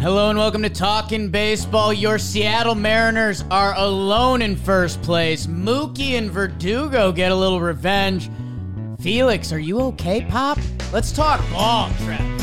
[0.00, 1.92] Hello and welcome to Talking Baseball.
[1.92, 5.48] Your Seattle Mariners are alone in first place.
[5.48, 8.30] Mookie and Verdugo get a little revenge.
[9.00, 10.56] Felix, are you okay, Pop?
[10.92, 12.37] Let's talk ball, Trev.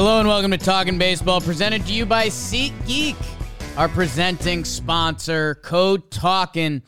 [0.00, 3.16] Hello and welcome to Talking Baseball, presented to you by SeatGeek,
[3.76, 5.56] our presenting sponsor.
[5.56, 6.84] Code Talking.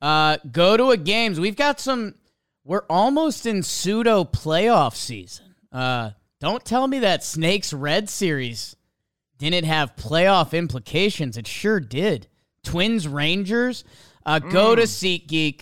[0.00, 1.38] Uh, go to a games.
[1.38, 2.14] We've got some.
[2.64, 5.54] We're almost in pseudo playoff season.
[5.70, 8.74] Uh, don't tell me that Snakes Red series
[9.36, 11.36] didn't have playoff implications.
[11.36, 12.26] It sure did.
[12.64, 13.84] Twins Rangers.
[14.24, 15.60] Uh, go to SeatGeek.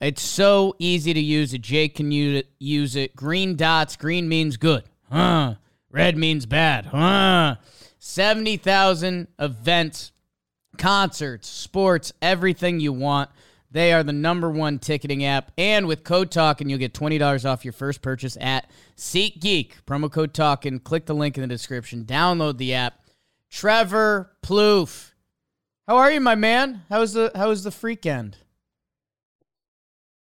[0.00, 1.62] It's so easy to use it.
[1.62, 2.50] Jake can use it.
[2.60, 3.16] Use it.
[3.16, 3.96] Green dots.
[3.96, 4.84] Green means good.
[5.10, 5.56] Huh.
[5.94, 6.86] Red means bad.
[6.86, 7.54] Huh.
[8.00, 10.10] 70,000 events,
[10.76, 13.30] concerts, sports, everything you want.
[13.70, 15.52] They are the number one ticketing app.
[15.56, 19.70] And with Code Talking, you'll get $20 off your first purchase at SeatGeek.
[19.86, 20.80] Promo code Talking.
[20.80, 22.04] Click the link in the description.
[22.04, 22.94] Download the app.
[23.48, 25.12] Trevor Plouffe.
[25.86, 26.82] How are you, my man?
[26.88, 28.34] How's the how's the freakend?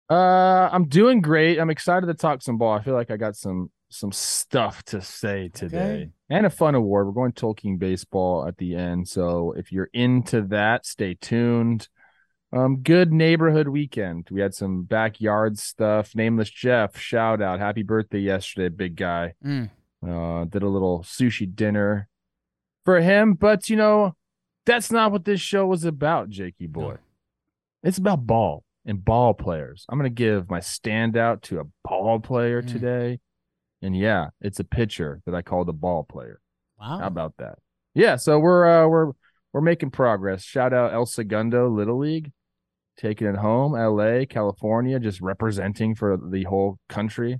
[0.08, 1.58] Uh, I'm doing great.
[1.58, 2.73] I'm excited to talk some ball.
[2.73, 6.09] I feel like I got some some stuff to say today Okay.
[6.30, 7.07] and a fun award.
[7.07, 9.07] We're going talking baseball at the end.
[9.07, 11.88] So if you're into that, stay tuned.
[12.53, 14.27] Um, good neighborhood weekend.
[14.31, 16.15] We had some backyard stuff.
[16.15, 17.59] Nameless Jeff, shout out.
[17.59, 19.33] Happy birthday yesterday, big guy.
[19.45, 19.69] Mm.
[20.05, 22.08] Uh, did a little sushi dinner
[22.85, 24.15] for him, but you know,
[24.65, 26.91] that's not what this show was about, Jakey boy.
[26.91, 26.97] No.
[27.83, 29.85] It's about ball and ball players.
[29.89, 32.71] I'm gonna give my standout to a ball player Mm.
[32.71, 33.19] today.
[33.81, 36.42] And yeah, it's a pitcher that I called a ball player.
[36.80, 37.00] Wow.
[37.00, 37.59] How about that?
[37.94, 39.11] Yeah, so we're uh we're
[39.53, 40.43] we're making progress.
[40.43, 42.32] Shout out El Segundo Little League,
[42.98, 43.73] taking it home.
[43.73, 47.39] LA, California, just representing for the whole country.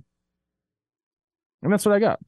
[1.62, 2.20] And that's what I got.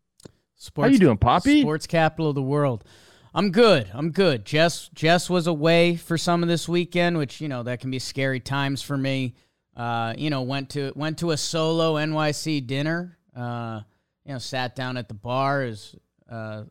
[0.57, 1.63] Sports, How you doing, Poppy?
[1.63, 2.85] Sports capital of the world.
[3.33, 3.89] I'm good.
[3.93, 4.45] I'm good.
[4.45, 7.99] Jess Jess was away for some of this weekend, which you know that can be
[7.99, 9.35] scary times for me.
[9.77, 13.17] Uh, you know, went to went to a solo NYC dinner.
[13.35, 13.81] Uh,
[14.31, 15.65] you know, sat down at the bar.
[15.65, 15.97] Is
[16.31, 16.63] uh,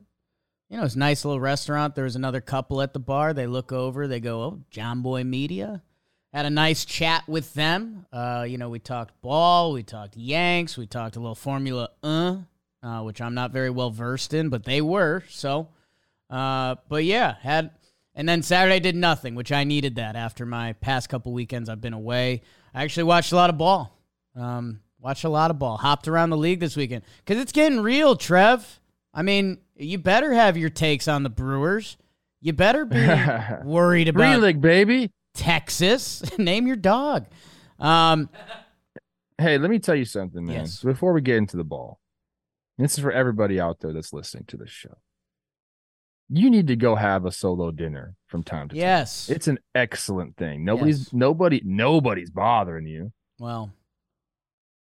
[0.69, 1.93] you know, it's a nice little restaurant.
[1.93, 3.33] There was another couple at the bar.
[3.33, 4.07] They look over.
[4.07, 5.83] They go, "Oh, Jomboy Media."
[6.31, 8.05] Had a nice chat with them.
[8.13, 9.73] Uh, you know, we talked ball.
[9.73, 10.77] We talked Yanks.
[10.77, 12.37] We talked a little Formula Uh
[12.81, 15.25] uh, which I'm not very well versed in, but they were.
[15.27, 15.67] So,
[16.29, 17.71] uh, but yeah, had
[18.15, 21.81] and then Saturday did nothing, which I needed that after my past couple weekends I've
[21.81, 22.41] been away.
[22.73, 23.99] I actually watched a lot of ball.
[24.33, 25.77] Um, watched a lot of ball.
[25.77, 28.79] Hopped around the league this weekend because it's getting real, Trev.
[29.13, 31.97] I mean, you better have your takes on the Brewers.
[32.41, 32.97] You better be
[33.65, 35.11] worried about Green baby.
[35.33, 36.23] Texas.
[36.37, 37.27] Name your dog.
[37.79, 38.29] Um,
[39.37, 40.55] Hey, let me tell you something, man.
[40.57, 40.81] Yes.
[40.83, 41.99] Before we get into the ball,
[42.77, 44.97] this is for everybody out there that's listening to this show.
[46.27, 48.81] You need to go have a solo dinner from time to time.
[48.81, 49.29] yes.
[49.29, 50.65] It's an excellent thing.
[50.65, 51.13] Nobody's Yes.
[51.13, 53.13] nobody nobody's bothering you.
[53.39, 53.71] well,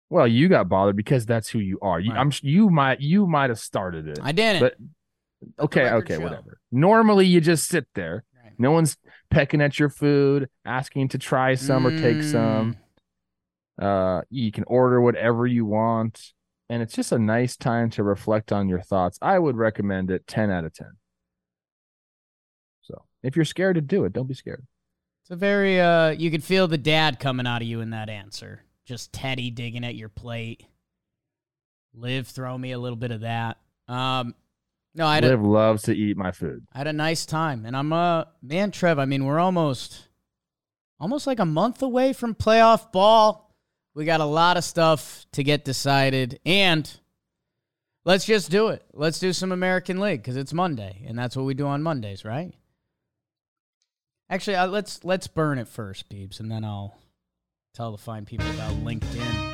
[0.10, 2.00] Well, you got bothered because that's who you are.
[2.00, 2.20] You, Right.
[2.20, 4.20] I'm you might you might have started it.
[4.22, 4.62] I didn't.
[4.62, 4.76] But
[5.60, 6.22] okay, okay, show.
[6.22, 6.60] whatever.
[6.72, 8.24] Normally you just sit there.
[8.42, 8.54] Right.
[8.58, 8.98] No one's
[9.30, 12.78] pecking at your food, asking to try some or take some.
[13.80, 14.20] Mm.
[14.20, 16.34] Uh, you can order whatever you want,
[16.70, 19.20] and it's just a nice time to reflect on your thoughts.
[19.22, 20.88] I would recommend it 10 out of 10.
[22.82, 24.66] So if you're scared to do it, don't be scared.
[25.24, 28.10] It's a very uh you could feel the dad coming out of you in that
[28.10, 28.64] answer.
[28.88, 30.66] Just Teddy digging at your plate.
[31.94, 33.58] Live throw me a little bit of that.
[33.88, 34.34] Um
[34.96, 36.66] no, I Liv a, loves to eat my food.
[36.74, 40.08] I had a nice time and I'm uh man Trev, I mean we're almost
[41.02, 43.54] almost like a month away from playoff ball.
[43.94, 46.90] We got a lot of stuff to get decided and
[48.06, 48.86] let's just do it.
[48.94, 52.24] Let's do some American League cuz it's Monday and that's what we do on Mondays,
[52.24, 52.54] right?
[54.30, 56.98] Actually, uh, let's let's burn it first, peeps, and then I'll
[57.78, 59.54] tell the fine people about LinkedIn.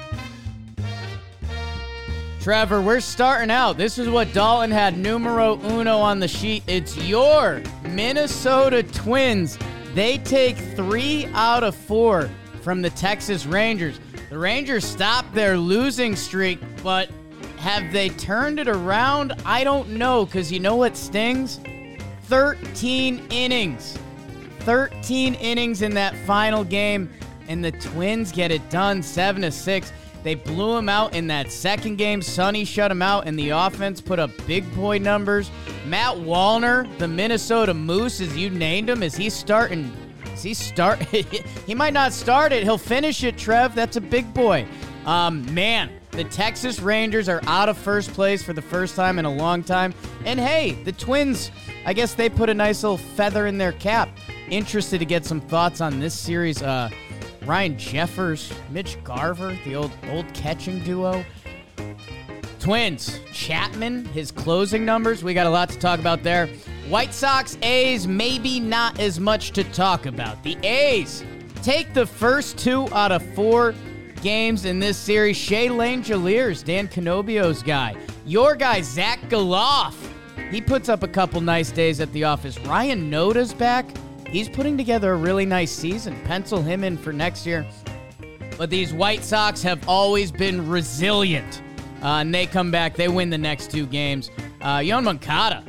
[2.39, 3.77] Trevor, we're starting out.
[3.77, 6.63] This is what Dalton had numero uno on the sheet.
[6.65, 9.59] It's your Minnesota Twins.
[9.93, 12.29] They take three out of four
[12.61, 13.99] from the Texas Rangers.
[14.29, 17.09] The Rangers stopped their losing streak, but
[17.57, 19.33] have they turned it around?
[19.45, 21.59] I don't know, because you know what stings?
[22.27, 23.97] 13 innings.
[24.59, 27.09] 13 innings in that final game,
[27.47, 29.93] and the Twins get it done 7 to 6.
[30.23, 32.21] They blew him out in that second game.
[32.21, 35.51] Sonny shut him out, and the offense put up big boy numbers.
[35.85, 39.91] Matt Wallner, the Minnesota Moose, as you named him, is he starting?
[40.33, 40.99] Is he start?
[41.67, 42.63] he might not start it.
[42.63, 43.75] He'll finish it, Trev.
[43.75, 44.65] That's a big boy.
[45.05, 49.25] Um, man, the Texas Rangers are out of first place for the first time in
[49.25, 49.93] a long time.
[50.25, 51.51] And hey, the Twins,
[51.85, 54.09] I guess they put a nice little feather in their cap.
[54.49, 56.61] Interested to get some thoughts on this series.
[56.61, 56.89] Uh,
[57.45, 61.23] Ryan Jeffers, Mitch Garver, the old old catching duo.
[62.59, 65.23] Twins, Chapman, his closing numbers.
[65.23, 66.47] We got a lot to talk about there.
[66.87, 70.41] White Sox, A's, maybe not as much to talk about.
[70.43, 71.25] The A's
[71.61, 73.73] take the first two out of four
[74.21, 75.35] games in this series.
[75.35, 77.95] Shea Langeliers, Dan Canobio's guy.
[78.25, 79.93] Your guy, Zack Gelof.
[80.49, 82.59] He puts up a couple nice days at the office.
[82.59, 83.85] Ryan Noda's back.
[84.33, 86.19] He's putting together a really nice season.
[86.23, 87.67] Pencil him in for next year.
[88.57, 91.61] But these White Sox have always been resilient.
[92.01, 94.31] Uh, and they come back, they win the next two games.
[94.59, 95.63] Uh, Yoan Moncada,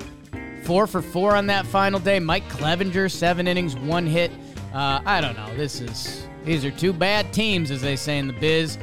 [0.63, 2.19] four for four on that final day.
[2.19, 4.31] Mike Clevinger, seven innings, one hit.
[4.73, 5.55] Uh, I don't know.
[5.57, 8.79] This is these are two bad teams, as they say in the biz.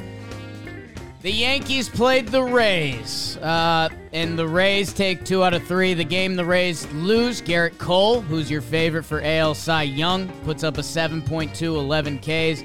[1.22, 5.94] The Yankees played the Rays, uh, and the Rays take two out of three.
[5.94, 10.64] The game the Rays lose, Gerrit Cole, who's your favorite for AL Cy Young, puts
[10.64, 12.64] up a 7.2, 11 Ks.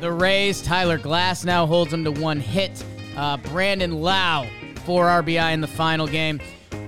[0.00, 2.84] The Rays, Tyler Glasnow holds them to one hit.
[3.16, 4.46] Uh, Brandon Lowe,
[4.84, 6.40] four RBI in the final game.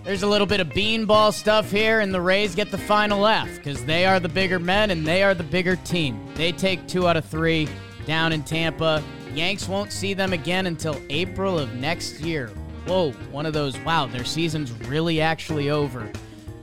[0.04, 3.56] There's a little bit of beanball stuff here, and the Rays get the final F
[3.56, 6.32] because they are the bigger men and they are the bigger team.
[6.36, 7.68] They take two out of three
[8.06, 9.02] down in Tampa.
[9.38, 12.48] Yanks won't see them again until April of next year.
[12.88, 16.10] Whoa, one of those, wow, their season's really actually over.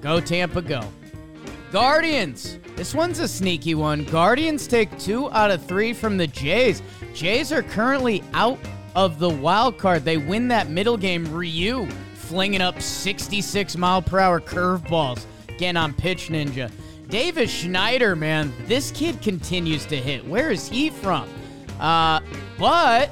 [0.01, 0.81] Go Tampa, go.
[1.71, 2.59] Guardians.
[2.75, 4.03] This one's a sneaky one.
[4.03, 6.81] Guardians take two out of three from the Jays.
[7.13, 8.59] Jays are currently out
[8.93, 10.03] of the wild card.
[10.03, 11.33] They win that middle game.
[11.33, 15.23] Ryu flinging up 66 mile per hour curveballs.
[15.47, 16.69] Again on Pitch Ninja.
[17.07, 20.27] Davis Schneider, man, this kid continues to hit.
[20.27, 21.29] Where is he from?
[21.79, 22.19] Uh,
[22.57, 23.09] but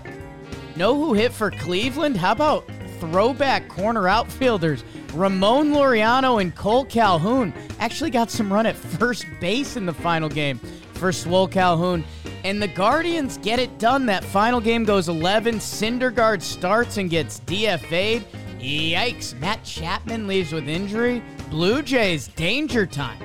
[0.76, 2.18] know who hit for Cleveland?
[2.18, 2.70] How about
[3.00, 4.84] throwback corner outfielders?
[5.14, 10.28] Ramon Laureano and Cole Calhoun actually got some run at first base in the final
[10.28, 10.58] game
[10.94, 12.04] for Swole Calhoun.
[12.44, 14.06] And the Guardians get it done.
[14.08, 15.56] That final game goes 11.
[15.56, 18.26] Syndergaard starts and gets DFA'd.
[18.60, 19.40] Yikes.
[19.40, 21.24] Matt Chapman leaves with injury.
[21.50, 23.22] Blue Jays, danger time.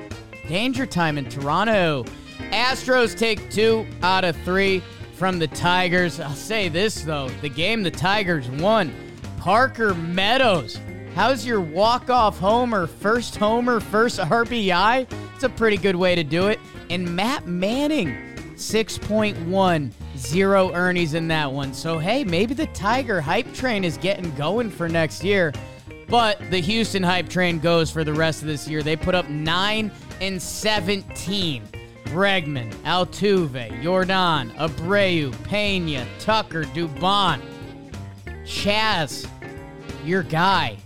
[0.47, 2.03] Danger time in Toronto.
[2.51, 4.83] Astros take two out of three
[5.19, 6.21] from the Tigers.
[6.21, 8.95] I'll say this, though the game the Tigers won.
[9.37, 10.79] Parker Meadows.
[11.13, 15.11] How's your walk-off homer, first homer, first RBI?
[15.35, 16.57] It's a pretty good way to do it.
[16.89, 18.15] And Matt Manning,
[18.55, 21.73] 6.1, zero earnings in that one.
[21.73, 25.51] So, hey, maybe the Tiger hype train is getting going for next year.
[26.07, 28.81] But the Houston hype train goes for the rest of this year.
[28.81, 29.91] They put up 9
[30.21, 31.63] and 17.
[32.09, 37.39] Bregman, Altuve, Yordan, Abreu, Pena, Tucker, Dubon,
[38.45, 39.27] Chas,
[40.03, 40.77] your guy.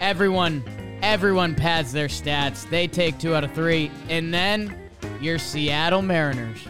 [0.00, 0.62] Everyone,
[1.02, 2.68] everyone pads their stats.
[2.70, 3.90] They take two out of three.
[4.08, 4.76] And then
[5.20, 6.64] your Seattle Mariners.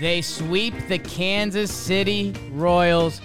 [0.00, 3.20] They sweep the Kansas City Royals,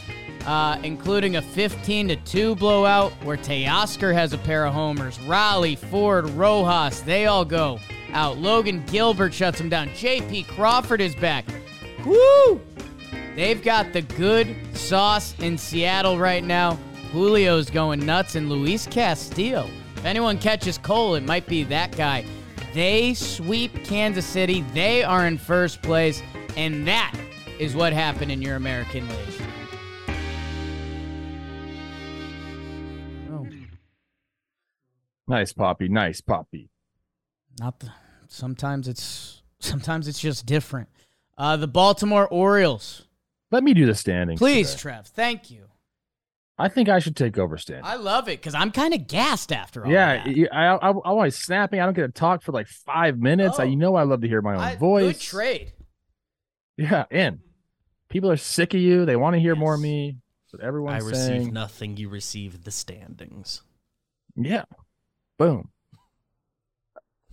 [0.46, 5.20] uh, including a 15 to 2 blowout where Teoscar has a pair of homers.
[5.22, 7.80] Raleigh, Ford, Rojas, they all go
[8.14, 8.38] out.
[8.38, 9.90] Logan Gilbert shuts him down.
[9.90, 11.46] JP Crawford is back.
[12.06, 12.62] Woo!
[13.36, 16.78] They've got the good sauce in Seattle right now.
[17.12, 19.70] Julio's going nuts, and Luis Castillo.
[19.98, 22.26] If anyone catches Cole, it might be that guy.
[22.74, 24.62] They sweep Kansas City.
[24.74, 26.24] They are in first place,
[26.56, 27.14] and that
[27.60, 29.42] is what happened in your American League.
[33.30, 33.48] Oh.
[35.28, 35.90] Nice, Poppy.
[35.90, 36.70] Nice, Poppy.
[37.60, 37.92] Not the,
[38.32, 40.90] sometimes it's sometimes it's just different.
[41.38, 43.04] Uh, the Baltimore Orioles.
[43.52, 44.40] Let me do the standings.
[44.40, 44.82] Please, today.
[44.82, 45.08] Trev.
[45.08, 45.66] Thank you.
[46.58, 47.86] I think I should take over standing.
[47.86, 49.92] I love it because I'm kind of gassed after all.
[49.92, 50.50] Yeah, that.
[50.54, 51.80] I, I, I'm always snapping.
[51.80, 53.58] I don't get to talk for like five minutes.
[53.60, 53.64] Oh.
[53.64, 55.14] I, you know, I love to hear my own I- voice.
[55.18, 55.74] Good trade.
[56.78, 57.40] Yeah, and
[58.10, 59.06] people are sick of you.
[59.06, 59.84] They want to hear more of Yes.
[59.84, 60.18] me.
[60.46, 61.54] That's what I everyone's receive saying.
[61.54, 61.98] nothing.
[61.98, 63.62] You receive the standings.
[64.36, 64.64] Yeah,
[65.38, 65.70] boom.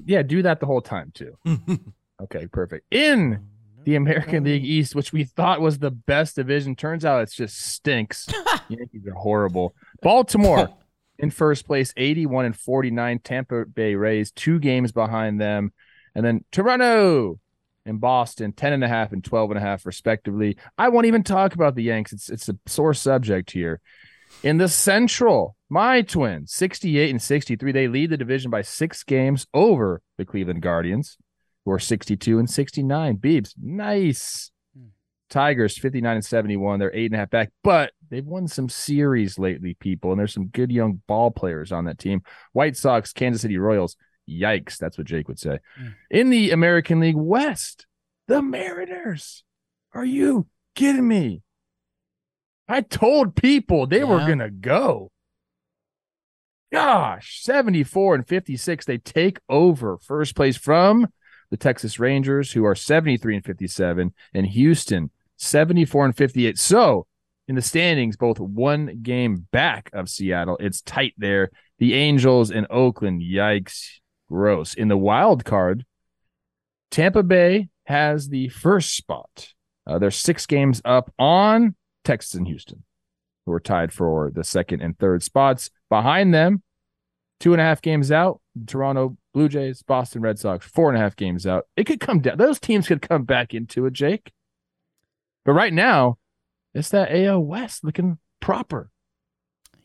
[0.05, 1.37] Yeah, do that the whole time too.
[2.21, 2.93] Okay, perfect.
[2.93, 7.23] In oh, the American League East, which we thought was the best division, turns out
[7.23, 8.27] it's just stinks.
[8.69, 9.75] Yankees are horrible.
[10.03, 10.69] Baltimore
[11.19, 13.21] in first place, 81 and 49.
[13.21, 15.73] Tampa Bay Rays, two games behind them.
[16.15, 17.39] And then Toronto
[17.87, 20.57] and Boston, 10 and a half and 12 and a half, respectively.
[20.77, 22.13] I won't even talk about the Yanks.
[22.13, 23.81] It's it's a sore subject here.
[24.43, 27.73] In the Central, my twins, 68 and 63.
[27.73, 31.19] They lead the division by six games over the Cleveland Guardians,
[31.65, 33.17] who are 62 and 69.
[33.17, 34.53] Beebs, nice.
[35.29, 36.79] Tigers 59 and 71.
[36.79, 40.33] They're eight and a half back, but they've won some series lately, people, and there's
[40.33, 42.23] some good young ball players on that team.
[42.53, 43.97] White Sox, Kansas City Royals.
[44.29, 45.59] Yikes, that's what Jake would say.
[45.81, 45.95] Mm.
[46.11, 47.87] In the American League West,
[48.27, 49.43] the Mariners.
[49.93, 51.43] Are you kidding me?
[52.69, 54.05] I told people they yeah.
[54.05, 55.11] were going to go.
[56.71, 58.85] Gosh, 74 and 56.
[58.85, 61.07] They take over first place from
[61.51, 66.59] the Texas Rangers, who are 73 and 57, and Houston, 74 and 58.
[66.59, 67.07] So
[67.47, 70.59] in the standings, both one game back of Seattle.
[70.61, 71.51] It's tight there.
[71.79, 74.75] The Angels and Oakland, yikes, gross.
[74.75, 75.87] In the wild card,
[76.91, 79.55] Tampa Bay has the first spot.
[79.87, 82.85] Uh, they're six games up on Texas and Houston,
[83.47, 85.71] who are tied for the second and third spots.
[85.89, 86.63] Behind them,
[87.41, 91.01] two and a half games out, Toronto Blue Jays, Boston Red Sox, four and a
[91.01, 91.67] half games out.
[91.77, 92.39] It could come down.
[92.39, 94.33] Those teams could come back into it, Jake.
[95.45, 96.19] But right now,
[96.75, 98.91] it's that AL West looking proper.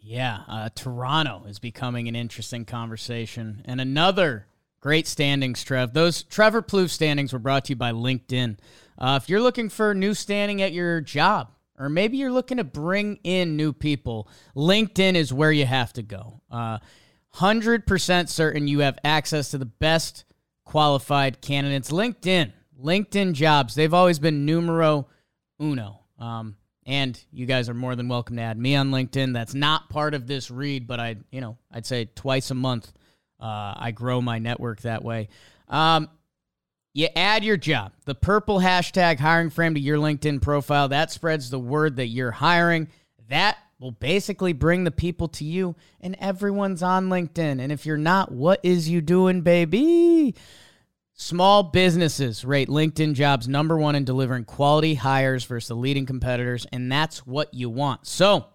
[0.01, 3.62] Yeah, uh, Toronto is becoming an interesting conversation.
[3.63, 4.48] And another
[4.82, 5.93] great standings, Trev.
[5.93, 8.58] Those Trevor Plouffe standings were brought to you by LinkedIn.
[8.98, 12.63] Uh, if you're looking for new standing at your job, or maybe you're looking to
[12.63, 16.42] bring in new people, LinkedIn is where you have to go.
[16.51, 16.80] Uh,
[17.36, 20.25] 100% certain you have access to the best
[20.65, 21.92] qualified candidates.
[21.92, 25.08] LinkedIn, LinkedIn jobs, they've always been numero
[25.62, 26.01] uno.
[26.20, 29.34] Um, and you guys are more than welcome to add me on LinkedIn.
[29.34, 32.92] That's not part of this read, but I, you know, I'd say twice a month,
[33.39, 35.30] uh, I grow my network that way.
[35.68, 36.10] Um,
[36.94, 40.90] you add your job, the purple hashtag hiring frame to your LinkedIn profile.
[40.90, 42.88] That spreads the word that you're hiring.
[43.30, 47.60] That will basically bring the people to you, and everyone's on LinkedIn.
[47.60, 50.36] And if you're not, what is you doing, baby?
[51.16, 56.66] Small businesses rate LinkedIn jobs number one in delivering quality hires versus the leading competitors,
[56.72, 58.08] and that's what you want.
[58.08, 58.46] So,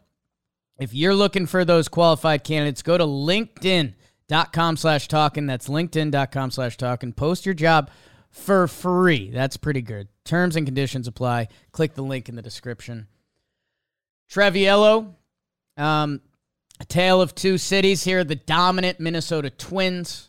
[0.78, 5.46] if you're looking for those qualified candidates, go to LinkedIn.com slash talking.
[5.46, 7.12] That's LinkedIn.com slash talking.
[7.12, 7.90] Post your job
[8.30, 9.30] for free.
[9.30, 10.08] That's pretty good.
[10.24, 11.48] Terms and conditions apply.
[11.72, 13.08] Click the link in the description.
[14.30, 15.14] Treviello,
[15.76, 16.20] um,
[16.80, 18.24] a tale of two cities here.
[18.24, 20.28] The dominant Minnesota Twins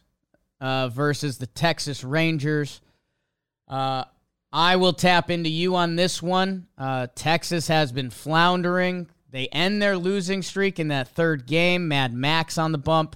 [0.62, 2.82] uh, versus the Texas Rangers.
[3.68, 4.06] Uh,
[4.52, 6.68] I will tap into you on this one.
[6.78, 9.08] Uh, Texas has been floundering.
[9.32, 11.88] They end their losing streak in that third game.
[11.88, 13.16] Mad Max on the bump.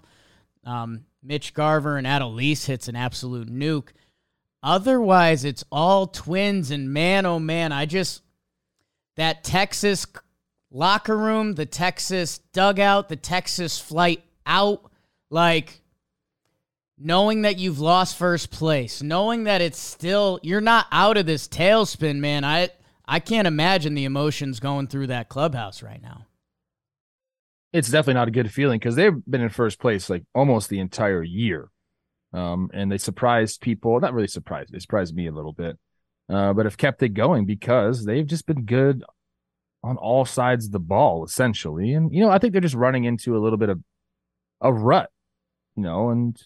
[0.63, 3.89] Um, Mitch Garver and Adolis hits an absolute nuke.
[4.63, 6.71] Otherwise, it's all twins.
[6.71, 8.23] And man, oh man, I just,
[9.17, 10.07] that Texas
[10.71, 14.89] locker room, the Texas dugout, the Texas flight out,
[15.29, 15.81] like,
[16.97, 21.47] knowing that you've lost first place, knowing that it's still you're not out of this
[21.47, 22.43] tailspin, man.
[22.43, 22.69] I
[23.05, 26.27] I can't imagine the emotions going through that clubhouse right now.
[27.73, 30.79] It's definitely not a good feeling because they've been in first place like almost the
[30.79, 31.69] entire year.
[32.33, 35.77] Um, and they surprised people, not really surprised, they surprised me a little bit.
[36.29, 39.03] Uh, but have kept it going because they've just been good
[39.83, 41.93] on all sides of the ball, essentially.
[41.93, 43.81] And you know, I think they're just running into a little bit of
[44.61, 45.09] a rut,
[45.75, 46.41] you know, and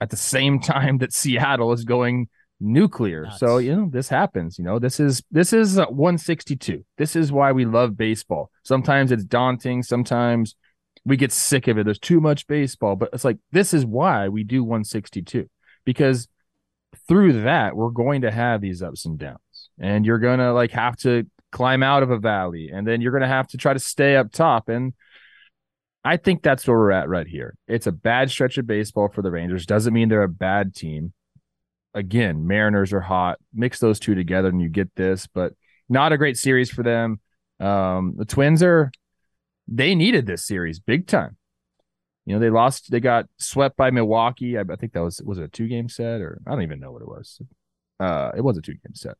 [0.00, 2.28] at the same time that Seattle is going
[2.60, 3.24] nuclear.
[3.24, 3.38] Nuts.
[3.38, 6.84] So, you know, this happens, you know, this is this is 162.
[6.96, 8.50] This is why we love baseball.
[8.62, 10.56] Sometimes it's daunting, sometimes
[11.08, 11.84] we get sick of it.
[11.84, 15.48] There's too much baseball, but it's like this is why we do 162
[15.84, 16.28] because
[17.08, 19.38] through that we're going to have these ups and downs.
[19.80, 23.26] And you're to like have to climb out of a valley and then you're to
[23.26, 24.92] have to try to stay up top and
[26.04, 27.54] I think that's where we're at right here.
[27.66, 29.66] It's a bad stretch of baseball for the Rangers.
[29.66, 31.12] Doesn't mean they're a bad team.
[31.92, 33.38] Again, Mariners are hot.
[33.52, 35.54] Mix those two together and you get this, but
[35.88, 37.20] not a great series for them.
[37.60, 38.90] Um, the Twins are
[39.68, 41.36] they needed this series big time.
[42.24, 44.58] You know, they lost, they got swept by Milwaukee.
[44.58, 46.80] I, I think that was was it a two game set or I don't even
[46.80, 47.40] know what it was.
[48.00, 49.16] Uh, it was a two game set.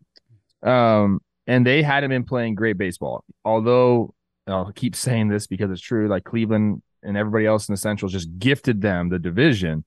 [0.62, 3.24] Um, and they hadn't been playing great baseball.
[3.44, 4.14] Although
[4.46, 6.08] I'll keep saying this because it's true.
[6.08, 9.84] Like Cleveland and everybody else in the Central just gifted them the division.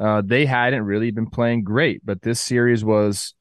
[0.00, 3.34] Uh, they hadn't really been playing great, but this series was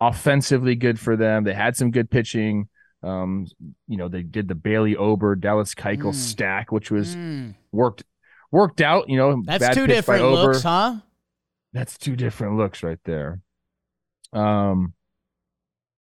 [0.00, 1.44] offensively good for them.
[1.44, 2.68] They had some good pitching.
[3.06, 3.46] Um,
[3.86, 6.14] you know, they did the Bailey Ober, Dallas Keuchel mm.
[6.14, 7.54] stack, which was mm.
[7.70, 8.02] worked
[8.50, 9.08] worked out.
[9.08, 10.96] You know, that's two different looks, huh?
[11.72, 13.40] That's two different looks right there.
[14.32, 14.94] Um,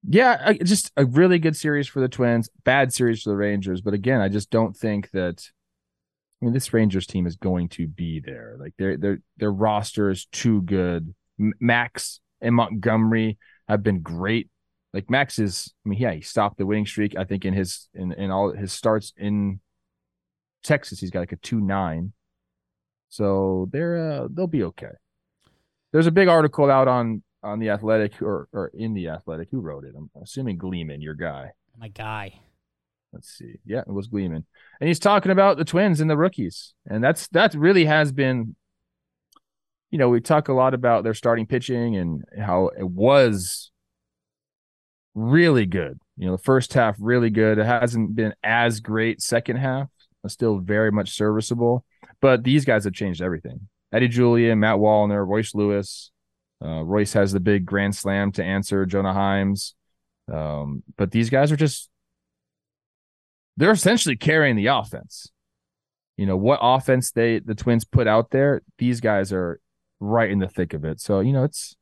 [0.08, 3.80] Yeah, just a really good series for the Twins, bad series for the Rangers.
[3.80, 5.50] But again, I just don't think that.
[6.40, 8.56] I mean, this Rangers team is going to be there.
[8.58, 11.14] Like their their their roster is too good.
[11.36, 14.48] Max and Montgomery have been great.
[14.98, 17.16] Like Max is, I mean, yeah, he stopped the winning streak.
[17.16, 19.60] I think in his in in all his starts in
[20.64, 22.14] Texas, he's got like a two nine.
[23.08, 24.90] So they're uh, they'll be okay.
[25.92, 29.50] There's a big article out on on the Athletic or or in the Athletic.
[29.52, 29.94] Who wrote it?
[29.96, 31.52] I'm assuming Gleeman, your guy.
[31.78, 32.40] My guy.
[33.12, 33.60] Let's see.
[33.64, 34.44] Yeah, it was Gleeman,
[34.80, 38.56] and he's talking about the Twins and the rookies, and that's that really has been.
[39.92, 43.70] You know, we talk a lot about their starting pitching and how it was
[45.18, 45.98] really good.
[46.16, 47.58] You know, the first half really good.
[47.58, 49.88] It hasn't been as great second half.
[50.26, 51.86] Still very much serviceable,
[52.20, 53.68] but these guys have changed everything.
[53.92, 56.10] Eddie Julien, Matt Wallner, Royce Lewis,
[56.62, 59.54] uh, Royce has the big grand slam to answer Jonah Heim.
[60.30, 61.88] Um, but these guys are just
[63.56, 65.30] they're essentially carrying the offense.
[66.16, 69.60] You know, what offense they the twins put out there, these guys are
[70.00, 71.00] right in the thick of it.
[71.00, 71.76] So, you know, it's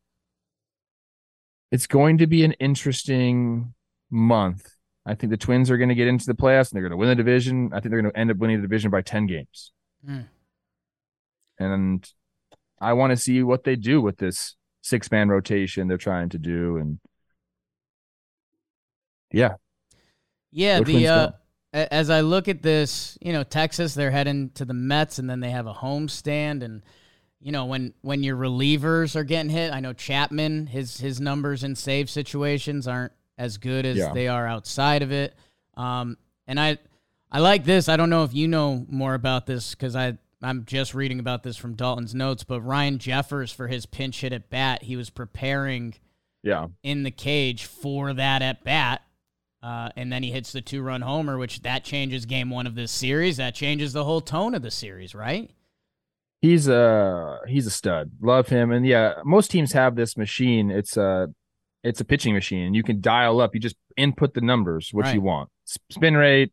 [1.70, 3.74] it's going to be an interesting
[4.10, 4.68] month.
[5.04, 6.96] I think the Twins are going to get into the playoffs and they're going to
[6.96, 7.70] win the division.
[7.72, 9.72] I think they're going to end up winning the division by 10 games.
[10.08, 10.26] Mm.
[11.58, 12.12] And
[12.80, 16.38] I want to see what they do with this six man rotation they're trying to
[16.38, 16.76] do.
[16.76, 16.98] And
[19.32, 19.54] yeah.
[20.50, 20.80] Yeah.
[20.80, 21.30] The, uh,
[21.72, 25.40] as I look at this, you know, Texas, they're heading to the Mets and then
[25.40, 26.62] they have a home stand.
[26.62, 26.82] And,
[27.40, 31.64] you know, when, when your relievers are getting hit, I know Chapman, his, his numbers
[31.64, 34.12] in save situations aren't as good as yeah.
[34.12, 35.34] they are outside of it.
[35.74, 36.16] Um,
[36.46, 36.78] and I,
[37.30, 37.88] I like this.
[37.88, 41.42] I don't know if you know more about this because I I'm just reading about
[41.42, 45.10] this from Dalton's notes, but Ryan Jeffers for his pinch hit at bat, he was
[45.10, 45.94] preparing
[46.42, 49.02] yeah in the cage for that at bat.
[49.62, 52.74] Uh, and then he hits the two run homer, which that changes game one of
[52.74, 53.38] this series.
[53.38, 55.50] That changes the whole tone of the series, right?
[56.40, 58.10] He's a he's a stud.
[58.20, 58.70] Love him.
[58.70, 60.70] And yeah, most teams have this machine.
[60.70, 61.28] It's a
[61.82, 62.74] it's a pitching machine.
[62.74, 63.54] You can dial up.
[63.54, 65.14] You just input the numbers, what right.
[65.14, 65.48] you want.
[65.64, 66.52] Spin rate,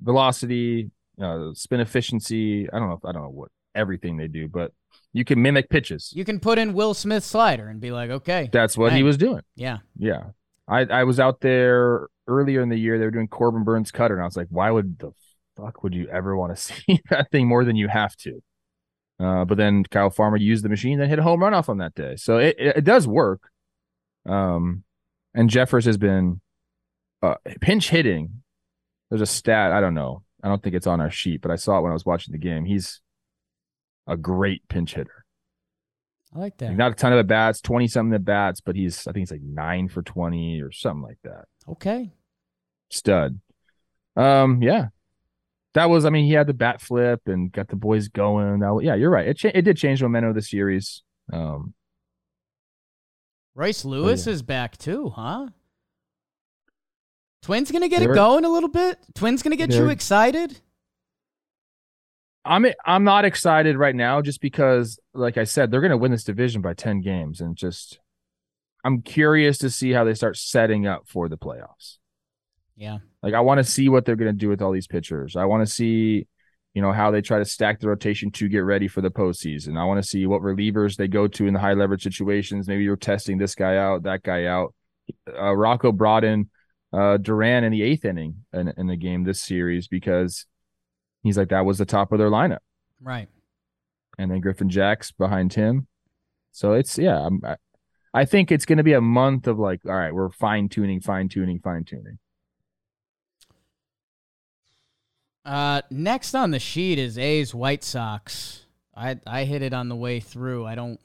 [0.00, 2.68] velocity, uh, spin efficiency.
[2.70, 2.96] I don't know.
[2.96, 4.72] If, I don't know what everything they do, but
[5.12, 6.12] you can mimic pitches.
[6.14, 9.16] You can put in Will Smith slider and be like, okay, that's what he was
[9.16, 9.42] doing.
[9.54, 10.24] Yeah, yeah.
[10.68, 12.98] I I was out there earlier in the year.
[12.98, 15.12] They were doing Corbin Burnes cutter, and I was like, why would the
[15.56, 18.42] fuck would you ever want to see that thing more than you have to?
[19.20, 21.78] Uh, but then Kyle Farmer used the machine and hit a home run off on
[21.78, 23.50] that day, so it it, it does work.
[24.26, 24.84] Um,
[25.34, 26.40] and Jeffers has been
[27.22, 28.42] uh, pinch hitting.
[29.10, 31.56] There's a stat I don't know I don't think it's on our sheet, but I
[31.56, 32.64] saw it when I was watching the game.
[32.64, 33.00] He's
[34.06, 35.24] a great pinch hitter.
[36.34, 36.74] I like that.
[36.74, 39.30] Not a ton of at bats, 20 something at bats, but he's, I think he's
[39.30, 41.46] like nine for 20 or something like that.
[41.68, 42.12] Okay.
[42.90, 43.40] Stud.
[44.14, 44.88] Um, yeah.
[45.74, 48.60] That was, I mean, he had the bat flip and got the boys going.
[48.60, 49.28] That, yeah, you're right.
[49.28, 51.02] It, cha- it did change the momentum of the series.
[51.32, 51.74] Um,
[53.54, 54.32] Royce Lewis yeah.
[54.32, 55.48] is back too, huh?
[57.42, 58.98] Twins gonna get they're, it going a little bit.
[59.14, 60.60] Twins gonna get you excited.
[62.44, 66.24] I'm I'm not excited right now, just because, like I said, they're gonna win this
[66.24, 68.00] division by ten games, and just
[68.84, 71.98] I'm curious to see how they start setting up for the playoffs.
[72.78, 75.34] Yeah, like I want to see what they're gonna do with all these pitchers.
[75.34, 76.28] I want to see,
[76.74, 79.76] you know, how they try to stack the rotation to get ready for the postseason.
[79.76, 82.68] I want to see what relievers they go to in the high leverage situations.
[82.68, 84.74] Maybe you're testing this guy out, that guy out.
[85.28, 86.50] Uh, Rocco brought in
[86.92, 90.46] uh, Duran in the eighth inning in, in the game this series because
[91.22, 92.58] he's like that was the top of their lineup,
[93.02, 93.28] right?
[94.18, 95.88] And then Griffin Jax behind him.
[96.52, 97.56] So it's yeah, I'm, I,
[98.14, 101.00] I think it's going to be a month of like, all right, we're fine tuning,
[101.00, 102.18] fine tuning, fine tuning.
[105.48, 108.66] Uh, next on the sheet is A's White Sox.
[108.94, 110.66] I I hit it on the way through.
[110.66, 111.00] I don't.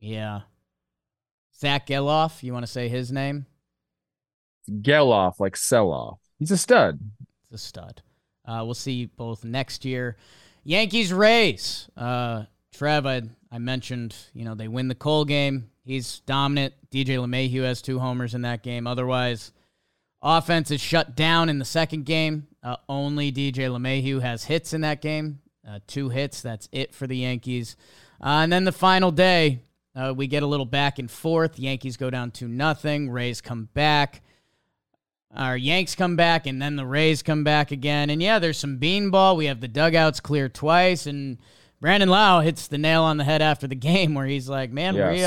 [0.00, 0.40] Yeah.
[1.54, 3.44] Zack Gelof, you want to say his name?
[4.70, 6.20] Gelof, like sell off.
[6.38, 7.00] He's a stud.
[7.50, 8.00] He's a stud.
[8.46, 10.16] Uh, we'll see both next year.
[10.64, 11.90] Yankees Rays.
[11.96, 15.70] Uh, Trev, I, I mentioned, you know, they win the Cole game.
[15.84, 16.74] He's dominant.
[16.90, 18.86] DJ LeMahieu has two homers in that game.
[18.86, 19.52] Otherwise,
[20.22, 22.46] offense is shut down in the second game.
[22.62, 25.40] Uh, only DJ LeMahieu has hits in that game.
[25.66, 26.40] Uh, two hits.
[26.42, 27.76] That's it for the Yankees.
[28.20, 29.60] Uh, and then the final day,
[29.94, 31.58] uh, we get a little back and forth.
[31.58, 33.10] Yankees go down to nothing.
[33.10, 34.22] Rays come back.
[35.34, 38.10] Our Yanks come back, and then the Rays come back again.
[38.10, 39.36] And yeah, there's some beanball.
[39.36, 41.38] We have the dugouts clear twice, and
[41.80, 44.94] Brandon Lowe hits the nail on the head after the game, where he's like, "Man,
[44.94, 45.12] yes.
[45.12, 45.24] we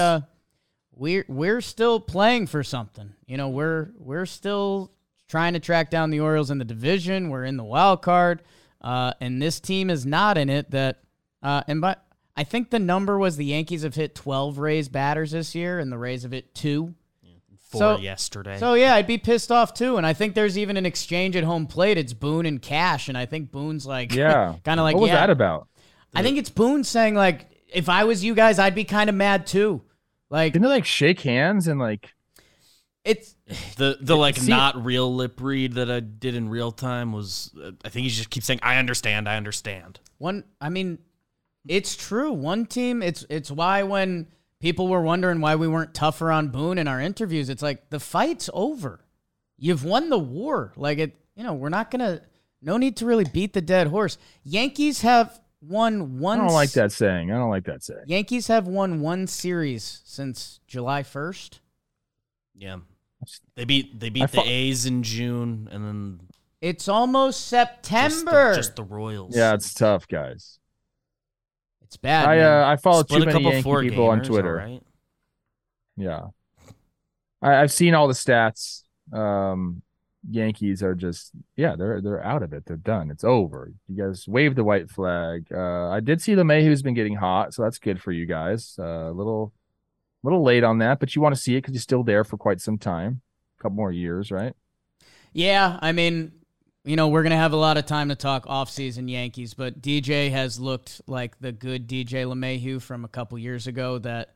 [0.96, 3.14] we're we're still playing for something.
[3.28, 4.92] You know, we're we're still
[5.28, 7.30] trying to track down the Orioles in the division.
[7.30, 8.42] We're in the wild card,
[8.82, 10.72] uh, and this team is not in it.
[10.72, 11.00] That
[11.44, 12.04] uh, and but
[12.38, 15.92] I think the number was the Yankees have hit 12 Rays batters this year, and
[15.92, 16.96] the Rays have hit two.
[17.70, 18.58] Four So- yesterday.
[18.60, 19.98] So yeah, I'd be pissed off too.
[19.98, 21.98] And I think there's even an exchange at home plate.
[21.98, 24.54] It's Boone and Cash, and I think Boone's like, Yeah.
[24.64, 25.16] kind of like, what was yeah.
[25.16, 25.68] that about?
[26.14, 29.16] I think it's Boone saying like, if I was you guys, I'd be kind of
[29.16, 29.82] mad too.
[30.30, 32.14] Like Didn't they like shake hands and like
[33.04, 33.36] it's
[33.78, 37.52] the the like See- not real lip read that I did in real time was
[37.64, 40.00] uh, I think he just keeps saying I understand, I understand.
[40.18, 40.98] One, I mean,
[41.68, 42.32] it's true.
[42.32, 43.04] One team.
[43.04, 44.28] It's it's why when
[44.60, 48.00] people were wondering why we weren't tougher on Boone in our interviews, it's like the
[48.00, 49.06] fight's over.
[49.58, 50.74] You've won the war.
[50.76, 52.22] Like it, you know, we're not gonna.
[52.62, 54.18] No need to really beat the dead horse.
[54.44, 56.39] Yankees have won one.
[56.39, 57.32] I don't like that saying.
[57.32, 58.04] I don't like that saying.
[58.08, 61.60] Yankees have won one series since July first.
[62.56, 62.78] Yeah.
[63.56, 66.19] They beat they I beat the fo- A's in June and then
[66.62, 68.56] It's almost just the, September.
[68.56, 69.36] just the Royals.
[69.36, 70.60] Yeah, it's tough, guys.
[71.84, 72.28] it's bad.
[72.28, 74.56] I uh, I follow Split too many Yankee four people on Twitter.
[74.56, 74.82] Right.
[75.97, 76.28] Yeah,
[77.41, 78.84] I, I've seen all the stats.
[79.13, 79.82] Um,
[80.30, 82.66] Yankees are just yeah, they're they're out of it.
[82.66, 83.12] They're done.
[83.12, 83.72] It's over.
[83.88, 85.48] You guys waved the white flag.
[85.54, 88.76] Uh, I did see LeMahieu's been getting hot, so that's good for you guys.
[88.80, 89.54] Uh, a little
[90.24, 92.38] little late on that, but you want to see it because he's still there for
[92.38, 93.22] quite some time,
[93.60, 94.54] a couple more years, right?
[95.34, 96.32] Yeah, I mean,
[96.84, 100.32] you know, we're gonna have a lot of time to talk off-season Yankees, but DJ
[100.32, 104.00] has looked like the good DJ LeMahieu from a couple years ago.
[104.00, 104.35] That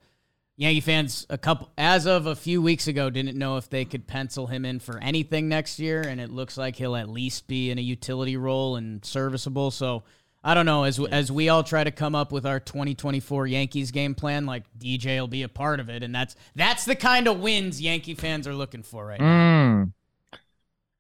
[0.60, 4.08] Yankee fans, a couple as of a few weeks ago, didn't know if they could
[4.08, 7.72] pencil him in for anything next year, and it looks like he'll at least be
[7.72, 9.72] in a utility role and serviceable.
[9.72, 10.04] So.
[10.42, 10.86] I don't know.
[10.86, 14.64] As as we all try to come up with our 2024 Yankees game plan, like
[14.80, 18.16] DJ will be a part of it, and that's that's the kind of wins Yankee
[18.16, 19.26] fans are looking for right now.
[19.26, 19.92] Mm.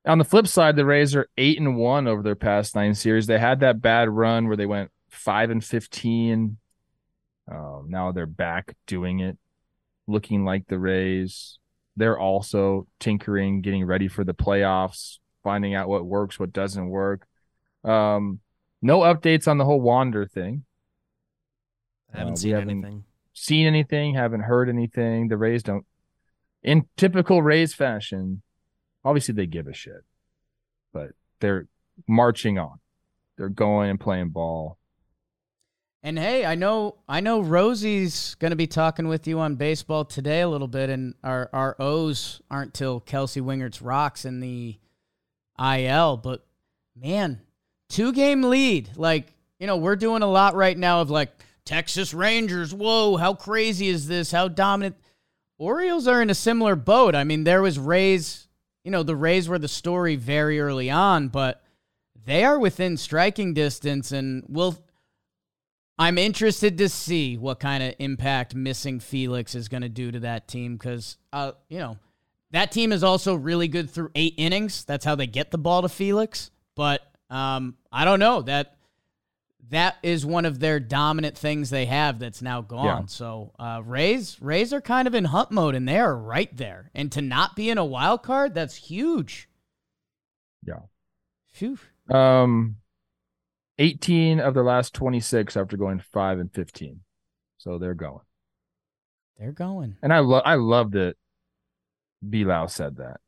[0.05, 3.27] On the flip side, the Rays are eight and one over their past nine series.
[3.27, 6.57] They had that bad run where they went five and fifteen.
[7.49, 9.37] Um, now they're back doing it,
[10.09, 11.57] looking like the Rays.
[11.95, 17.27] They're also tinkering, getting ready for the playoffs, finding out what works, what doesn't work.
[17.83, 18.39] Um,
[18.81, 20.63] no updates on the whole Wander thing.
[22.13, 23.03] I haven't Uh, seen haven't- anything.
[23.33, 24.15] Seen anything?
[24.15, 25.27] Haven't heard anything.
[25.27, 25.85] The Rays don't.
[26.63, 28.41] In typical Rays fashion,
[29.05, 30.03] obviously they give a shit,
[30.91, 31.67] but they're
[32.07, 32.79] marching on.
[33.37, 34.77] They're going and playing ball.
[36.01, 40.05] And hey, I know I know Rosie's going to be talking with you on baseball
[40.05, 44.77] today a little bit, and our our O's aren't till Kelsey Wingert's rocks in the
[45.59, 46.17] IL.
[46.17, 46.45] But
[46.95, 47.41] man,
[47.89, 48.91] two game lead.
[48.95, 51.31] Like you know, we're doing a lot right now of like
[51.65, 52.73] Texas Rangers.
[52.73, 54.31] Whoa, how crazy is this?
[54.31, 54.95] How dominant?
[55.57, 57.13] Orioles are in a similar boat.
[57.13, 58.47] I mean, there was Rays.
[58.85, 61.61] You know, the Rays were the story very early on, but
[62.25, 64.77] they are within striking distance, and we'll
[65.99, 70.21] I'm interested to see what kind of impact missing Felix is going to do to
[70.21, 71.97] that team because, uh, you know,
[72.51, 74.85] that team is also really good through eight innings.
[74.85, 76.51] That's how they get the ball to Felix.
[76.73, 78.77] But um, I don't know that
[79.71, 82.85] that is one of their dominant things they have that's now gone.
[82.85, 83.05] Yeah.
[83.07, 86.91] So uh, Rays Rays are kind of in hunt mode and they are right there.
[86.95, 89.49] And to not be in a wild card, that's huge.
[90.65, 90.79] Yeah.
[91.51, 91.77] Phew.
[92.09, 92.77] Um,
[93.79, 96.99] 18 of their last 26 after going 5 and 15.
[97.57, 98.21] So they're going.
[99.37, 99.95] They're going.
[100.03, 101.15] And I love I love that
[102.27, 103.21] Bilal said that.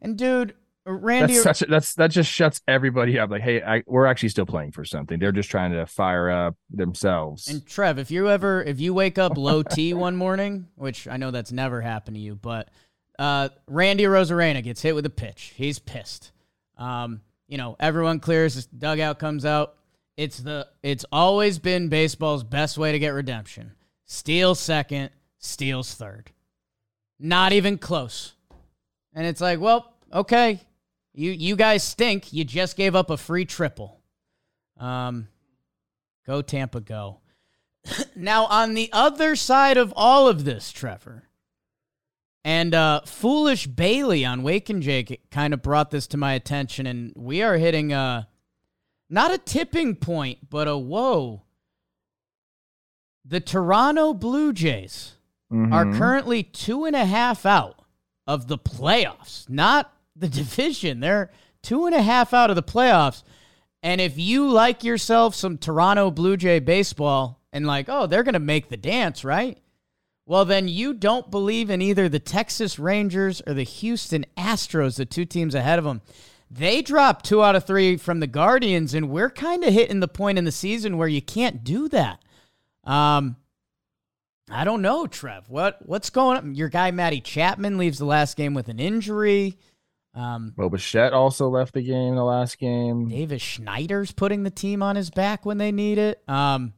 [0.00, 0.54] And dude,
[0.86, 3.30] Randy That's a, that's that just shuts everybody up.
[3.30, 5.18] Like, hey, I, we're actually still playing for something.
[5.18, 7.48] They're just trying to fire up themselves.
[7.48, 11.16] And Trev, if you ever if you wake up low T one morning, which I
[11.16, 12.68] know that's never happened to you, but
[13.18, 15.54] uh, Randy Arozarena gets hit with a pitch.
[15.56, 16.32] He's pissed.
[16.76, 19.76] Um, you know, everyone clears, his dugout comes out.
[20.16, 23.72] It's the it's always been baseball's best way to get redemption.
[24.04, 26.30] Steals second, steals third.
[27.18, 28.34] Not even close.
[29.12, 30.60] And it's like, well, okay.
[31.12, 32.32] You you guys stink.
[32.32, 34.00] You just gave up a free triple.
[34.78, 35.28] Um
[36.26, 37.20] Go Tampa, go.
[38.16, 41.28] now, on the other side of all of this, Trevor,
[42.42, 46.86] and uh, Foolish Bailey on Wake and Jake kind of brought this to my attention,
[46.86, 48.28] and we are hitting a
[49.14, 51.42] not a tipping point, but a whoa.
[53.24, 55.12] The Toronto Blue Jays
[55.50, 55.96] are Mhm.
[55.98, 57.78] currently two and a half out
[58.26, 61.00] of the playoffs, not the division.
[61.00, 61.30] They're
[61.62, 63.22] two and a half out of the playoffs.
[63.82, 68.32] And if you like yourself some Toronto Blue Jay baseball and like, oh, they're going
[68.34, 69.58] to make the dance, right?
[70.26, 75.04] well, then you don't believe in either the Texas Rangers or the Houston Astros, the
[75.04, 76.00] two teams ahead of them.
[76.50, 80.08] They dropped two out of three from the Guardians, and we're kind of hitting the
[80.08, 82.20] point in the season where you can't do that.
[82.84, 83.36] Um,
[84.50, 85.48] I don't know, Trev.
[85.48, 86.54] What what's going on?
[86.54, 89.58] Your guy Matty Chapman leaves the last game with an injury.
[90.14, 93.08] Um, Bo Bichette also left the game the last game.
[93.08, 96.22] Davis Schneider's putting the team on his back when they need it.
[96.28, 96.74] Um,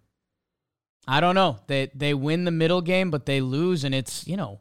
[1.07, 1.59] I don't know.
[1.67, 4.61] They they win the middle game, but they lose, and it's you know,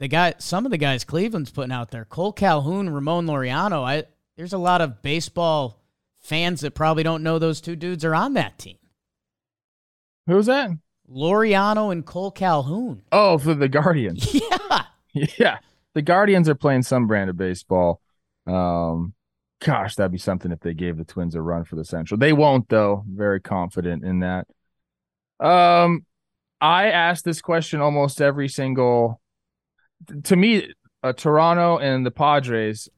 [0.00, 0.34] the guy.
[0.38, 3.84] Some of the guys Cleveland's putting out there, Cole Calhoun, Ramon Laureano.
[3.84, 4.04] I
[4.40, 5.82] there's a lot of baseball
[6.18, 8.78] fans that probably don't know those two dudes are on that team.
[10.26, 10.70] Who's that?
[11.12, 13.02] Laureano and Cole Calhoun.
[13.12, 14.34] Oh, for the Guardians.
[15.12, 15.28] Yeah.
[15.38, 15.58] Yeah.
[15.92, 18.00] The Guardians are playing some brand of baseball.
[18.46, 19.12] Um,
[19.60, 22.16] gosh, that'd be something if they gave the Twins a run for the Central.
[22.16, 23.04] They won't, though.
[23.06, 24.46] Very confident in that.
[25.38, 26.06] Um,
[26.62, 29.20] I ask this question almost every single.
[30.24, 30.72] To me,
[31.02, 32.88] uh, Toronto and the Padres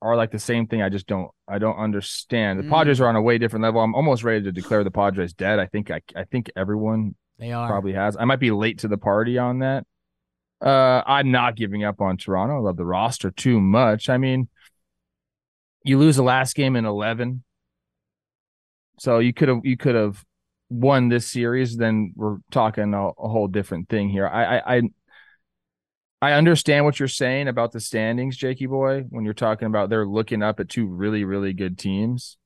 [0.00, 0.82] are like the same thing.
[0.82, 1.30] I just don't.
[1.46, 2.58] I don't understand.
[2.58, 2.70] The mm.
[2.70, 3.80] Padres are on a way different level.
[3.80, 5.58] I'm almost ready to declare the Padres dead.
[5.58, 5.90] I think.
[5.90, 8.16] I, I think everyone they are probably has.
[8.18, 9.86] I might be late to the party on that.
[10.60, 12.56] Uh, I'm not giving up on Toronto.
[12.56, 14.08] I love the roster too much.
[14.08, 14.48] I mean,
[15.84, 17.44] you lose the last game in 11,
[18.98, 20.24] so you could have you could have
[20.68, 21.76] won this series.
[21.76, 24.26] Then we're talking a, a whole different thing here.
[24.26, 24.82] I, I I
[26.20, 29.04] I understand what you're saying about the standings, Jakey boy.
[29.08, 32.36] When you're talking about they're looking up at two really really good teams,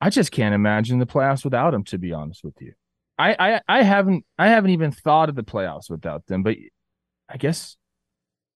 [0.00, 1.84] I just can't imagine the playoffs without them.
[1.84, 2.72] To be honest with you.
[3.18, 6.56] I, I I haven't I haven't even thought of the playoffs without them, but
[7.28, 7.76] I guess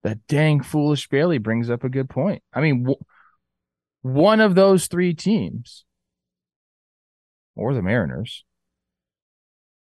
[0.03, 2.43] that dang foolish Bailey brings up a good point.
[2.53, 3.01] I mean, w-
[4.03, 5.85] one of those three teams,
[7.55, 8.45] or the Mariners,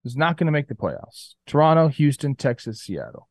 [0.04, 1.34] is not going to make the playoffs.
[1.46, 3.27] Toronto, Houston, Texas, Seattle.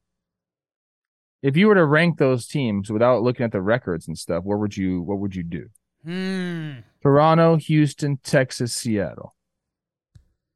[1.48, 4.60] If you were to rank those teams without looking at the records and stuff, what
[4.60, 5.70] would you what would you do?
[6.04, 6.80] Hmm.
[7.02, 9.34] Toronto, Houston, Texas, Seattle.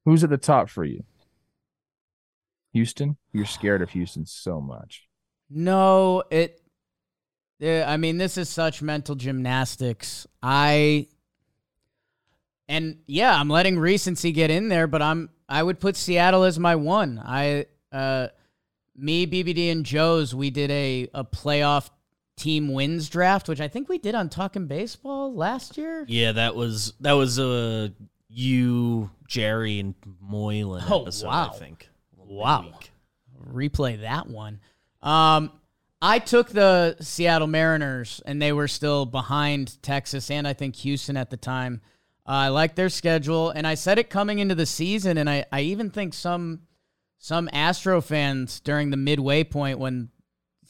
[0.04, 1.06] Who's at the top for you?
[2.74, 3.16] Houston?
[3.32, 5.08] You're scared of Houston so much.
[5.50, 6.62] No, it
[7.62, 10.28] I mean, this is such mental gymnastics.
[10.44, 11.08] I
[12.68, 16.60] and yeah, I'm letting recency get in there, but I'm I would put Seattle as
[16.60, 17.18] my one.
[17.18, 18.28] I uh
[19.02, 21.90] me, BBD, and Joe's, we did a a playoff
[22.38, 26.06] team wins draft, which I think we did on Talking Baseball last year.
[26.08, 27.88] Yeah, that was that was a uh,
[28.30, 31.28] you, Jerry, and Moylan oh, episode.
[31.28, 31.52] Wow.
[31.54, 31.90] I think.
[32.16, 32.74] Wow.
[33.52, 34.60] Replay that one.
[35.02, 35.52] Um,
[36.02, 41.18] I took the Seattle Mariners, and they were still behind Texas and I think Houston
[41.18, 41.82] at the time.
[42.26, 45.46] Uh, I like their schedule, and I said it coming into the season, and I,
[45.52, 46.62] I even think some
[47.22, 50.10] some Astro fans during the midway point when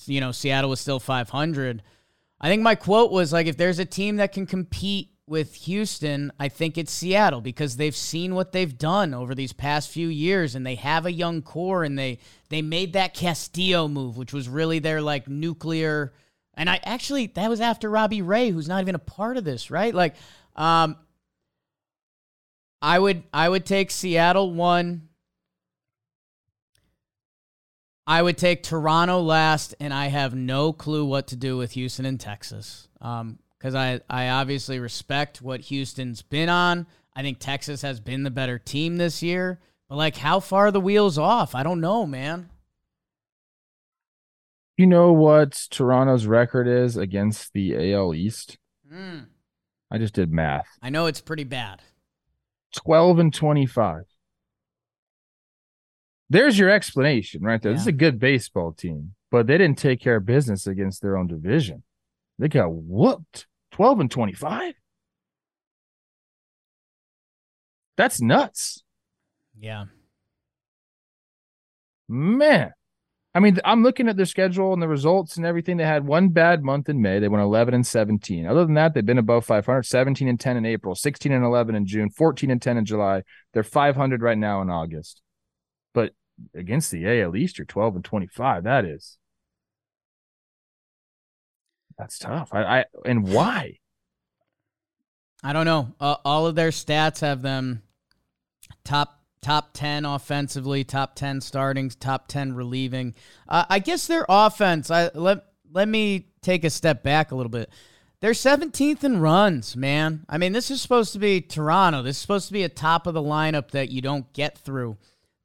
[0.06, 1.82] you know Seattle was still 500.
[2.42, 6.30] I think my quote was like, if there's a team that can compete with Houston,
[6.40, 10.54] I think it's Seattle because they've seen what they've done over these past few years
[10.54, 14.50] and they have a young core and they they made that Castillo move, which was
[14.50, 16.12] really their like nuclear
[16.56, 19.72] and I actually that was after Robbie Ray, who's not even a part of this,
[19.72, 19.96] right?
[19.96, 20.16] Like
[20.58, 20.98] um
[22.82, 25.08] I would I would take Seattle one.
[28.12, 32.06] I would take Toronto last, and I have no clue what to do with Houston
[32.06, 32.90] and Texas.
[33.00, 36.88] Um, because I, I obviously respect what Houston's been on.
[37.16, 39.62] I think Texas has been the better team this year.
[39.88, 41.56] But, like, how far are the wheels off?
[41.56, 42.50] I don't know, man.
[44.76, 48.58] You know what Toronto's record is against the AL East?
[48.94, 49.28] Mm.
[49.90, 50.68] I just did math.
[50.82, 51.82] I know it's pretty bad.
[52.76, 54.04] 12 and 25.
[56.32, 57.74] There's your explanation right there.
[57.74, 57.76] Yeah.
[57.76, 61.18] This is a good baseball team, but they didn't take care of business against their
[61.18, 61.84] own division.
[62.40, 63.48] They got whooped.
[63.72, 64.74] 12 and 25.
[67.98, 68.82] That's nuts.
[69.60, 69.86] Yeah.
[72.08, 72.72] Man.
[73.36, 75.76] I mean, I'm looking at their schedule and the results and everything.
[75.76, 77.20] They had one bad month in May.
[77.20, 78.48] They went 11 and 17.
[78.48, 81.76] Other than that, they've been above 500, 17 and 10 in April, 16 and 11
[81.76, 83.24] in June, 14 and 10 in July.
[83.54, 85.22] They're 500 right now in August.
[85.94, 86.14] But
[86.56, 88.64] against the A at least you're 12 and 25.
[88.64, 89.18] That is
[91.98, 92.50] that's tough.
[92.52, 93.78] I, I and why?
[95.44, 95.94] I don't know.
[96.00, 97.84] Uh, all of their stats have them
[98.84, 103.16] top top 10 offensively, top 10 starting, top 10 relieving.
[103.48, 107.50] Uh, I guess their offense, I let let me take a step back a little
[107.50, 107.70] bit.
[108.20, 110.26] They're 17th in runs, man.
[110.30, 112.04] I mean, this is supposed to be Toronto.
[112.04, 114.98] This is supposed to be a top of the lineup that you don't get through.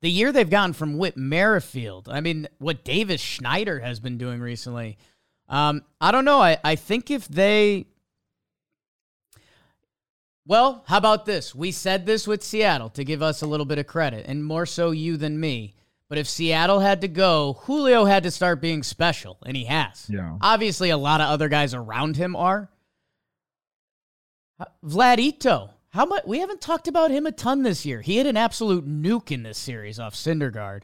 [0.02, 2.08] The year they've gotten from Whit Merrifield.
[2.08, 4.98] I mean, what Davis Schneider has been doing recently.
[5.48, 6.40] Um, I don't know.
[6.40, 7.86] I, I think if they.
[10.46, 11.54] Well, how about this?
[11.54, 14.66] We said this with Seattle to give us a little bit of credit, and more
[14.66, 15.74] so you than me.
[16.08, 20.08] But if Seattle had to go, Julio had to start being special, and he has.
[20.08, 20.36] Yeah.
[20.40, 22.70] Obviously, a lot of other guys around him are.
[24.84, 25.70] Vlad Ito.
[25.96, 26.24] How much?
[26.26, 28.02] We haven't talked about him a ton this year.
[28.02, 30.82] He had an absolute nuke in this series off Syndergaard.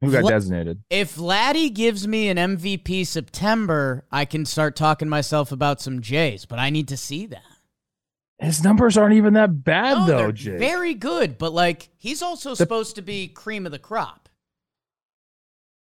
[0.00, 0.84] Who got Vla- designated?
[0.88, 6.46] If Vladdy gives me an MVP September, I can start talking myself about some Jays,
[6.46, 7.42] but I need to see that.
[8.38, 10.56] His numbers aren't even that bad No, though, Jay.
[10.56, 14.28] very good, but like he's also supposed to be cream of the crop.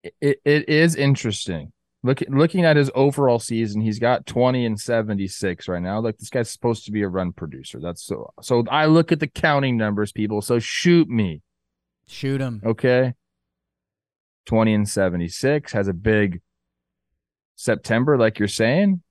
[0.05, 1.73] it, it is interesting.
[2.03, 6.01] Look, looking at his overall season, he's got 20 and 76 right now.
[6.01, 7.79] Like this guy's supposed to be a run producer.
[7.79, 10.41] That's so so I look at the counting numbers, people.
[10.41, 11.43] So shoot me.
[12.07, 12.63] Shoot him.
[12.65, 13.15] Okay.
[14.47, 16.41] 20 and 76 has a big
[17.55, 19.03] September, like you're saying.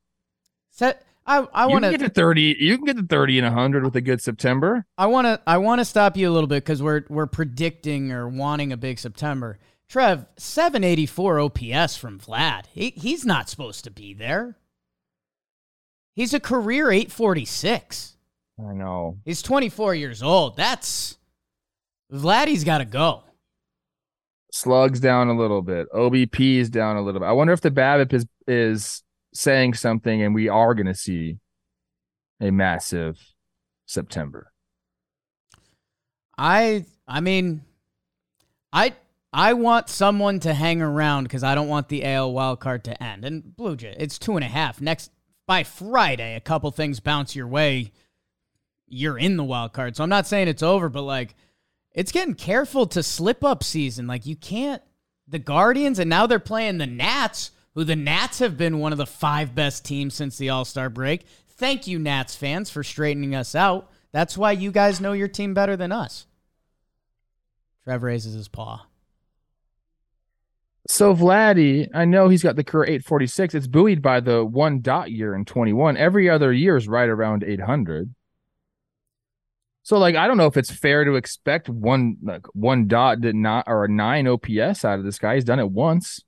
[0.72, 1.04] Set.
[1.26, 2.58] I I want to get to 30.
[2.60, 4.88] You can get to 30 and 100 with a good September.
[4.98, 8.12] I want to I want to stop you a little bit because we're we're predicting
[8.12, 9.60] or wanting a big September.
[9.90, 12.66] Trev, 784 OPS from Vlad.
[12.72, 14.56] He, he's not supposed to be there.
[16.14, 18.18] He's a career 846.
[18.60, 19.18] I know.
[19.26, 20.58] He's 24 years old.
[20.58, 21.18] That's
[22.14, 23.24] Vladdy's got to go.
[24.52, 25.88] Slugs down a little bit.
[25.92, 27.28] OBP is down a little bit.
[27.28, 31.38] I wonder if the BABIP is is saying something, and we are going to see
[32.42, 33.20] a massive
[33.86, 34.52] September.
[36.38, 37.62] I I mean,
[38.74, 38.94] I
[39.32, 43.04] I want someone to hang around because I don't want the AL wild card to
[43.04, 43.24] end.
[43.24, 44.82] And Blue Jay, it's two and a half.
[44.82, 45.12] Next
[45.46, 47.92] by Friday, a couple things bounce your way.
[48.88, 49.96] You're in the wild card.
[49.96, 51.36] So I'm not saying it's over, but like
[51.92, 54.08] it's getting careful to slip up season.
[54.08, 54.82] Like you can't
[55.28, 58.98] the Guardians and now they're playing the Nats, who the Nats have been one of
[58.98, 61.26] the five best teams since the All-Star break.
[61.48, 63.92] Thank you, Nats fans, for straightening us out.
[64.12, 66.26] That's why you guys know your team better than us.
[67.84, 68.89] Trev raises his paw.
[70.88, 73.54] So Vladdy, I know he's got the career 846.
[73.54, 75.98] It's buoyed by the one dot year in 21.
[75.98, 78.14] Every other year is right around 800.
[79.84, 83.36] So like I don't know if it's fair to expect one like one dot did
[83.36, 85.36] not or a nine OPS out of this guy.
[85.36, 86.24] He's done it once,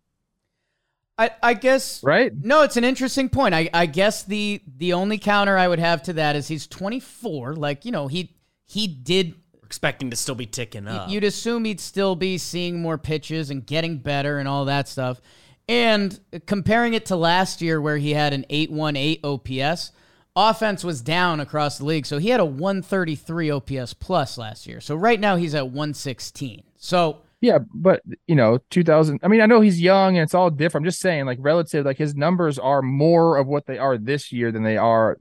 [1.17, 2.31] I, I guess right?
[2.35, 3.53] no, it's an interesting point.
[3.53, 7.53] I, I guess the the only counter I would have to that is he's 24.
[7.55, 8.35] Like you know he
[8.65, 9.35] he did.
[9.71, 11.09] Expecting to still be ticking up.
[11.09, 15.21] You'd assume he'd still be seeing more pitches and getting better and all that stuff.
[15.69, 19.93] And comparing it to last year where he had an 818 OPS,
[20.35, 22.05] offense was down across the league.
[22.05, 24.81] So he had a 133 OPS plus last year.
[24.81, 26.63] So right now he's at 116.
[26.75, 29.21] So Yeah, but you know, 2000.
[29.23, 30.83] I mean, I know he's young and it's all different.
[30.83, 34.31] I'm just saying, like relative, like his numbers are more of what they are this
[34.31, 35.17] year than they are.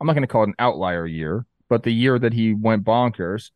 [0.00, 2.84] I'm not going to call it an outlier year, but the year that he went
[2.84, 3.50] bonkers,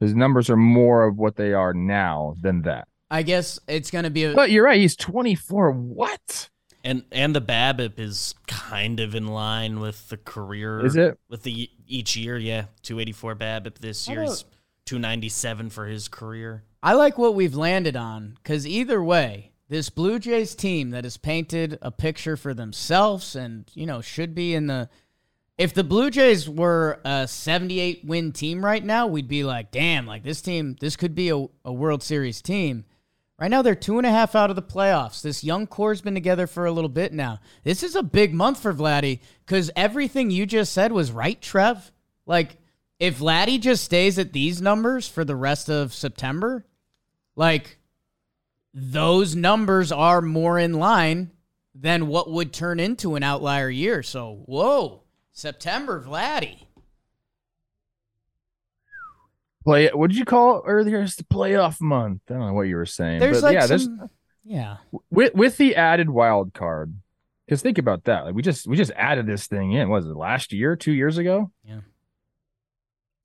[0.00, 2.88] his numbers are more of what they are now than that.
[3.10, 4.34] I guess it's going to be a.
[4.34, 4.80] But you're right.
[4.80, 5.70] He's 24.
[5.72, 6.48] What
[6.82, 10.84] and and the BABIP is kind of in line with the career.
[10.84, 11.18] is it?
[11.28, 12.36] with the each year?
[12.36, 14.22] Yeah, 284 BABIP this year.
[14.22, 14.44] about- He's
[14.86, 16.62] 297 for his career.
[16.82, 21.16] I like what we've landed on because either way, this Blue Jays team that has
[21.16, 24.88] painted a picture for themselves and, you know, should be in the.
[25.58, 30.06] If the Blue Jays were a 78 win team right now, we'd be like, damn,
[30.06, 32.84] like this team, this could be a, a World Series team.
[33.38, 35.22] Right now, they're two and a half out of the playoffs.
[35.22, 37.40] This young core's been together for a little bit now.
[37.64, 41.90] This is a big month for Vladdy because everything you just said was right, Trev.
[42.26, 42.56] Like,
[42.98, 46.64] if Vladdy just stays at these numbers for the rest of September,
[47.34, 47.78] like
[48.72, 51.30] those numbers are more in line
[51.74, 54.02] than what would turn into an outlier year.
[54.02, 55.02] So, whoa,
[55.36, 56.62] September, Vladdy.
[59.64, 59.90] Play.
[59.92, 61.02] What did you call it earlier?
[61.02, 62.22] It's the playoff month.
[62.30, 63.20] I don't know what you were saying.
[63.20, 64.10] There's but like yeah, some, there's
[64.44, 64.76] yeah.
[65.10, 66.94] with with the added wild card.
[67.44, 68.24] Because think about that.
[68.24, 69.90] Like we just we just added this thing in.
[69.90, 70.74] Was it last year?
[70.74, 71.52] Two years ago?
[71.64, 71.80] Yeah.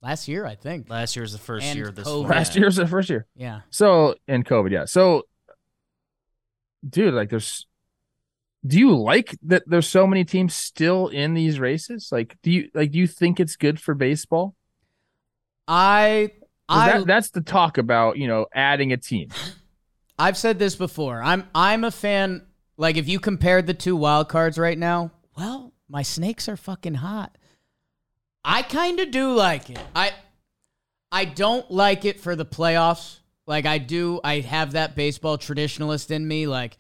[0.02, 0.90] Last year, I think.
[0.90, 2.08] Last year was the first And year of this.
[2.08, 2.30] COVID.
[2.30, 3.26] Last year was the first year.
[3.36, 3.62] Yeah.
[3.70, 4.86] So in COVID, yeah.
[4.86, 5.24] So,
[6.88, 7.68] dude, like, there's.
[8.66, 9.64] Do you like that?
[9.66, 12.10] There's so many teams still in these races.
[12.12, 12.92] Like, do you like?
[12.92, 14.56] Do you think it's good for baseball?
[15.68, 16.32] I
[16.70, 19.30] I that, that's the talk about you know adding a team.
[20.20, 21.22] I've said this before.
[21.22, 22.46] I'm I'm a fan.
[22.78, 26.96] Like if you compared the two wild cards right now, well, my snakes are fucking
[26.96, 27.36] hot.
[28.44, 29.80] I kind of do like it.
[29.96, 30.12] I
[31.12, 33.20] I don't like it for the playoffs.
[33.46, 36.48] Like I do, I have that baseball traditionalist in me.
[36.48, 36.78] Like,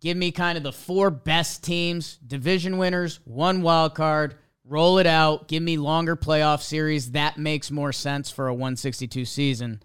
[0.00, 5.06] give me kind of the four best teams, division winners, one wild card, roll it
[5.06, 7.12] out, give me longer playoff series.
[7.12, 9.82] That makes more sense for a 162 season.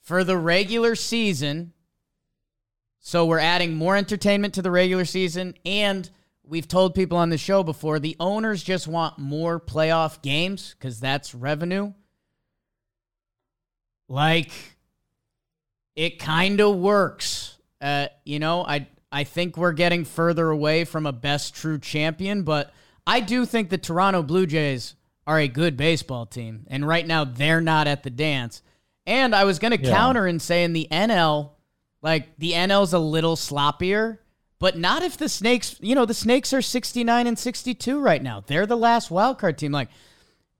[0.00, 1.72] For the regular season,
[3.00, 6.08] so we're adding more entertainment to the regular season, and
[6.42, 11.00] we've told people on the show before the owners just want more playoff games because
[11.00, 11.92] that's revenue.
[14.08, 14.52] Like,
[15.96, 17.58] it kind of works.
[17.80, 22.42] Uh, you know, I I think we're getting further away from a best true champion,
[22.42, 22.72] but
[23.06, 24.96] I do think the Toronto Blue Jays
[25.26, 28.60] are a good baseball team, and right now they're not at the dance.
[29.06, 29.90] And I was going to Yeah.
[29.92, 31.52] counter and say in the NL,
[32.02, 34.18] like the NL's a little sloppier,
[34.58, 38.42] but not if the Snakes, you know, the Snakes are 69 and 62 right now.
[38.46, 39.72] They're the last wild card team.
[39.72, 39.90] Like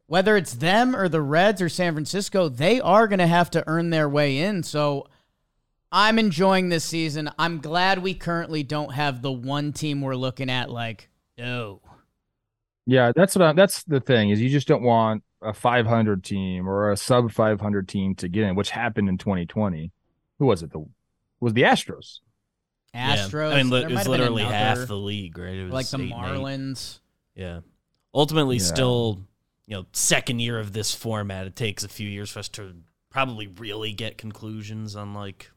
[0.06, 3.64] whether it's them or the Reds or San Francisco, they are going to have to
[3.66, 4.62] earn their way in.
[4.62, 5.06] So
[5.96, 7.30] I'm enjoying this season.
[7.38, 11.08] I'm glad we currently don't have the one team we're looking at like,
[11.40, 11.80] oh,
[12.84, 16.68] Yeah, that's what I, that's the thing is you just don't want a 500 team
[16.68, 19.92] or a sub 500 team to get in, which happened in 2020.
[20.40, 20.72] Who was it?
[20.72, 20.84] The
[21.38, 22.18] was the Astros.
[22.92, 23.16] Yeah.
[23.16, 23.52] Astros.
[23.52, 25.54] I mean, li- it was have been literally half the league, right?
[25.54, 26.16] It was like the eight and eight.
[26.40, 26.98] Marlins.
[27.36, 27.60] Yeah.
[28.12, 28.62] Ultimately, Yeah.
[28.64, 29.20] still,
[29.66, 31.46] you know, second year of this format.
[31.46, 32.74] It takes a few years for us to
[33.10, 35.50] probably really get conclusions on like,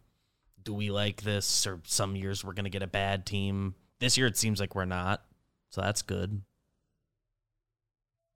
[0.67, 1.65] do we like this?
[1.65, 3.73] Or some years we're gonna get a bad team.
[3.99, 5.23] This year it seems like we're not,
[5.69, 6.41] so that's good.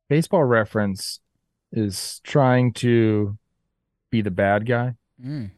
[0.07, 1.19] Baseball Reference
[1.73, 3.37] is trying to
[4.11, 4.95] be the bad guy.
[5.23, 5.51] Mm,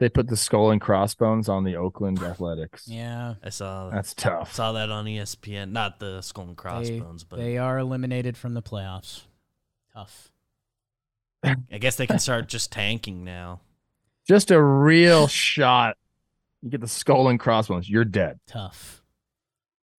[0.00, 2.88] They put the skull and crossbones on the Oakland Athletics.
[2.88, 3.34] yeah.
[3.44, 4.52] I saw That's tough.
[4.52, 5.70] saw that on ESPN.
[5.70, 9.22] Not the skull and crossbones, but They are eliminated from the playoffs.
[9.94, 10.32] Tough.
[11.44, 13.60] I guess they can start just tanking now.
[14.26, 15.96] Just a real shot.
[16.62, 17.88] You get the skull and crossbones.
[17.88, 18.40] You're dead.
[18.46, 19.02] Tough.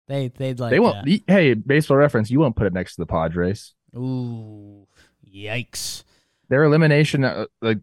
[0.07, 1.05] They they'd like they won't.
[1.05, 1.21] that.
[1.28, 2.30] Hey, baseball reference.
[2.30, 3.73] You won't put it next to the Padres.
[3.95, 4.88] Ooh,
[5.28, 6.03] yikes!
[6.49, 7.80] Their elimination, uh, like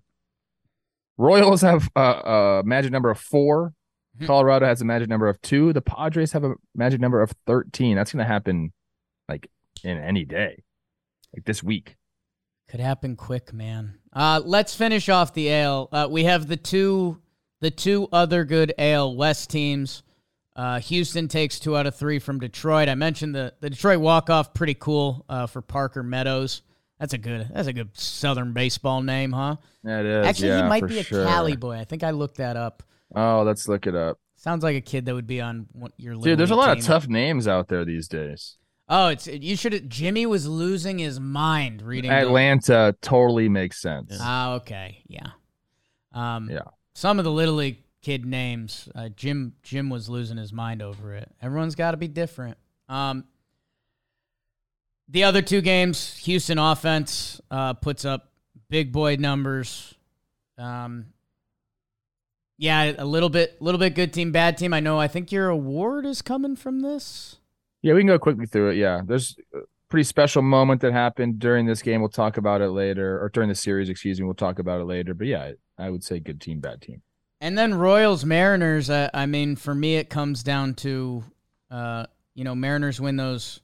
[1.17, 3.73] Royals have a, a magic number of four.
[4.19, 4.27] Hmm.
[4.27, 5.73] Colorado has a magic number of two.
[5.73, 7.97] The Padres have a magic number of thirteen.
[7.97, 8.73] That's going to happen
[9.29, 9.51] like
[9.83, 10.63] in any day,
[11.35, 11.97] like this week.
[12.69, 13.99] Could happen quick, man.
[14.13, 15.89] Uh, let's finish off the ale.
[15.91, 17.21] Uh, we have the two
[17.61, 20.03] the two other good AL West teams.
[20.55, 22.89] Uh, Houston takes two out of three from Detroit.
[22.89, 26.63] I mentioned the, the Detroit walk off, pretty cool uh, for Parker Meadows.
[26.99, 29.57] That's a good that's a good Southern baseball name, huh?
[29.83, 31.25] That is Actually, yeah, he might be a sure.
[31.25, 31.77] Cali boy.
[31.77, 32.83] I think I looked that up.
[33.15, 36.39] Oh, let's look it up, Sounds like a kid that would be on your dude.
[36.39, 36.81] There's a lot team.
[36.81, 38.57] of tough names out there these days.
[38.95, 39.89] Oh, it's you should.
[39.89, 44.19] Jimmy was losing his mind reading the- Atlanta totally makes sense.
[44.21, 45.31] Ah, okay, yeah.
[46.13, 46.61] Um, Yeah.
[46.95, 49.55] Some of the little league kid names, uh, Jim.
[49.63, 51.31] Jim was losing his mind over it.
[51.41, 52.59] Everyone's got to be different.
[52.87, 53.25] Um,
[55.09, 58.31] the other two games, Houston offense uh, puts up
[58.69, 59.95] big boy numbers.
[60.59, 61.07] Um,
[62.59, 64.75] yeah, a little bit, little bit good team, bad team.
[64.75, 64.99] I know.
[65.01, 67.39] I think your award is coming from this.
[67.83, 68.77] Yeah, we can go quickly through it.
[68.77, 69.59] Yeah, there's a
[69.89, 72.01] pretty special moment that happened during this game.
[72.01, 74.25] We'll talk about it later, or during the series, excuse me.
[74.25, 75.15] We'll talk about it later.
[75.15, 77.03] But yeah, I would say good team, bad team.
[77.41, 78.89] And then Royals Mariners.
[78.89, 81.25] I mean, for me, it comes down to,
[81.73, 83.61] uh, you know, Mariners win those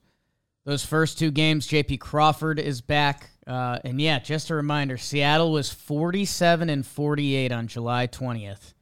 [0.64, 1.66] those first two games.
[1.66, 1.98] J.P.
[1.98, 7.36] Crawford is back, uh, and yeah, just a reminder: Seattle was forty seven and forty
[7.36, 8.74] eight on July twentieth,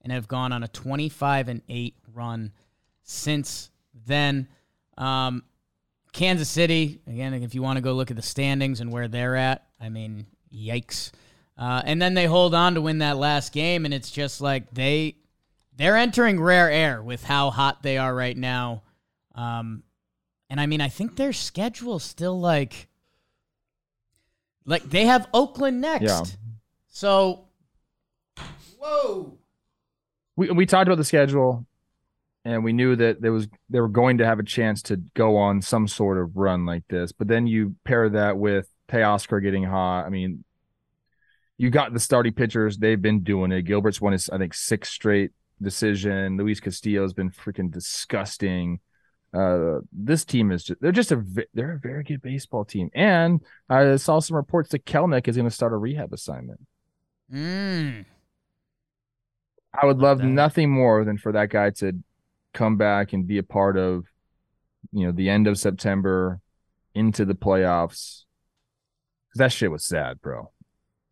[0.00, 2.52] and have gone on a twenty five and eight run
[3.02, 3.70] since
[4.06, 4.46] then.
[4.96, 5.42] Um,
[6.12, 7.34] Kansas City again.
[7.34, 10.26] If you want to go look at the standings and where they're at, I mean,
[10.54, 11.10] yikes.
[11.58, 14.70] Uh, and then they hold on to win that last game, and it's just like
[14.72, 15.16] they
[15.76, 18.82] they're entering rare air with how hot they are right now.
[19.34, 19.82] Um,
[20.50, 22.88] and I mean, I think their schedule still like
[24.66, 26.04] like they have Oakland next.
[26.04, 26.22] Yeah.
[26.88, 27.46] So,
[28.78, 29.38] whoa.
[30.36, 31.66] We we talked about the schedule,
[32.44, 35.36] and we knew that there was they were going to have a chance to go
[35.36, 37.12] on some sort of run like this.
[37.12, 40.04] But then you pair that with Teoscar getting hot.
[40.04, 40.44] I mean,
[41.56, 43.62] you got the starting pitchers; they've been doing it.
[43.62, 45.30] Gilbert's won his I think six straight
[45.62, 46.36] decision.
[46.36, 48.80] Luis Castillo's been freaking disgusting.
[49.32, 51.24] Uh, this team is just, they're just a
[51.54, 52.90] they're a very good baseball team.
[52.94, 56.60] And I saw some reports that Kelenic is going to start a rehab assignment.
[57.32, 58.04] Mm.
[59.72, 61.94] I would Like love nothing more than for that guy to
[62.54, 64.04] come back and be a part of,
[64.92, 66.40] you know, the end of September
[66.94, 68.22] into the playoffs.
[69.32, 70.50] Cause that shit was sad, bro.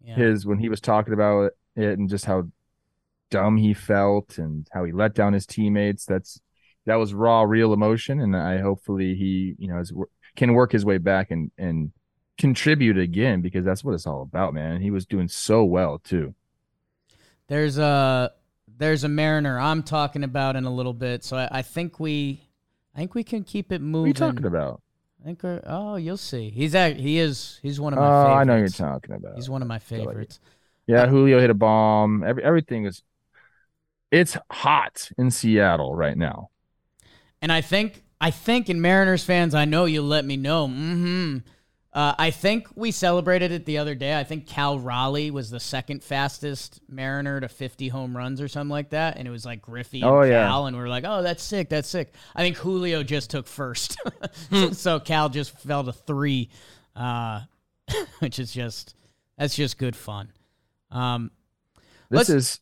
[0.04, 0.14] Yeah.
[0.14, 2.48] his when he was talking about it and just how
[3.30, 6.04] dumb he felt and how he let down his teammates.
[6.04, 6.40] That's
[6.86, 9.92] that was raw, real emotion, and I hopefully he you know is,
[10.36, 11.92] can work his way back and and
[12.38, 14.80] contribute again because that's what it's all about, man.
[14.80, 16.34] He was doing so well too.
[17.48, 18.32] There's a
[18.82, 22.42] there's a Mariner I'm talking about in a little bit, so I, I think we
[22.94, 24.08] I think we can keep it What are moving.
[24.08, 24.82] you talking about?
[25.20, 26.50] I think we're, oh, you'll see.
[26.50, 28.40] He's at, he is he's one of Oh, my favorites.
[28.40, 29.34] I know you're talking about.
[29.36, 30.40] He's one of my like favorites.
[30.86, 32.24] Yeah, Julio hit a bomb.
[32.24, 33.02] Every, everything is.
[34.10, 36.50] It's hot in Seattle right now.
[37.40, 40.68] And I think I think in Mariners fans, I know you'll let me know.
[40.68, 41.38] hmm
[41.94, 44.18] Uh, I think we celebrated it the other day.
[44.18, 48.70] I think Cal Raleigh was the second fastest Mariner to 50 home runs or something
[48.70, 50.46] like that, and it was like Griffey and Oh, yeah.
[50.46, 53.46] Cal, and we are like, "Oh, that's sick, that's sick." I think Julio just took
[53.46, 53.98] first,
[54.72, 56.48] so Cal just fell to three,
[56.96, 57.42] uh,
[58.20, 58.94] which is just
[59.36, 60.32] that's just good fun.
[60.90, 61.30] Um,
[62.08, 62.60] This is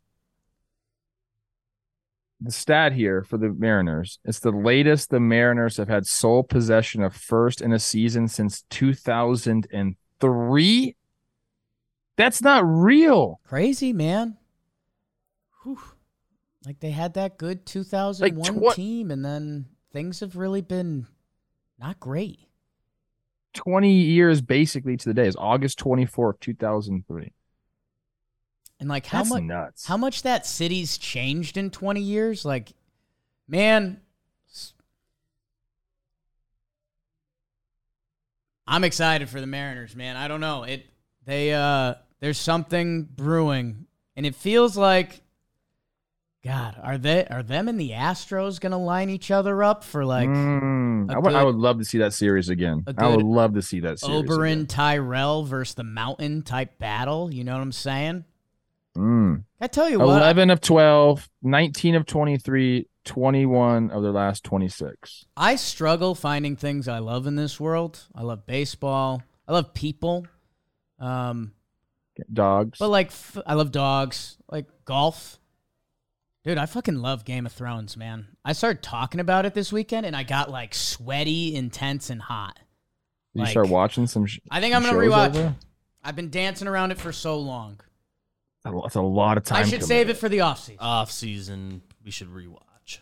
[2.40, 4.18] the stat here for the Mariners.
[4.24, 8.64] It's the latest the Mariners have had sole possession of first in a season since
[8.70, 10.96] 2003.
[12.16, 13.40] That's not real.
[13.44, 14.38] Crazy, man.
[15.62, 15.78] Whew.
[16.66, 21.06] Like they had that good 2001 tw- team, and then things have really been
[21.78, 22.40] not great.
[23.54, 27.32] 20 years basically to the day is August 24th, 2003.
[28.80, 29.86] And like how much nuts.
[29.86, 32.44] how much that city's changed in 20 years?
[32.44, 32.72] Like,
[33.46, 34.00] man,
[38.66, 40.16] I'm excited for the Mariners, man.
[40.16, 40.62] I don't know.
[40.62, 40.86] It
[41.26, 45.22] they uh there's something brewing and it feels like
[46.42, 50.28] God, are they are them and the Astros gonna line each other up for like
[50.28, 52.84] Mm, I would, I would love to see that series again.
[52.96, 54.22] I would love to see that series.
[54.22, 54.66] Oberyn again.
[54.66, 57.32] Tyrell versus the Mountain type battle?
[57.32, 58.24] You know what I'm saying?
[58.96, 59.44] Mm.
[59.60, 65.24] I tell you what, 11 of 12, 19 of 23, 21 of their last 26.
[65.36, 68.06] I struggle finding things I love in this world.
[68.14, 69.22] I love baseball.
[69.46, 70.26] I love people.
[70.98, 71.52] Um,
[72.32, 72.78] Dogs.
[72.78, 74.36] but like, f- I love dogs.
[74.50, 75.38] Like golf.
[76.44, 78.26] Dude, I fucking love Game of Thrones, man.
[78.44, 82.58] I started talking about it this weekend, and I got like sweaty, intense, and hot.
[83.34, 84.26] you like- start watching some.
[84.26, 85.28] Sh- I think I'm gonna shows rewatch.
[85.36, 85.54] over?
[86.02, 87.78] I've been dancing around it for so long.
[88.64, 89.58] That's a lot of time.
[89.58, 89.88] I should committed.
[89.88, 90.78] save it for the off season.
[90.80, 92.98] Off season, we should rewatch.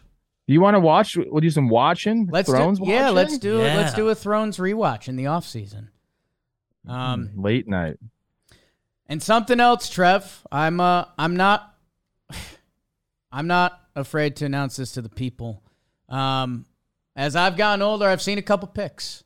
[0.46, 1.16] Do you want to watch?
[1.16, 2.28] We'll do some watching.
[2.30, 3.74] Let's Thrones do, yeah, let's do it.
[3.76, 5.88] Let's do a Thrones rewatch in the offseason.
[6.86, 7.98] Um, Mm, late night.
[9.06, 10.46] And something else, Trev.
[10.52, 11.74] I'm uh I'm not
[13.32, 15.62] I'm not afraid to announce this to the people.
[16.08, 16.66] Um
[17.16, 19.24] as I've gotten older, I've seen a couple pics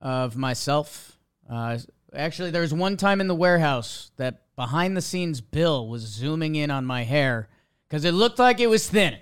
[0.00, 1.18] of myself.
[1.48, 1.78] Uh
[2.16, 6.54] actually there was one time in the warehouse that behind the scenes Bill was zooming
[6.54, 7.48] in on my hair
[7.88, 9.20] cuz it looked like it was thinning.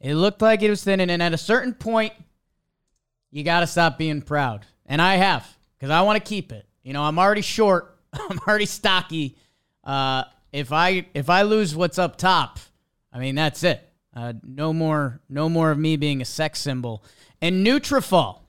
[0.00, 2.12] It looked like it was thinning and at a certain point
[3.30, 4.66] you got to stop being proud.
[4.86, 6.66] And I have cuz I want to keep it.
[6.82, 7.98] You know, I'm already short.
[8.12, 9.36] I'm already stocky.
[9.82, 12.58] Uh, if I if I lose what's up top,
[13.12, 13.92] I mean that's it.
[14.14, 17.04] Uh, no more no more of me being a sex symbol.
[17.40, 18.40] And Nutrafol,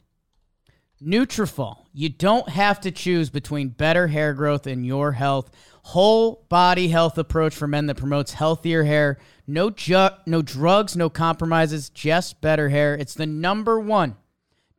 [1.02, 1.85] Nutrafol.
[1.98, 5.50] You don't have to choose between better hair growth and your health.
[5.84, 9.18] Whole body health approach for men that promotes healthier hair.
[9.48, 12.96] No ju- no drugs, no compromises, just better hair.
[12.96, 14.18] It's the number one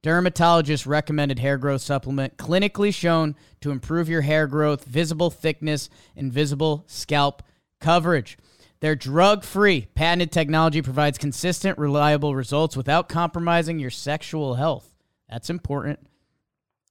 [0.02, 6.30] dermatologist recommended hair growth supplement clinically shown to improve your hair growth, visible thickness, and
[6.30, 7.42] visible scalp
[7.80, 8.36] coverage.
[8.80, 14.94] Their drug free patented technology provides consistent, reliable results without compromising your sexual health.
[15.30, 16.00] That's important.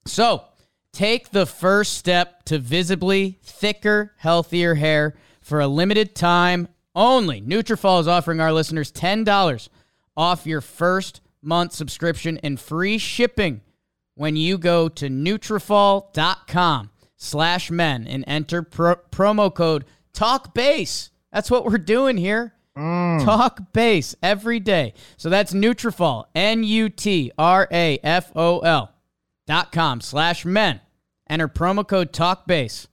[0.06, 0.43] So,
[0.93, 7.41] take the first step to visibly thicker, healthier hair for a limited time only.
[7.41, 9.70] Nutrafol is offering our listeners $10
[10.16, 13.62] off your first month subscription and free shipping
[14.16, 21.10] when you go to Nutrafol.com slash men and enter pro- promo code TALKBASE.
[21.32, 22.53] That's what we're doing here.
[22.78, 23.24] Mm.
[23.24, 24.93] Talk base every day.
[25.18, 27.32] So that's Nutrafol, N-U-T-R-A-F-O-L
[28.64, 28.95] dot
[29.48, 30.82] com slash men.
[31.30, 32.88] Enter promo code TALKBASE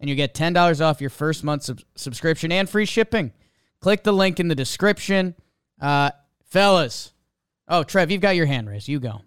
[0.00, 3.32] and you get $10 off your first month sub- subscription and free shipping.
[3.80, 5.34] Click the link in the description.
[5.80, 6.10] Uh,
[6.46, 7.12] fellas.
[7.68, 8.88] Oh, Trev, you've got your hand raised.
[8.88, 9.22] You go.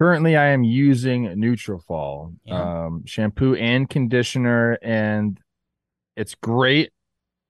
[0.00, 2.86] Currently, I am using Nutrafol Yeah.
[2.86, 5.38] um, shampoo and conditioner, and
[6.16, 6.92] it's great.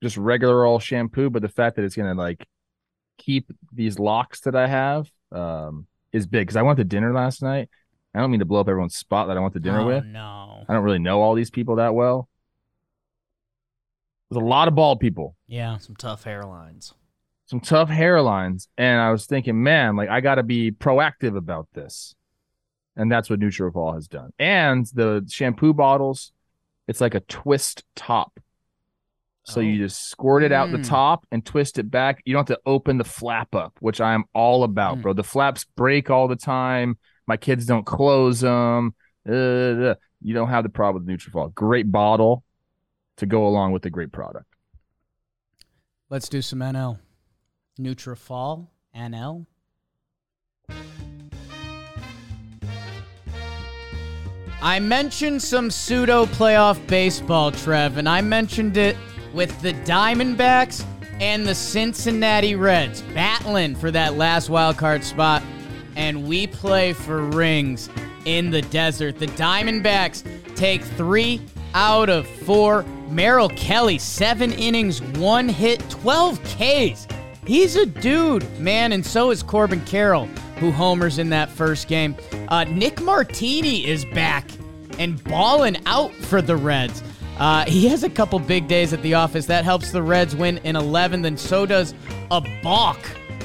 [0.02, 2.46] Just regular old shampoo, but the fact that it's gonna like
[3.16, 6.42] keep these locks that I have um, is big.
[6.42, 7.70] Because I went to dinner last night.
[8.14, 10.04] I don't mean to blow up everyone's spot that I went to dinner oh, with.
[10.04, 10.64] no.
[10.68, 12.28] I don't really know all these people that well,
[14.30, 15.76] There's a lot of bald people, Yeah.
[15.78, 16.92] Some tough hairlines.
[17.46, 21.68] some tough hairlines, and I was thinking, man, like I got to be proactive about
[21.74, 22.14] this,
[22.96, 24.32] and that's what Nutrafol has done.
[24.38, 26.32] And the shampoo bottles,
[26.88, 28.38] it's like a twist top.
[29.46, 29.64] So Oh.
[29.64, 30.88] you just squirt it out the Mm.
[30.88, 32.22] top and twist it back.
[32.24, 35.02] You don't have to open the flap up, which I am all about, Mm.
[35.02, 35.12] bro.
[35.12, 36.96] The flaps break all the time.
[37.26, 38.94] My kids don't close them.
[39.26, 41.54] Uh, you don't have the problem with Nutrafol.
[41.54, 42.44] Great bottle
[43.16, 44.46] to go along with the great product.
[46.10, 46.98] Let's do some NL.
[47.78, 49.46] Nutrafol, NL.
[54.62, 58.96] I mentioned some pseudo playoff baseball, Trev, and I mentioned it
[59.34, 60.86] with the Diamondbacks
[61.20, 65.42] and the Cincinnati Reds battling for that last wild card spot.
[65.96, 67.88] And we play for rings
[68.24, 69.18] in the desert.
[69.18, 70.24] The Diamondbacks
[70.56, 71.40] take three
[71.74, 72.84] out of four.
[73.10, 77.06] Merrill Kelly, seven innings, one hit, 12 Ks.
[77.46, 80.26] He's a dude, man, and so is Corbin Carroll,
[80.58, 82.16] who homers in that first game.
[82.48, 84.48] Uh, Nick Martini is back
[84.98, 87.02] and balling out for the Reds.
[87.38, 89.46] Uh, he has a couple big days at the office.
[89.46, 91.22] That helps the Reds win in 11.
[91.22, 91.92] Then so does
[92.30, 92.98] a balk.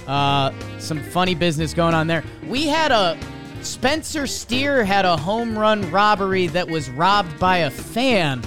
[0.10, 2.24] Uh, some funny business going on there.
[2.47, 3.18] We had a
[3.62, 8.41] Spencer Steer had a home run robbery that was robbed by a fan.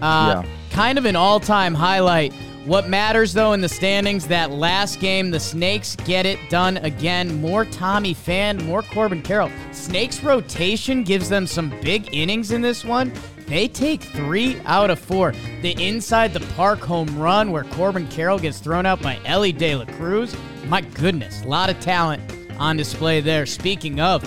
[0.00, 0.48] Uh, Yeah.
[0.70, 2.32] Kind of an all-time highlight.
[2.64, 7.40] What matters though in the standings, that last game, the Snakes get it done again.
[7.42, 9.50] More Tommy Pham, more Corbin Carroll.
[9.72, 13.12] Snakes rotation gives them some big innings in this one.
[13.48, 15.32] They take three out of four.
[15.60, 19.74] The inside the park home run where Corbin Carroll gets thrown out by Elly De
[19.76, 20.34] La Cruz.
[20.66, 22.22] My goodness, a lot of talent
[22.58, 23.46] on display there.
[23.46, 24.24] Speaking of,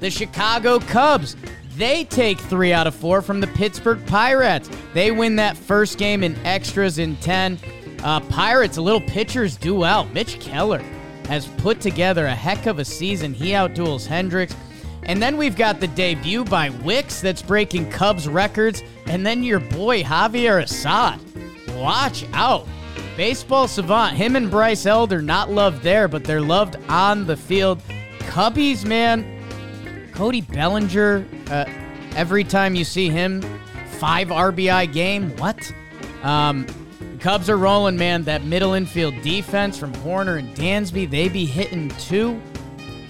[0.00, 1.36] the Chicago Cubs.
[1.76, 4.68] They take three out of four from the Pittsburgh Pirates.
[4.94, 7.58] They win that first game in extras in 10.
[8.02, 10.04] Uh, Pirates, a little pitcher's duel.
[10.12, 10.82] Mitch Keller
[11.28, 13.32] has put together a heck of a season.
[13.32, 14.56] He outduels Hendricks.
[15.04, 18.82] And then we've got the debut by Wicks that's breaking Cubs records.
[19.06, 21.20] And then your boy Javier Assad.
[21.76, 22.66] Watch out.
[23.18, 27.82] Baseball savant, him and Bryce Elder not loved there, but they're loved on the field.
[28.20, 29.26] Cubbies, man,
[30.12, 31.64] Cody Bellinger, uh,
[32.14, 33.42] every time you see him,
[33.98, 35.36] five RBI game.
[35.36, 35.74] What?
[36.22, 36.64] Um,
[37.18, 38.22] Cubs are rolling, man.
[38.22, 42.40] That middle infield defense from Hoerner and Dansby, they be hitting too.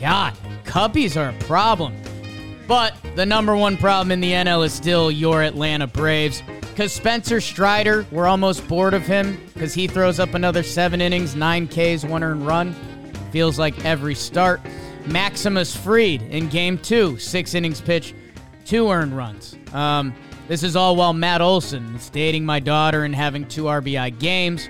[0.00, 0.32] God,
[0.64, 1.94] Cubbies are a problem.
[2.66, 6.42] But the number one problem in the NL is still your Atlanta Braves.
[6.78, 11.34] Because Spencer Strider, we're almost bored of him because he throws up another seven innings,
[11.34, 12.72] nine Ks, one earned run.
[13.32, 14.60] Feels like every start.
[15.04, 18.14] Maximus Fried in game two, six innings pitch,
[18.64, 19.56] two earned runs.
[19.72, 20.14] Um,
[20.46, 24.68] this is all while Matt Olson is dating my daughter and having two RBI games.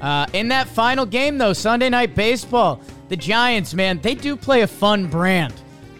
[0.00, 2.80] Uh, in that final game, though, Sunday Night Baseball,
[3.10, 5.52] the Giants, man, they do play a fun brand.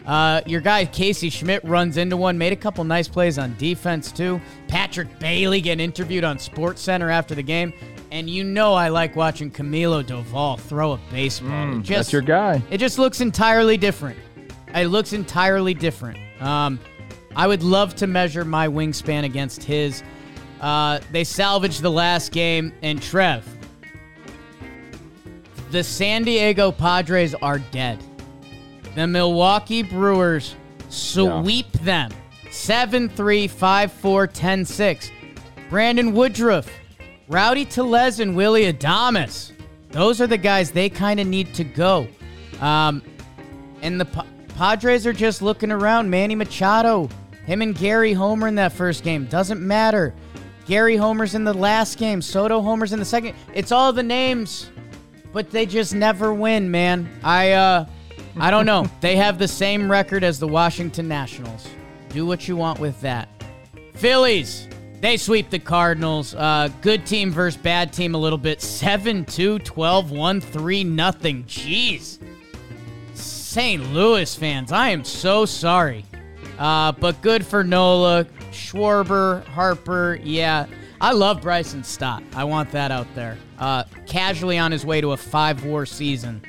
[0.06, 4.10] Uh, your guy Casey Schmitt runs into one, made a couple nice plays on defense
[4.10, 4.40] too.
[4.68, 7.72] Patrick Bailey getting interviewed on Sports Center after the game,
[8.10, 11.78] and you know I like watching Camilo Doval throw a baseball.
[11.78, 12.60] It just, That's your guy.
[12.70, 14.18] It just looks entirely different.
[14.74, 16.18] It looks entirely different.
[16.42, 16.80] Um,
[17.36, 20.02] I would love to measure my wingspan against his.
[20.60, 23.46] Uh, they salvaged the last game, and Trev,
[25.70, 27.98] the San Diego Padres are dead.
[28.94, 30.54] The Milwaukee Brewers
[30.88, 32.10] sweep them
[32.50, 35.10] 7 3, 5 4, 10 6.
[35.70, 36.68] Brandon Woodruff,
[37.28, 39.52] Rowdy Tellez, and Willy Adames.
[39.90, 42.06] Those are the guys they kind of need to go.
[42.60, 43.02] Um,
[43.80, 44.26] and the pa-
[44.56, 46.10] Padres are just looking around.
[46.10, 47.08] Manny Machado,
[47.46, 49.24] him and Gary Homer in that first game.
[49.26, 50.14] Doesn't matter.
[50.66, 52.22] Gary Homer's in the last game.
[52.22, 53.34] Soto Homer's in the second.
[53.54, 54.70] It's all the names,
[55.32, 57.08] but they just never win, man.
[57.24, 57.86] I uh,
[58.36, 58.86] I don't know.
[59.00, 61.68] they have the same record as the Washington Nationals.
[62.10, 63.28] Do what you want with that.
[63.94, 64.68] Phillies.
[65.00, 66.32] They sweep the Cardinals.
[66.34, 68.62] Uh, good team versus bad team a little bit.
[68.62, 71.44] 7 2, 12 1, 3 nothing.
[71.44, 72.18] Jeez.
[73.14, 73.92] St.
[73.92, 76.04] Louis fans, I am so sorry.
[76.58, 80.18] Uh, but good for Nola, Schwarber, Harper.
[80.22, 80.66] Yeah,
[81.00, 82.22] I love Bryson Stott.
[82.34, 83.36] I want that out there.
[83.58, 86.42] Uh, casually on his way to a five war season.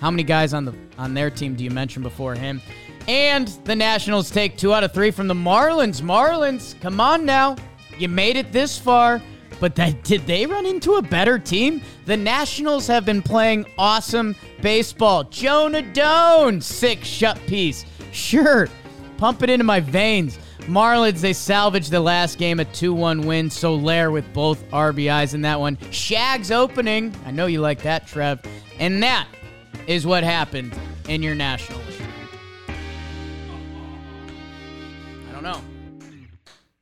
[0.00, 2.60] How many guys on the on their team do you mention before him?
[3.08, 6.02] And the Nationals take two out of three from the Marlins.
[6.02, 7.56] Marlins, come on now.
[7.98, 9.20] You made it this far,
[9.60, 11.80] but that, did they run into a better team?
[12.04, 15.24] The Nationals have been playing awesome baseball.
[15.24, 17.84] Joan Adon, six shut piece.
[18.12, 18.68] Sure,
[19.16, 20.38] pump it into my veins.
[20.68, 23.48] Marlins, they salvaged the last game, a 2 1 win.
[23.48, 25.78] Soler with both RBIs in that one.
[25.90, 27.14] Shags opening.
[27.24, 28.42] I know you like that, Trev.
[28.78, 29.26] And that
[29.88, 30.78] is what happened
[31.08, 32.02] in your National League.
[35.28, 35.60] I don't know.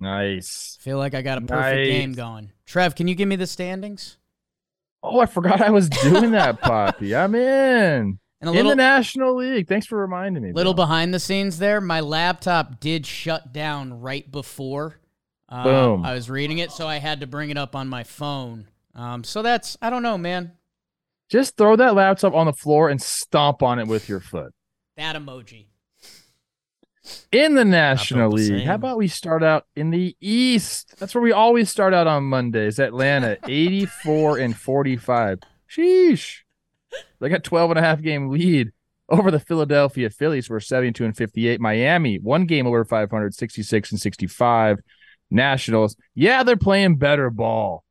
[0.00, 0.76] Nice.
[0.80, 1.88] Feel like I got a perfect Nice.
[1.88, 2.50] game going.
[2.66, 4.18] Trev, can you give me the standings?
[5.02, 7.14] Oh, I forgot I was doing that, Poppy.
[7.14, 8.18] I'm in.
[8.40, 9.68] And a in the National League.
[9.68, 10.52] Thanks for reminding me.
[10.52, 10.84] little bro.
[10.84, 11.80] behind the scenes there.
[11.80, 14.98] My laptop did shut down right before
[15.48, 16.04] uh, Boom.
[16.04, 18.66] I was reading it, so I had to bring it up on my phone.
[18.94, 20.52] Um, so that's I don't know, man.
[21.29, 24.55] Just throw that laptop on the floor and stomp on it with your foot.
[24.97, 25.66] That emoji.
[27.31, 28.66] In the National the League, same.
[28.66, 30.95] how about we start out in the East?
[30.99, 32.79] That's where we always start out on Mondays.
[32.81, 35.39] Atlanta, 84 and 45.
[35.70, 36.39] Sheesh.
[37.20, 38.72] They got 12 and a half game lead
[39.09, 41.61] over the Philadelphia Phillies, who are 72 and 58.
[41.61, 44.79] Miami, one game over 500, 66 and 65.
[45.31, 47.85] Nationals, yeah, they're playing better ball.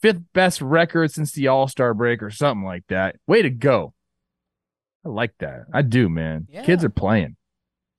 [0.00, 3.16] Fifth best record since the All Star break or something like that.
[3.26, 3.94] Way to go.
[5.04, 5.66] I like that.
[5.72, 6.46] I do, man.
[6.50, 6.64] Yeah.
[6.64, 7.36] Kids are playing.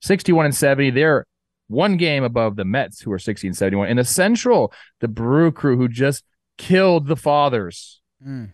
[0.02, 0.92] 61 and 70.
[0.92, 1.26] They're
[1.68, 3.90] one game above the Mets, who are 60 and 71.
[3.90, 6.24] In the Central, the Brew Crew, who just
[6.58, 8.02] killed the Fathers.
[8.26, 8.52] Mm.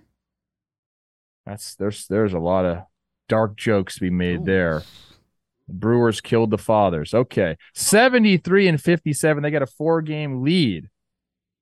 [1.46, 2.84] That's there's there's a lot of
[3.28, 4.46] dark jokes to be made Ooh.
[4.46, 4.84] there.
[5.68, 7.14] Brewers killed the Fathers.
[7.14, 7.58] Okay.
[7.74, 9.44] 73 and 57.
[9.44, 10.90] They got a four game lead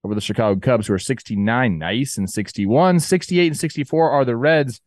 [0.03, 2.99] over the Chicago Cubs, who are 69, nice, and 61.
[2.99, 4.81] 68 and 64 are the Reds.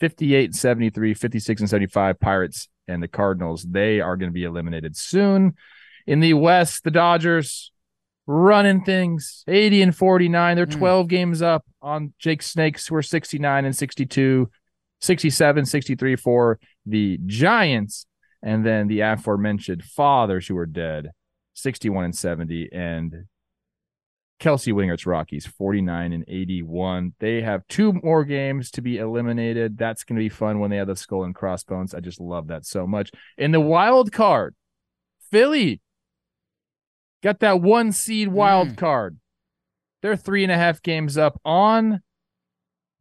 [0.00, 3.64] 58 and 73, 56 and 75 Pirates and the Cardinals.
[3.64, 5.54] They are going to be eliminated soon.
[6.06, 7.72] In the West, the Dodgers
[8.26, 10.56] running things 80 and 49.
[10.56, 10.78] They're Mm.
[10.78, 14.50] 12 games up on Jake Snakes, who are 69 and 62,
[15.00, 18.06] 67, 63 for the Giants.
[18.42, 21.10] And then the aforementioned fathers who are dead,
[21.54, 22.68] 61 and 70.
[22.72, 23.24] And
[24.38, 27.14] Kelsey Wingert's Rockies, 49 and 81.
[27.18, 29.76] They have two more games to be eliminated.
[29.76, 31.92] That's going to be fun when they have the skull and crossbones.
[31.94, 33.10] I just love that so much.
[33.36, 34.54] In the wild card,
[35.30, 35.80] Philly
[37.22, 38.76] got that one seed wild Mm.
[38.76, 39.18] card.
[40.02, 42.02] They're three and a half games up on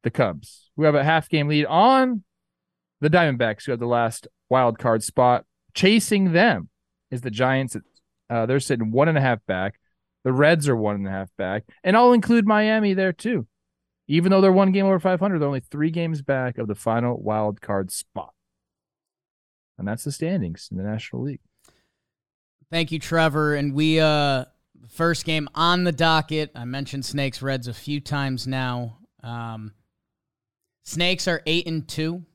[0.03, 2.23] the Cubs, who have a half game lead on
[2.99, 5.45] the Diamondbacks, who have the last wild card spot.
[5.75, 6.69] Chasing them
[7.11, 7.77] is the Giants.
[8.27, 9.79] Uh, they're sitting one and a half back.
[10.27, 13.47] The Reds are one and a half back, and I'll include Miami there too.
[14.09, 17.17] Even though they're one game over 500, they're only three games back of the final
[17.17, 18.33] wild card spot.
[19.77, 21.39] And that's the standings in the National League.
[22.69, 23.55] Thank you, Trevor.
[23.55, 24.43] And we uh
[24.89, 26.51] first game on the docket.
[26.53, 28.97] I mentioned Snakes Reds a few times now.
[29.23, 29.71] Um
[30.83, 32.25] Snakes are eight and two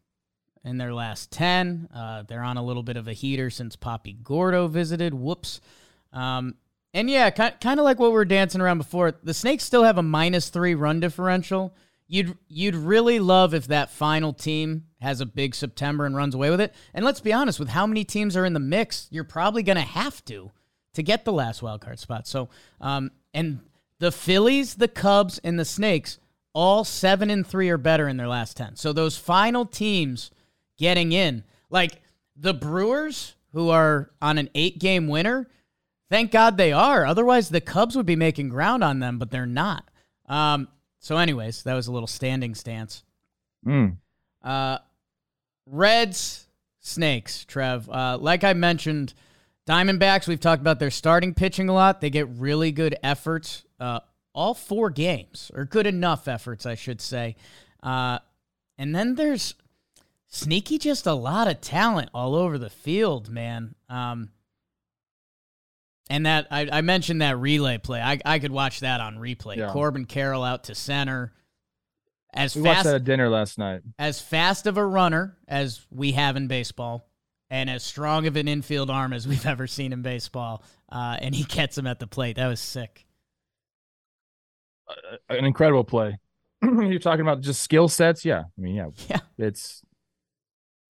[0.65, 1.91] in their last ten.
[1.95, 5.13] Uh, they're on a little bit of a heater since Poppy Gordo visited.
[5.13, 5.61] Whoops.
[6.11, 6.55] Um,
[6.95, 9.13] and yeah, kind of like what we were dancing around before.
[9.23, 11.75] The Snakes still have a minus three run differential.
[12.07, 16.51] You'd you'd really love if that final team has a big September and runs away
[16.51, 16.75] with it.
[16.93, 19.77] And let's be honest, with how many teams are in the mix, you're probably going
[19.77, 20.51] to have to
[20.95, 22.27] to get the last wild card spot.
[22.27, 23.61] So, um, and
[23.99, 26.19] the Phillies, the Cubs, and the Snakes
[26.53, 28.77] all seven and three or better in their last ten.
[28.77, 30.31] So those final teams
[30.77, 32.03] getting in, like
[32.37, 35.49] the Brewers, who are on an eight game winner.
[36.13, 37.07] Thank God they are.
[37.07, 39.89] Otherwise, the Cubs would be making ground on them, but they're not.
[40.29, 43.03] Um, so, anyways, that was a little standing stance.
[43.67, 43.97] Mm.
[44.43, 44.77] Uh,
[45.65, 46.49] Reds,
[46.81, 47.89] Snakes, Trev.
[47.89, 49.15] Uh, like I mentioned,
[49.67, 52.03] Diamondbacks, we've talked about their starting pitching a lot.
[52.03, 54.01] They get really good efforts uh,
[54.35, 57.37] all four games, or good enough efforts, I should say.
[57.83, 58.19] Uh,
[58.77, 59.55] and then there's
[60.29, 63.75] sneaky, just a lot of talent all over the field, man.
[63.89, 64.29] Um,
[66.11, 68.01] and that I, I mentioned that relay play.
[68.01, 69.57] I, I could watch that on replay.
[69.57, 69.71] Yeah.
[69.73, 71.33] Corbin Carroll out to center.
[72.35, 73.83] As We watched fast that at dinner last night.
[73.99, 77.07] as fast of a runner as we have in baseball,
[77.51, 80.65] and as strong of an infield arm as we've ever seen in baseball.
[80.91, 82.37] Uh, and he gets him at the plate.
[82.37, 83.07] That was sick.
[85.29, 86.19] An incredible play.
[86.63, 88.25] You're talking about just skill sets.
[88.25, 88.41] Yeah.
[88.41, 88.87] I mean, yeah.
[89.09, 89.21] Yeah.
[89.39, 89.83] It's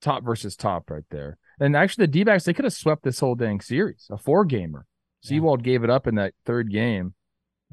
[0.00, 1.38] top versus top right there.
[1.60, 4.44] And actually, the D backs, they could have swept this whole dang series, a four
[4.44, 4.86] gamer.
[5.22, 5.28] Yeah.
[5.28, 7.14] Sewald gave it up in that third game.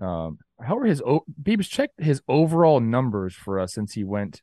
[0.01, 4.41] Um, how are his o- Beebs check his overall numbers for us since he went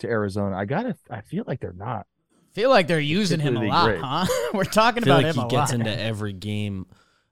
[0.00, 0.56] to Arizona?
[0.56, 2.06] I gotta I feel like they're not.
[2.52, 4.00] Feel like they're using him a lot, great.
[4.02, 4.26] huh?
[4.54, 5.80] We're talking I feel about like him he a gets lot.
[5.80, 6.86] into every game.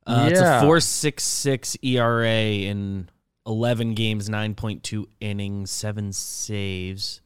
[0.06, 3.08] Uh, It's a four six six ERA in
[3.46, 7.20] eleven games, nine point two innings, seven saves.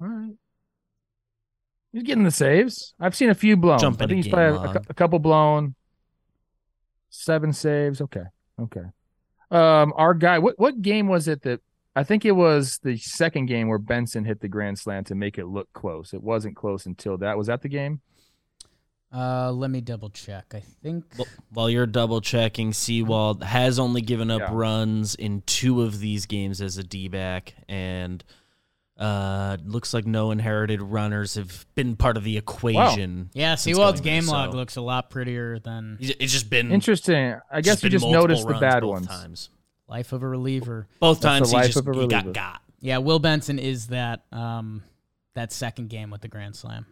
[0.00, 0.34] All right.
[1.92, 2.94] He's getting the saves.
[3.00, 3.78] I've seen a few blown.
[3.78, 5.74] Jump I think he's game probably a, a couple blown.
[7.10, 8.00] Seven saves.
[8.00, 8.24] Okay.
[8.60, 8.84] Okay.
[9.50, 10.38] Um, our guy.
[10.38, 11.60] What what game was it that
[11.94, 15.38] I think it was the second game where Benson hit the grand slam to make
[15.38, 16.12] it look close.
[16.12, 17.38] It wasn't close until that.
[17.38, 18.00] Was that the game?
[19.14, 20.46] Uh, let me double check.
[20.52, 21.04] I think
[21.52, 24.50] While you're double checking, Sewald has only given up Yeah.
[24.52, 28.22] runs in two of these games as a D back, and
[28.98, 33.30] uh, looks like no inherited runners have been part of the equation.
[33.34, 36.32] yeah, since Sewald's going there, game log so- looks a lot prettier than It's it's
[36.32, 37.38] just been Interesting.
[37.50, 39.06] I guess you been just multiple noticed the runs bad both ones.
[39.06, 39.50] Times.
[39.88, 40.88] life of a reliever.
[41.00, 42.62] Both That's the times he life just of a he got got.
[42.80, 44.82] Yeah, Will Benson is that um
[45.34, 46.86] that second game with the grand slam.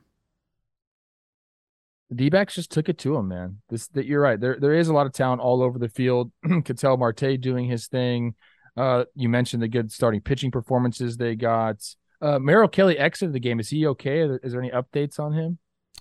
[2.10, 3.60] The D-backs just took it to him, man.
[3.70, 4.38] This that you're right.
[4.38, 6.30] There there is a lot of talent all over the field.
[6.64, 8.34] Ketel Marte doing his thing.
[8.76, 11.76] Uh, you mentioned the good starting pitching performances they got.
[12.20, 13.60] Uh, Merrill Kelly exited the game.
[13.60, 14.22] Is he okay?
[14.42, 15.58] Is there any updates on him?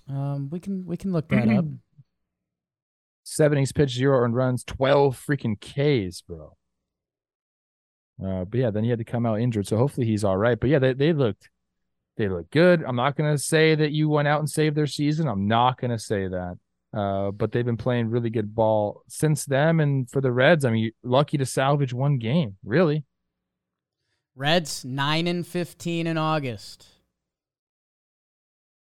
[0.08, 1.64] Um, we can we can look that up.
[3.24, 6.56] Seven innings pitched, zero earned runs, twelve freaking Ks, bro.
[8.22, 10.58] Uh, but yeah, then he had to come out injured, so hopefully he's all right.
[10.58, 11.48] But yeah, they they looked
[12.16, 12.82] they looked good.
[12.86, 15.26] I'm not gonna say that you went out and saved their season.
[15.26, 16.58] I'm not gonna say that.
[16.94, 20.70] Uh, but they've been playing really good ball since them, and for the Reds, I
[20.70, 23.04] mean, lucky to salvage one game, really.
[24.36, 26.86] Reds nine and fifteen in August.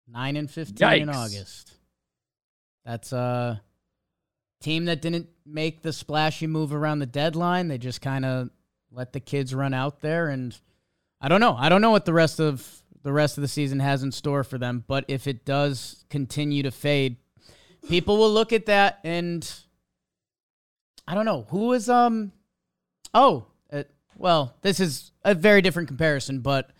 [0.06, 1.72] Nine and fifteen in August.
[2.84, 3.62] That's a
[4.60, 7.68] team that didn't make the splashy move around the deadline.
[7.68, 8.50] They just kind of
[8.90, 10.58] let the kids run out there, and
[11.20, 11.56] I don't know.
[11.58, 14.44] I don't know what the rest of the rest of the season has in store
[14.44, 14.84] for them.
[14.86, 17.16] But if it does continue to fade,
[17.88, 19.48] people will look at that and
[21.08, 22.32] I don't know who is um.
[23.14, 23.84] Oh, uh,
[24.16, 26.70] well, this is a very different comparison, but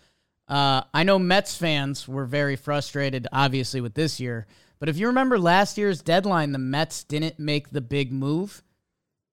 [0.48, 4.46] uh, I know Mets fans were very frustrated, obviously, with this year.
[4.78, 8.62] But if you remember last year's deadline, the Mets didn't make the big move.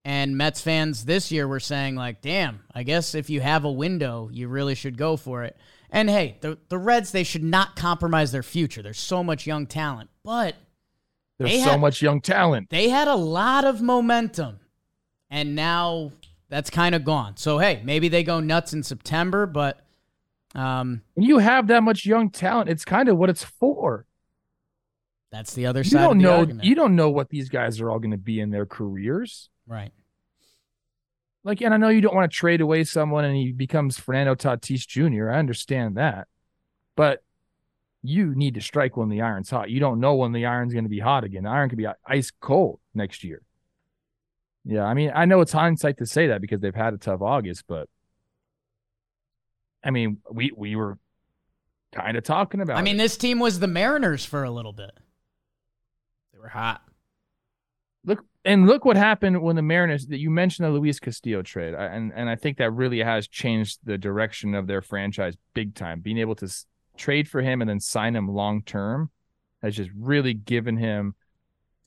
[0.05, 3.71] And Mets fans this year were saying, like, damn, I guess if you have a
[3.71, 5.57] window, you really should go for it.
[5.89, 8.81] And hey, the, the Reds, they should not compromise their future.
[8.81, 10.09] There's so much young talent.
[10.23, 10.55] But
[11.37, 12.69] There's They so much young talent.
[12.69, 14.59] they had a lot of momentum.
[15.29, 16.11] And now
[16.49, 17.37] that's kind of gone.
[17.37, 19.79] So, hey, maybe they go nuts in September, but
[20.53, 24.05] um, When you have that much young talent, it's kind of what it's for.
[25.31, 26.37] that's the other You side don't of the know.
[26.37, 26.63] argument.
[26.65, 29.49] You don't know what these guys are all going to be in their careers.
[29.67, 29.91] right.
[31.45, 34.33] Like, and I know you don't want to trade away someone and he becomes Fernando
[34.33, 35.29] Tatis Jr.
[35.29, 36.27] I understand that,
[36.95, 37.21] but
[38.03, 39.69] you need to strike when the iron's hot.
[39.69, 41.43] You don't know when the iron's going to be hot again.
[41.43, 43.41] The iron could be ice cold next year.
[44.65, 47.21] Yeah, I mean, I know it's hindsight to say that because they've had a tough
[47.21, 47.89] August, but
[49.83, 50.97] I mean, we we were
[51.93, 52.77] kind of talking about.
[52.77, 52.99] I mean, it.
[52.99, 54.91] this team was the Mariners for a little bit.
[56.33, 56.81] They were hot.
[58.05, 61.73] look and look what happened when the Mariners that you mentioned the Luis Castillo trade,
[61.73, 65.99] and and I think that really has changed the direction of their franchise big time.
[65.99, 66.47] Being able to
[66.97, 69.09] trade for him and then sign him long term
[69.61, 71.15] has just really given him,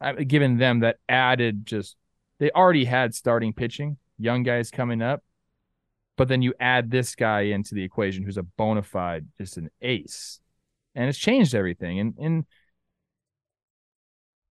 [0.00, 1.96] uh, given them that added just.
[2.38, 5.22] They already had starting pitching, young guys coming up,
[6.16, 9.70] but then you add this guy into the equation, who's a bona fide, just an
[9.80, 10.40] ace,
[10.94, 11.98] and it's changed everything.
[11.98, 12.44] And and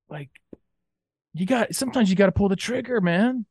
[0.10, 0.30] like
[1.34, 3.46] you got sometimes you got to pull the trigger, man.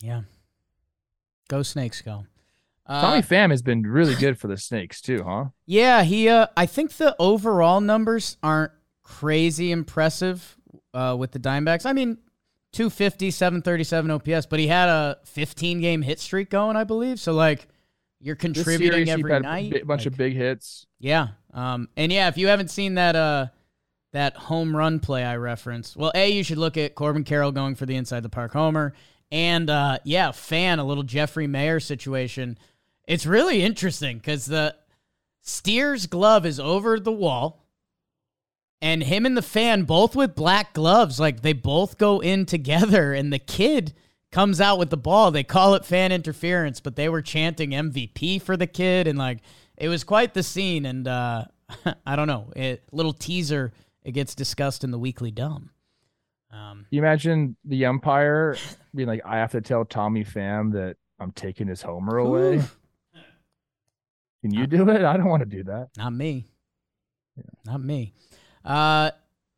[0.00, 0.22] Yeah.
[1.48, 2.26] Go Snakes, go.
[2.90, 5.46] Uh, Tommy Pham has been really good for the Snakes too, huh?
[5.64, 6.28] Yeah, he.
[6.28, 8.72] Uh, I think the overall numbers aren't
[9.04, 10.56] crazy impressive
[10.92, 11.86] uh, with the Dimebacks.
[11.86, 12.18] I mean,
[12.72, 17.20] 250, 737 OPS, but he had a 15 game hit streak going, I believe.
[17.20, 17.68] So like,
[18.20, 19.72] you're contributing series, every night.
[19.74, 20.86] a bunch Like, of big hits.
[20.98, 21.28] Yeah.
[21.54, 21.88] Um.
[21.96, 23.46] And yeah, if you haven't seen that, uh,
[24.12, 27.76] that home run play I referenced, well, a you should look at Corbin Carroll going
[27.76, 28.94] for the inside the park homer,
[29.30, 32.58] and uh, yeah, fan a little Jeffrey Maier situation.
[33.06, 34.76] It's really interesting because the
[35.42, 37.64] Steers glove is over the wall,
[38.82, 43.12] and him and the fan both with black gloves, like they both go in together,
[43.12, 43.94] and the kid
[44.32, 45.30] comes out with the ball.
[45.30, 49.38] They call it fan interference, but they were chanting MVP for the kid, and like
[49.76, 50.86] it was quite the scene.
[50.86, 51.44] And uh,
[52.06, 53.72] I don't know, it little teaser.
[54.02, 55.70] It gets discussed in the weekly dumb.
[56.52, 58.56] Um, You imagine the umpire
[58.94, 62.62] being like, "I have to tell Tommy Pham that I'm taking his homer away."
[64.42, 65.02] Can you do it?
[65.02, 65.88] I don't want to do that.
[65.96, 66.46] Not me.
[67.64, 68.14] Not me.
[68.64, 69.10] Uh,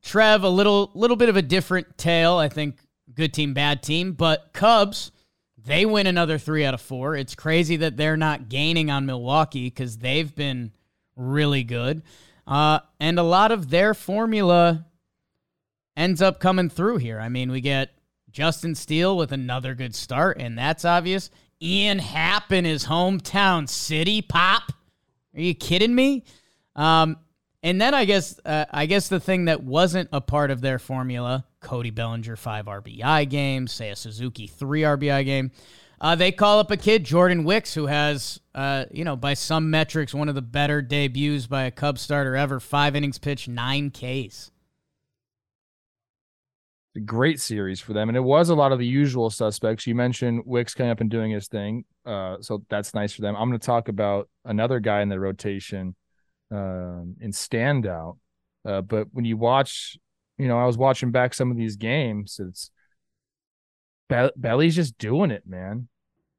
[0.03, 2.37] Trev, a little little bit of a different tale.
[2.37, 2.78] I think
[3.14, 5.12] good team, bad team, but Cubs,
[5.57, 7.14] they win another three out of four.
[7.14, 10.72] It's crazy that they're not gaining on Milwaukee because they've been
[11.16, 12.03] really good.
[12.47, 14.87] Uh, and a lot of their formula
[15.97, 17.20] ends up coming through here.
[17.20, 17.91] I mean, we get
[18.30, 21.30] Justin Steele with another good start, and that's obvious.
[21.63, 24.73] Ian Happ in his hometown city, pop.
[25.35, 26.25] Are you kidding me?
[26.75, 27.17] Um,
[27.63, 30.79] and then I guess uh, I guess the thing that wasn't a part of their
[30.79, 35.53] formula, Cody Bellinger five RBI game, Seiya Suzuki three RBI game.
[36.01, 39.71] Uh, they call up a kid, Jordan Wicks, who has, uh, you know, by some
[39.71, 42.59] metrics, one of the better debuts by a Cub starter ever.
[42.59, 44.51] Five innings pitched, nine Ks.
[47.07, 49.86] Great series for them, and it was a lot of the usual suspects.
[49.86, 53.34] You mentioned Wicks coming up and doing his thing, uh, so that's nice for them.
[53.34, 55.95] I'm going to talk about another guy in the rotation
[56.51, 58.18] um, in standout,
[58.66, 59.97] uh, but when you watch,
[60.36, 62.38] you know, I was watching back some of these games.
[62.38, 62.70] It's
[64.36, 65.88] Belly's just doing it, man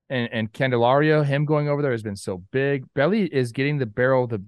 [0.09, 2.85] and and Candelario, him going over there has been so big.
[2.93, 4.43] Belly is getting the barrel of the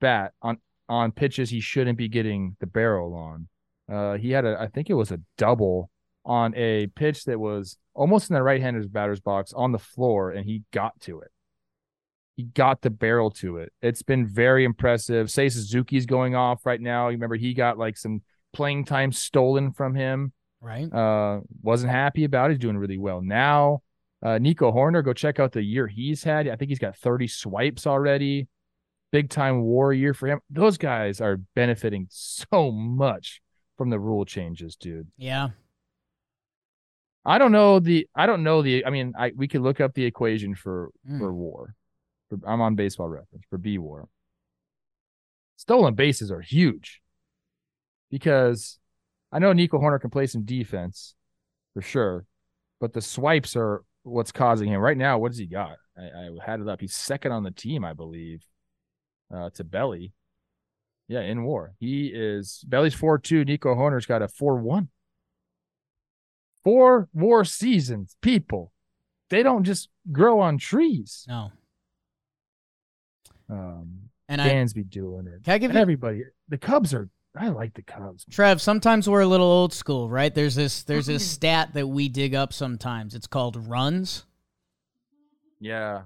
[0.00, 3.48] bat on on pitches he shouldn't be getting the barrel on.
[3.90, 5.90] Uh, he had a, I think it was a double
[6.24, 10.44] on a pitch that was almost in the right-hander's batter's box on the floor, and
[10.44, 11.30] he got to it.
[12.36, 13.72] He got the barrel to it.
[13.82, 15.26] It's been very impressive.
[15.26, 17.08] Seiya Suzuki's going off right now.
[17.08, 18.22] You remember he got like some
[18.52, 20.32] playing time stolen from him.
[20.60, 20.92] Right.
[20.92, 22.54] Uh, wasn't happy about it.
[22.54, 23.82] He's doing really well now.
[24.22, 26.48] Uh, Nico Hoerner, go check out the year he's had.
[26.48, 28.48] I think he's got 30 swipes already.
[29.10, 30.40] Big time war year for him.
[30.50, 33.40] Those guys are benefiting so much
[33.78, 35.06] from the rule changes, dude.
[35.16, 35.48] Yeah.
[37.24, 39.94] I don't know the I don't know the I mean I we could look up
[39.94, 41.18] the equation for mm.
[41.18, 41.74] for war.
[42.28, 44.08] For, I'm on baseball reference for B war.
[45.56, 47.00] Stolen bases are huge
[48.10, 48.78] because
[49.30, 51.14] I know Nico Hoerner can play some defense
[51.74, 52.26] for sure,
[52.80, 55.18] but the swipes are what's causing him right now.
[55.18, 55.76] What does he got?
[55.96, 56.80] I, I had it up.
[56.80, 58.42] He's second on the team, I believe,
[59.34, 60.12] uh, to Belly.
[61.08, 61.74] Yeah, in war.
[61.80, 63.44] He is Belly's 4 2.
[63.44, 64.88] Nico Hoerner's got a 4 1.
[66.62, 68.72] Four war seasons, people.
[69.30, 71.24] They don't just grow on trees.
[71.28, 71.52] No.
[73.48, 75.44] Um, and Dansby doing it.
[75.44, 76.24] Can I give you, everybody?
[76.48, 78.24] The Cubs are I like the Cubs.
[78.30, 80.34] Trev, sometimes we're a little old school, right?
[80.34, 83.14] There's this there's this stat that we dig up sometimes.
[83.14, 84.26] It's called runs.
[85.60, 86.02] Yeah.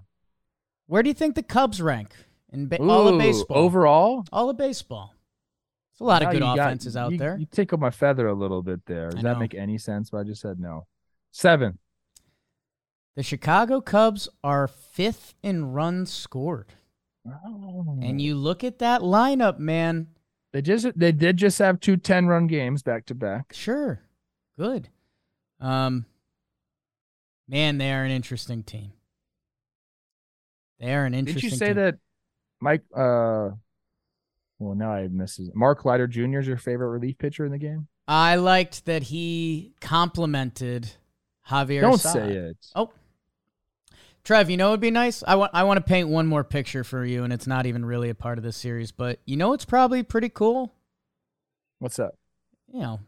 [0.87, 2.15] Where do you think the Cubs rank
[2.53, 3.59] in ba- Ooh, all of baseball?
[3.59, 4.25] Overall?
[4.33, 5.15] All of baseball.
[5.93, 7.37] It's a lot now of good offenses got, out you, there.
[7.37, 9.11] You tickle my feather a little bit there.
[9.11, 10.11] Does that make any sense?
[10.11, 10.87] But I just said no.
[11.31, 11.79] Seven.
[13.17, 16.73] The Chicago Cubs are fifth in runs scored.
[17.27, 17.99] Oh.
[18.01, 20.09] And you look at that lineup, man.
[20.53, 23.53] They just they did just have two 10 run games back to back.
[23.53, 24.01] Sure.
[24.59, 24.89] Good.
[25.61, 26.07] Um
[27.49, 28.93] man, they are an interesting team.
[30.79, 31.77] They are an interesting Did you say team.
[31.77, 31.99] that
[32.63, 33.51] Mike uh
[34.59, 36.39] well now I misses Mark Leiter Jr.
[36.39, 37.89] is your favorite relief pitcher in the game?
[38.07, 40.91] I liked that he complimented
[41.51, 41.81] Javier.
[41.81, 42.13] Don't Saad.
[42.13, 42.57] say it.
[42.75, 42.91] Oh,
[44.25, 45.25] Trev, you know it'd be nice.
[45.27, 47.85] I want I want to paint one more picture for you, and it's not even
[47.85, 50.73] really a part of this series, but you know it's probably pretty cool.
[51.81, 52.15] What's up?
[52.73, 53.01] You know,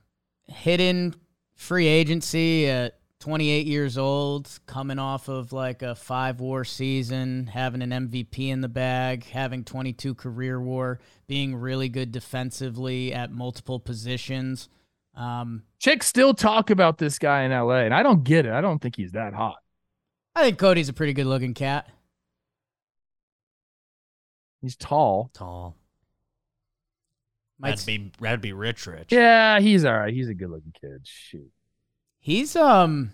[0.48, 1.14] hidden
[1.54, 7.80] free agency at 28 years old, coming off of like a five war season, having
[7.80, 13.80] an MVP in the bag, having 22 career war, being really good defensively at multiple
[13.80, 14.68] positions.
[15.14, 18.52] Um, Chicks still talk about this guy in LA, and I don't get it.
[18.52, 19.56] I don't think he's that hot.
[20.36, 21.88] I think Cody's a pretty good looking cat.
[24.60, 25.30] He's tall.
[25.32, 25.78] Tall.
[27.58, 29.10] Might that'd be that'd be rich, rich.
[29.12, 30.12] Yeah, he's all right.
[30.12, 31.00] He's a good looking kid.
[31.04, 31.50] Shoot.
[32.24, 33.12] He's um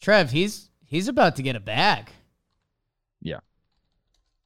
[0.00, 2.12] Trev, he's he's about to get a bag.
[3.20, 3.40] Yeah.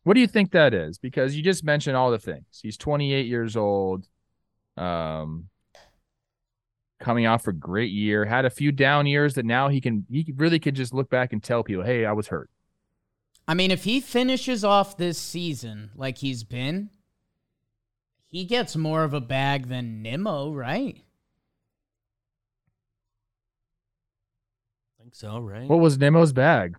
[0.04, 0.96] What do you think that is?
[0.96, 2.46] Because you just mentioned all the things.
[2.62, 4.08] He's 28 years old.
[4.78, 5.50] Um
[6.98, 10.32] coming off a great year, had a few down years that now he can he
[10.34, 12.48] really could just look back and tell people, "Hey, I was hurt."
[13.46, 16.88] I mean, if he finishes off this season like he's been,
[18.28, 21.02] he gets more of a bag than Nimmo, right?
[25.14, 25.68] Think so, right?
[25.68, 26.76] What was Nimmo's bag?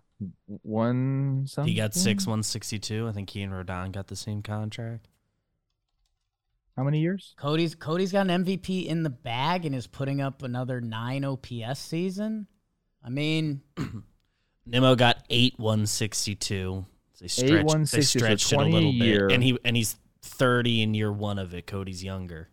[0.62, 1.72] One something?
[1.72, 3.08] He got six one sixty two.
[3.08, 5.08] I think he and Rodon got the same contract.
[6.76, 7.34] How many years?
[7.38, 11.78] Cody's Cody's got an MVP in the bag and is putting up another nine OPS
[11.78, 12.46] season.
[13.02, 13.62] I mean,
[14.66, 16.84] Nimmo got eight one sixty two.
[17.20, 19.28] They stretched, eight one sixty, they stretched it a little year.
[19.28, 21.66] bit, and he and he's thirty in year one of it.
[21.66, 22.50] Cody's younger.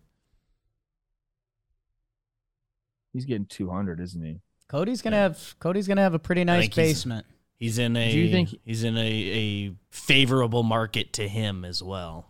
[3.12, 4.40] He's getting two hundred, isn't he?
[4.68, 5.24] Cody's gonna yeah.
[5.24, 7.26] have Cody's gonna have a pretty nice basement.
[7.58, 8.12] He's, he's in a.
[8.12, 12.30] Do you think he's in a, a favorable market to him as well?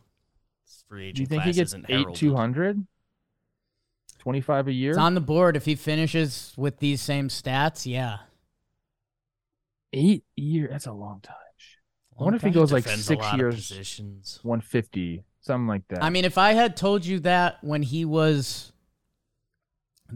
[0.87, 1.15] free agent.
[1.15, 2.85] Do you think he gets eight two hundred?
[4.19, 4.91] 25 a year.
[4.91, 5.57] It's on the board.
[5.57, 8.19] If he finishes with these same stats, yeah.
[9.91, 10.69] Eight year.
[10.71, 11.35] That's a long time.
[12.15, 12.53] I Long wonder if he time.
[12.53, 14.39] goes like six years, positions.
[14.43, 16.03] 150, something like that.
[16.03, 18.71] I mean, if I had told you that when he was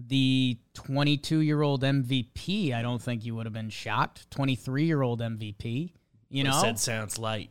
[0.08, 4.30] the 22 year old MVP, I don't think you would have been shocked.
[4.32, 5.92] 23 year old MVP,
[6.30, 6.60] you know?
[6.62, 7.50] said sounds light.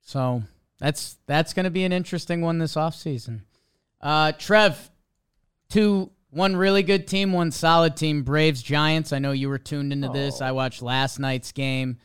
[0.00, 0.42] So
[0.78, 3.42] that's that's going to be an interesting one this offseason.
[4.00, 4.90] Uh, Trev,
[5.68, 8.22] two one really good team, one solid team.
[8.22, 9.12] Braves Giants.
[9.12, 10.40] I know you were tuned into this.
[10.40, 10.46] Oh.
[10.46, 11.98] I watched last night's game.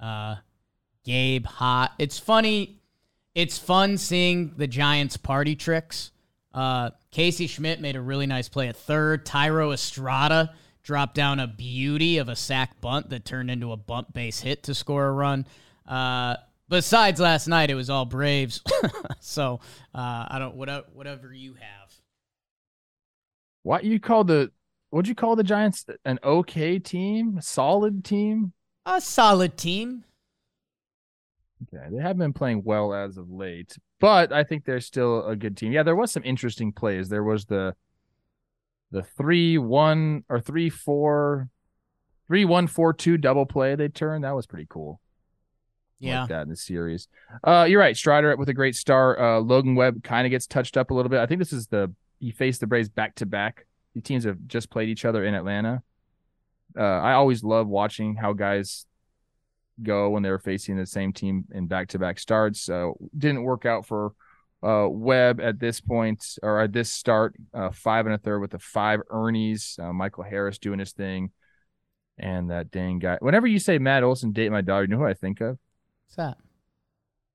[0.00, 0.36] Uh,
[1.04, 1.92] Gabe hot.
[1.98, 2.80] It's funny.
[3.34, 6.12] It's fun seeing the Giants party tricks.
[6.52, 9.24] Uh, Casey Schmitt made a really nice play at third.
[9.24, 10.52] Thairo Estrada
[10.82, 14.64] dropped down a beauty of a sack bunt that turned into a bunt base hit
[14.64, 15.46] to score a run.
[15.86, 16.34] Uh,
[16.68, 18.60] besides last night, it was all Braves.
[19.20, 19.60] so
[19.94, 21.94] uh, I don't whatever whatever you have.
[23.62, 24.50] what you call the
[24.90, 25.86] what'd you call the Giants?
[26.04, 28.54] An okay team, solid team.
[28.86, 30.02] A solid team.
[31.72, 35.36] Okay, they have been playing well as of late, but I think they're still a
[35.36, 35.72] good team.
[35.72, 37.08] Yeah, there was some interesting plays.
[37.08, 37.74] There was the
[38.90, 41.48] the three one or three four
[42.26, 44.24] three one four two double play they turned.
[44.24, 45.00] That was pretty cool.
[46.00, 46.20] Yeah.
[46.20, 47.08] like that in the series.
[47.42, 47.96] Uh, you're right.
[47.96, 49.18] Strider with a great start.
[49.18, 51.20] Uh, Logan Webb kind of gets touched up a little bit.
[51.20, 53.66] I think this is the he faced the Braves back to back.
[53.94, 55.82] The teams have just played each other in Atlanta.
[56.76, 58.86] Uh, I always love watching how guys
[59.82, 62.60] go when they were facing the same team in back to back starts.
[62.60, 64.12] So didn't work out for
[64.62, 67.34] uh, Webb at this point or at this start.
[67.52, 69.78] Uh, five and a third with the five Ernie's.
[69.80, 71.30] Uh, Michael Harris doing his thing.
[72.16, 73.18] And that dang guy.
[73.20, 75.58] Whenever you say Matt Olson date my daughter, you know who I think of?
[76.06, 76.36] What's that?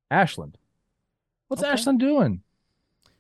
[0.10, 0.58] Ashland.
[1.50, 1.72] What's Okay.
[1.72, 2.44] Ashland doing?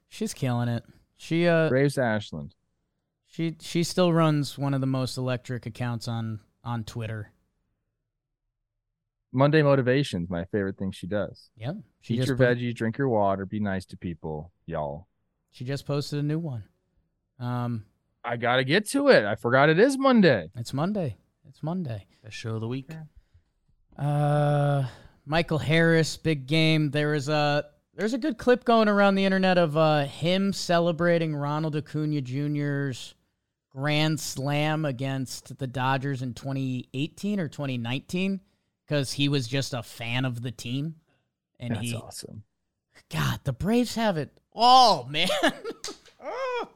[0.08, 0.84] She's killing it.
[1.18, 2.56] She uh Braves Ashland.
[3.28, 7.32] she she still runs one of the most electric accounts on on Twitter.
[9.32, 11.50] Monday motivations, my favorite thing she does.
[11.58, 11.76] Yep.
[12.02, 15.08] She Eat just your put- veggies, drink your water, be nice to people, y'all.
[15.52, 16.64] She just posted a new one.
[17.40, 17.86] Um,
[18.24, 19.26] I gotta get to it.
[19.26, 20.50] I forgot it is Monday.
[20.56, 21.18] it's Monday.
[21.48, 22.06] It's Monday.
[22.24, 22.90] Best show of the week.
[23.98, 24.84] Uh,
[25.26, 26.92] Michael Harris, big game.
[26.92, 27.66] There is a
[27.96, 33.14] there's a good clip going around the internet of uh him celebrating Ronald Acuna Jr.'s
[33.72, 38.40] grand slam against the Dodgers in 2018 or 2019
[38.90, 40.96] because he was just a fan of the team,
[41.60, 42.44] and That's he awesome.
[43.12, 45.28] God, the Braves have it all, man.
[46.24, 46.70] Oh.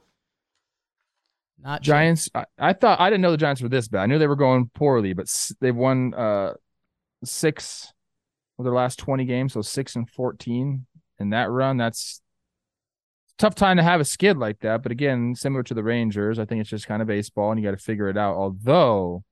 [1.59, 1.93] Not sure.
[1.95, 2.30] Giants.
[2.36, 4.03] I, I thought I didn't know the Giants were this bad.
[4.03, 6.53] I knew they were going poorly, but s- they've won uh
[7.24, 7.91] six
[8.59, 10.86] of their last twenty games, so six and fourteen
[11.20, 11.78] in that run.
[11.78, 12.22] That's
[13.39, 14.84] tough time to have a skid like that.
[14.84, 17.66] But again, similar to the Rangers, I think it's just kind of baseball, and you
[17.66, 18.36] got to figure it out.
[18.36, 19.24] Although,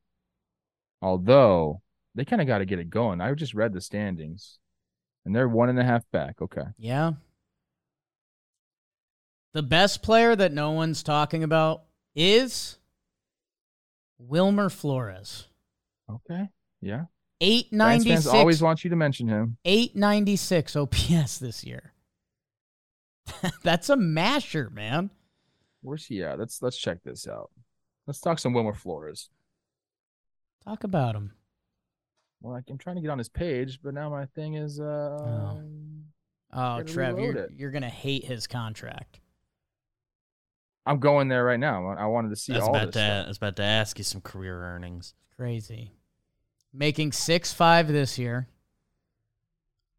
[1.01, 1.81] although
[2.15, 3.21] they kind of got to get it going.
[3.21, 4.59] I just read the standings,
[5.25, 6.41] and they're one and a half back.
[6.41, 7.13] Okay, Yeah.
[9.53, 11.83] The best player that no one's talking about
[12.15, 12.77] is
[14.17, 15.47] Wilmer Flores.
[16.09, 16.47] okay,
[16.81, 17.05] yeah.
[17.41, 17.73] Eight Giants
[18.05, 19.57] ninety fans always want you to mention him.
[19.65, 21.91] eight ninety six OPS this year.
[23.63, 25.09] That's a masher, man.
[25.81, 26.37] Where's he at?
[26.39, 27.49] Let's let's check this out.
[28.07, 29.29] Let's talk some Wilmer Flores.
[30.63, 31.33] Talk about him.
[32.41, 35.55] Well, I- I'm trying to get on his page, but now my thing is uh
[36.53, 37.51] Oh, Gotta Trev, you're, it.
[37.55, 39.19] you're gonna hate his contract.
[40.85, 41.87] I'm going there right now.
[41.91, 42.95] I wanted to see I was all about this.
[42.95, 42.99] to.
[42.99, 43.25] stuff.
[43.25, 45.13] I was about to ask you some career earnings.
[45.37, 45.91] Crazy.
[46.73, 48.47] Making six five this year.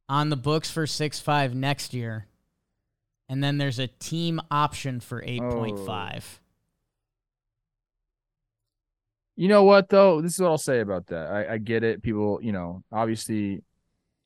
[0.09, 2.27] On the books for six five next year.
[3.29, 6.41] And then there's a team option for eight point five.
[9.37, 10.21] You know what though?
[10.21, 11.27] This is what I'll say about that.
[11.31, 12.03] I, I get it.
[12.03, 13.63] People, you know, obviously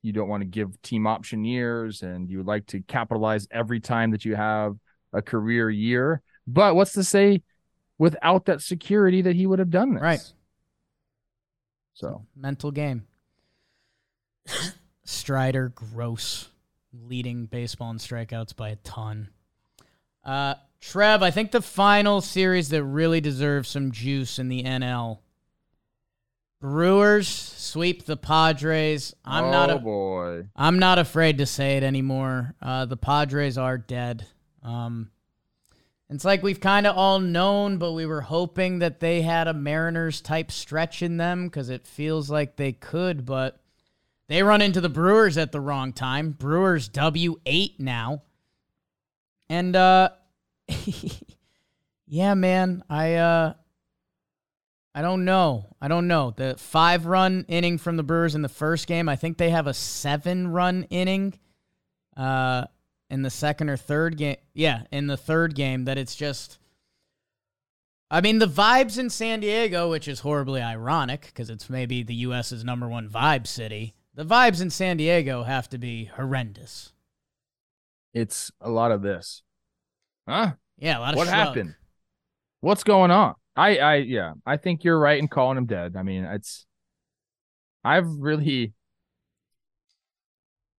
[0.01, 3.79] you don't want to give team option years and you would like to capitalize every
[3.79, 4.75] time that you have
[5.13, 6.21] a career year.
[6.45, 7.43] But what's to say
[7.97, 10.01] without that security that he would have done this?
[10.03, 10.33] Right.
[11.93, 13.07] So Mental game.
[15.03, 16.49] Strider, gross.
[16.93, 19.29] Leading baseball in strikeouts by a ton.
[20.23, 25.19] Uh, Trev, I think the final series that really deserves some juice in the NL.
[26.59, 29.15] Brewers sweep the Padres.
[29.23, 30.47] I'm oh, not a boy.
[30.55, 32.55] I'm not afraid to say it anymore.
[32.61, 34.25] Uh, the Padres are dead.
[34.63, 35.11] Um,
[36.09, 39.53] it's like we've kind of all known, but we were hoping that they had a
[39.53, 43.59] Mariners type stretch in them because it feels like they could, but
[44.27, 46.31] they run into the Brewers at the wrong time.
[46.31, 48.23] Brewers W8 now.
[49.49, 50.09] And uh,
[52.07, 52.83] yeah, man.
[52.89, 53.53] I uh
[54.93, 55.75] I don't know.
[55.79, 56.33] I don't know.
[56.35, 59.67] The five run inning from the Brewers in the first game, I think they have
[59.67, 61.39] a seven run inning
[62.15, 62.65] uh
[63.09, 64.37] in the second or third game.
[64.53, 66.59] Yeah, in the third game that it's just
[68.09, 72.15] I mean, the vibes in San Diego, which is horribly ironic because it's maybe the
[72.15, 73.95] US's number one vibe city.
[74.13, 76.93] The vibes in San Diego have to be horrendous.
[78.13, 79.43] It's a lot of this.
[80.27, 80.53] Huh?
[80.77, 81.35] Yeah, a lot of What shrug.
[81.47, 81.75] happened?
[82.61, 83.35] What's going on?
[83.55, 85.95] I, I, yeah, I think you're right in calling him dead.
[85.97, 86.65] I mean, it's,
[87.83, 88.73] I've really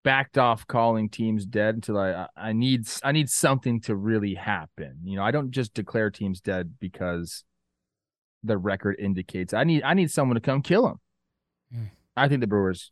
[0.04, 5.00] backed off calling teams dead until I, I- need, I need something to really happen.
[5.04, 7.44] You know, I don't just declare teams dead because
[8.44, 9.54] the record indicates.
[9.54, 11.00] I need, I need someone to come kill them.
[11.74, 11.86] Hmm.
[12.16, 12.92] I think the Brewers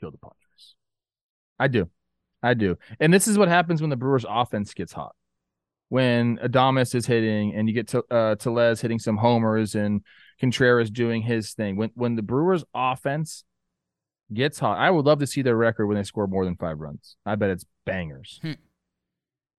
[0.00, 0.74] kill the Padres.
[1.58, 1.90] I do,
[2.42, 5.14] I do, and this is what happens when the Brewers' offense gets hot
[5.88, 10.02] when Adames is hitting and you get to uh Tellez hitting some homers and
[10.40, 11.76] Contreras doing his thing.
[11.76, 13.44] When when the Brewers offense
[14.32, 16.78] gets hot, I would love to see their record when they score more than five
[16.78, 17.16] runs.
[17.24, 18.38] I bet it's bangers.
[18.42, 18.52] Hmm.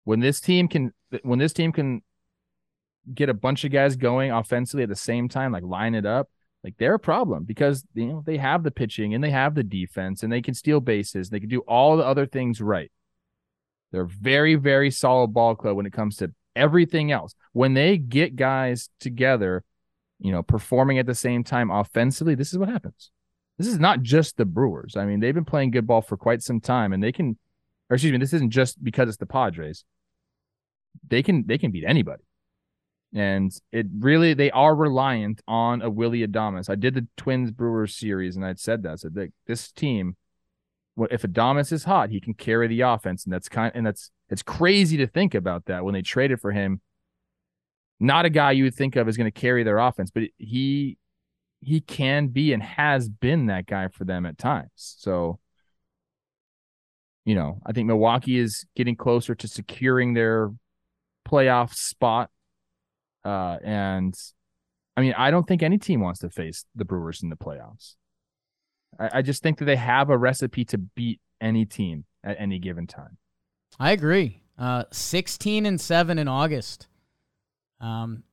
[0.03, 0.93] When this team can
[1.23, 2.01] when this team can
[3.13, 6.29] get a bunch of guys going offensively at the same time, like line it up,
[6.63, 9.63] like they're a problem because you know they have the pitching and they have the
[9.63, 11.29] defense and they can steal bases.
[11.29, 12.91] They can do all the other things right.
[13.91, 17.33] They're very, very solid ball club when it comes to everything else.
[17.53, 19.63] When they get guys together,
[20.19, 23.11] you know, performing at the same time offensively, this is what happens.
[23.57, 24.95] This is not just the Brewers.
[24.95, 27.37] I mean, they've been playing good ball for quite some time, and they can,
[27.89, 29.83] or excuse me, this isn't just because it's the Padres.
[31.07, 32.23] They can they can beat anybody,
[33.13, 36.69] and it really they are reliant on a Willy Adames.
[36.69, 38.91] I did the Twins Brewers series, and I'd said that.
[38.91, 40.15] I said that this team
[41.11, 44.43] if Adames is hot, he can carry the offense, and that's kind and that's it's
[44.43, 46.81] crazy to think about that when they traded for him.
[47.99, 50.97] Not a guy you would think of is going to carry their offense, but he
[51.61, 54.69] he can be and has been that guy for them at times.
[54.75, 55.39] So,
[57.25, 60.51] you know, I think Milwaukee is getting closer to securing their
[61.27, 62.29] playoff spot.
[63.25, 64.15] Uh, and
[64.95, 67.95] I mean, I don't think any team wants to face the Brewers in the playoffs.
[68.99, 72.59] I, I just think that they have a recipe to beat any team at any
[72.59, 73.17] given time.
[73.79, 74.41] I agree.
[74.57, 76.87] Uh, 16 and 7 in August.
[77.79, 78.23] Um,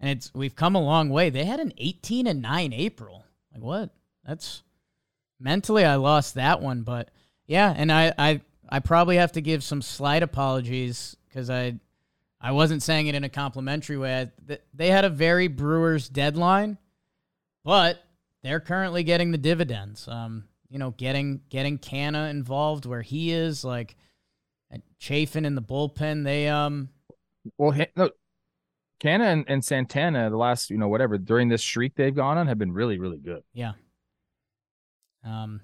[0.00, 1.30] and it's we've come a long way.
[1.30, 3.24] They had an 18 and 9 April.
[3.52, 3.90] Like what?
[4.24, 4.62] That's
[5.40, 7.10] mentally I lost that one, but
[7.46, 11.78] yeah, and I I I probably have to give some slight apologies cuz I
[12.40, 14.30] I wasn't saying it in a complimentary way.
[14.72, 16.78] They had a very Brewers deadline,
[17.64, 18.02] but
[18.48, 20.08] they're currently getting the dividends.
[20.08, 23.96] Um, you know, getting getting Canha involved where he is, like
[24.98, 26.24] Chafin in the bullpen.
[26.24, 26.88] They um
[27.56, 28.14] Well, look,
[29.02, 32.48] Canha and, and Santana, the last, you know, whatever, during this streak they've gone on
[32.48, 33.42] have been really, really good.
[33.52, 33.72] yeah.
[35.24, 35.60] Um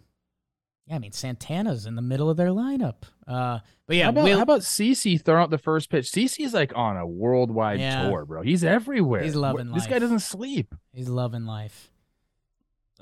[0.87, 3.03] yeah, I mean Santana's in the middle of their lineup.
[3.27, 6.11] Uh but yeah, how about, Will, how about CC throwing out the first pitch?
[6.11, 8.09] CC's like on a worldwide Yeah.
[8.09, 8.43] tour, bro.
[8.43, 9.23] He's everywhere.
[9.23, 10.75] He's loving This guy doesn't sleep.
[10.93, 11.91] he's loving life.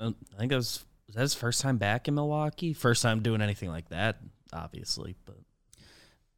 [0.03, 2.73] Um, I think it was was that his first time back in Milwaukee.
[2.73, 4.17] First time doing anything like that,
[4.51, 5.15] obviously.
[5.25, 5.37] But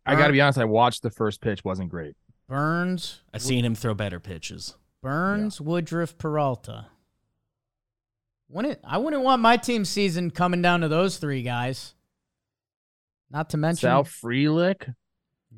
[0.06, 0.60] I got to be honest.
[0.60, 1.64] I watched the first pitch.
[1.64, 2.16] wasn't great.
[2.48, 4.76] Burnes, I've seen him throw better pitches.
[5.02, 6.88] Burnes, Woodruff, Peralta.
[8.50, 11.96] Wouldn't I wouldn't want my team season coming down to those three guys.
[13.32, 14.94] Not to mention Sal Frelick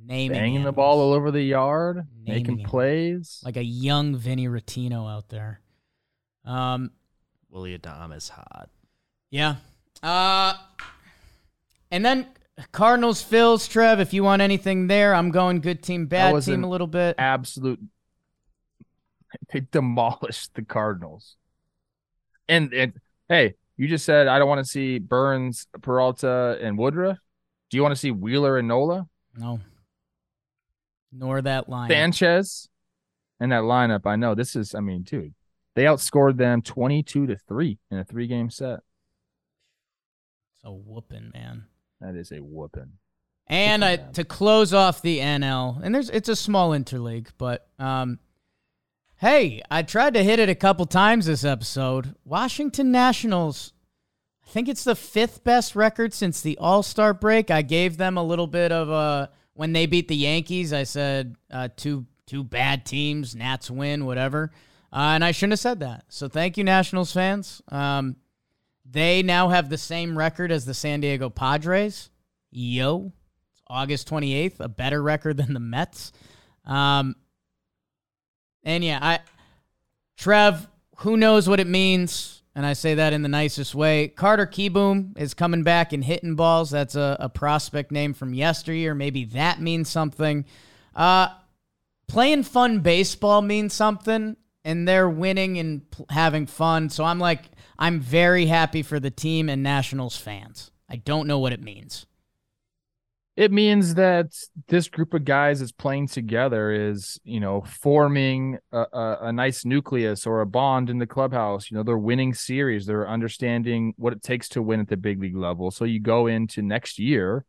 [0.06, 2.70] naming banging the ball all over the yard, making him.
[2.70, 3.42] plays.
[3.44, 5.62] like a young Vinny Rottino out there.
[6.46, 6.92] Um,
[7.49, 8.69] Willie Adam is hot.
[9.30, 9.56] yeah.
[10.03, 10.53] Uh,
[11.90, 12.28] and then
[12.72, 13.99] Cardinals, Phils, Trev.
[13.99, 16.88] If you want anything there, I'm going good team, bad was team an a little
[16.88, 17.15] bit.
[17.18, 17.80] absolute
[19.52, 21.36] they demolished the Cardinals.
[22.48, 22.94] And and
[23.30, 27.18] hey, you just said I don't want to see Burnes, Peralta, and Woodruff.
[27.69, 29.07] Do you want to see Wheeler and Nola?
[29.36, 29.60] No.
[31.11, 31.90] Nor that line.
[31.90, 32.69] Sanchez
[33.40, 34.06] and that lineup.
[34.06, 35.34] I know this is I mean, dude,
[35.78, 38.80] they outscored them 22 to 3 in a three game set.
[40.56, 41.66] It's a whooping, man.
[42.02, 42.94] That is a whooping.
[43.45, 48.18] And I, to close off the NL, and there's it's a small interleague, but um,
[49.18, 52.16] hey, I tried to hit it a couple times this episode.
[52.26, 53.72] Washington Nationals,
[54.48, 57.52] I think it's the fifth best record since the All Star break.
[57.52, 60.74] I gave them a little bit of a when they beat the Yankees.
[60.74, 64.52] I said uh, two two bad teams, Nats win, whatever,
[64.91, 66.05] uh, and I shouldn't have said that.
[66.09, 67.61] So thank you, Nationals fans.
[67.69, 68.15] Um,
[68.85, 72.09] they now have the same record as the San Diego Padres.
[72.51, 73.11] Yo.
[73.69, 76.11] August 28th, a better record than the Mets.
[76.65, 77.15] Um,
[78.64, 79.19] and yeah, I,
[80.18, 82.43] Trev, who knows what it means?
[82.55, 84.07] And I say that in the nicest way.
[84.07, 86.72] Carter Kieboom is coming back and hitting balls.
[86.72, 88.95] That's a, a prospect name from yesteryear.
[88.95, 90.43] Maybe that means something.
[90.95, 91.27] Uh,
[92.07, 94.38] playing fun baseball means something,
[94.68, 96.89] and they're winning and pl- having fun.
[96.89, 97.44] So I'm like,
[97.80, 100.72] I'm very happy for the team and Nationals fans.
[100.89, 102.06] I don't know what it means.
[103.38, 104.34] It means that
[104.68, 109.64] this group of guys is playing together is, you know, forming a, a, a, nice
[109.64, 111.72] nucleus or a bond in the clubhouse.
[111.72, 112.88] You know, they're winning series.
[112.88, 115.72] They're understanding what it takes to win at the big league level.
[115.72, 117.45] So you go into next year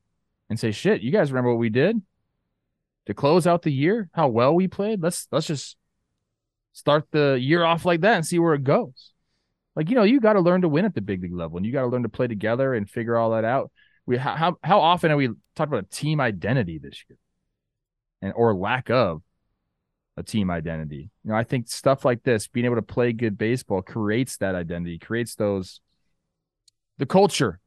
[0.49, 2.03] and say, "Shit, you guys remember what we did
[3.07, 4.11] to close out the year?
[4.13, 5.03] How well we played?
[5.03, 5.78] Let's let's just
[6.79, 9.13] start the year off like that and see where it goes."
[9.77, 11.67] Like you know, you got to learn to win at the big league level, and
[11.67, 13.71] you got to learn to play together and figure all that out
[14.09, 17.19] we how how often have we talked about a team identity this year,
[18.23, 19.23] and or lack of
[20.17, 21.11] a team identity?
[21.25, 24.55] You know, I think stuff like this, being able to play good baseball, creates that
[24.55, 25.81] identity, creates those
[26.97, 27.61] the culture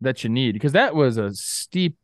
[0.00, 1.96] that you need because that was a steep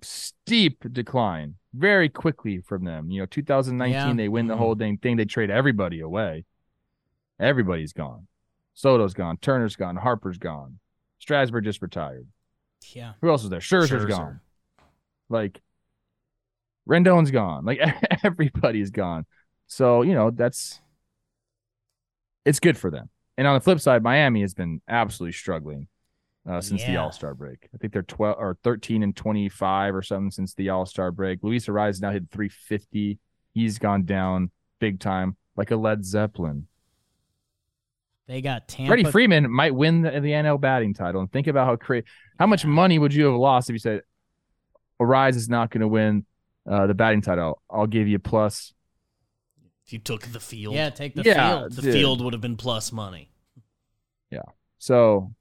[0.00, 3.10] steep decline very quickly from them.
[3.10, 4.14] You know, 2019 yeah.
[4.14, 4.62] they win the mm-hmm.
[4.62, 5.16] whole dang thing.
[5.16, 6.44] They trade everybody away.
[7.38, 8.26] Everybody's gone.
[8.74, 9.36] Soto's gone.
[9.38, 9.96] Turner's gone.
[9.96, 10.78] Harper's gone.
[11.18, 12.26] Strasburg just retired.
[12.92, 13.12] Yeah.
[13.20, 13.60] Who else is there?
[13.60, 14.08] Scherzer's Scherzer.
[14.08, 14.40] gone.
[15.28, 15.60] Like
[16.88, 17.64] Rendon's gone.
[17.64, 17.80] Like
[18.24, 19.26] everybody's gone.
[19.66, 20.80] So, you know, that's
[22.44, 23.10] it's good for them.
[23.36, 25.88] And on the flip side, Miami has been absolutely struggling
[26.48, 26.92] uh, since yeah.
[26.92, 27.68] the All Star break.
[27.74, 31.40] I think they're 12 or 13 and 25 or something since the All Star break.
[31.42, 33.18] Luis Arraez now hit 350.
[33.52, 36.66] He's gone down big time, like a Led Zeppelin.
[38.26, 38.88] They got Tampa.
[38.88, 41.20] Freddie Freeman might win the, the NL batting title.
[41.20, 42.06] And think about how crazy,
[42.38, 44.02] how much money would you have lost if you said
[45.00, 46.24] Arraez is not going to win
[46.68, 47.60] uh, the batting title?
[47.68, 48.72] I'll give you plus.
[49.84, 51.72] If you took the field, yeah, take the yeah, field.
[51.72, 51.92] The dude.
[51.92, 53.32] field would have been plus money.
[54.30, 54.42] Yeah.
[54.78, 55.34] So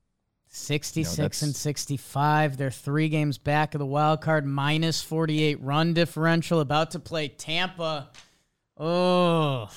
[0.50, 2.58] 66 you know, and 65.
[2.58, 6.60] They're three games back of the wild card, minus 48 run differential.
[6.60, 8.10] About to play Tampa.
[8.78, 9.70] Oh.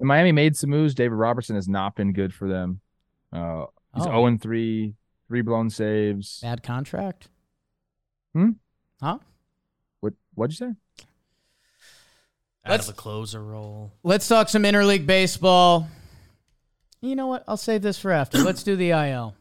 [0.00, 0.94] Miami made some moves.
[0.94, 2.80] David Robertson has not been good for them.
[3.32, 4.26] Uh, he's oh.
[4.26, 4.94] 0 3,
[5.28, 6.40] three blown saves.
[6.40, 7.28] Bad contract.
[8.32, 8.50] Hmm.
[9.02, 9.18] Huh?
[10.00, 10.14] What?
[10.34, 10.74] What'd you say?
[12.66, 13.92] Out let's, of a closer role.
[14.02, 15.86] Let's talk some interleague baseball.
[17.02, 17.44] You know what?
[17.46, 18.38] I'll save this for after.
[18.38, 19.34] let's do the IL.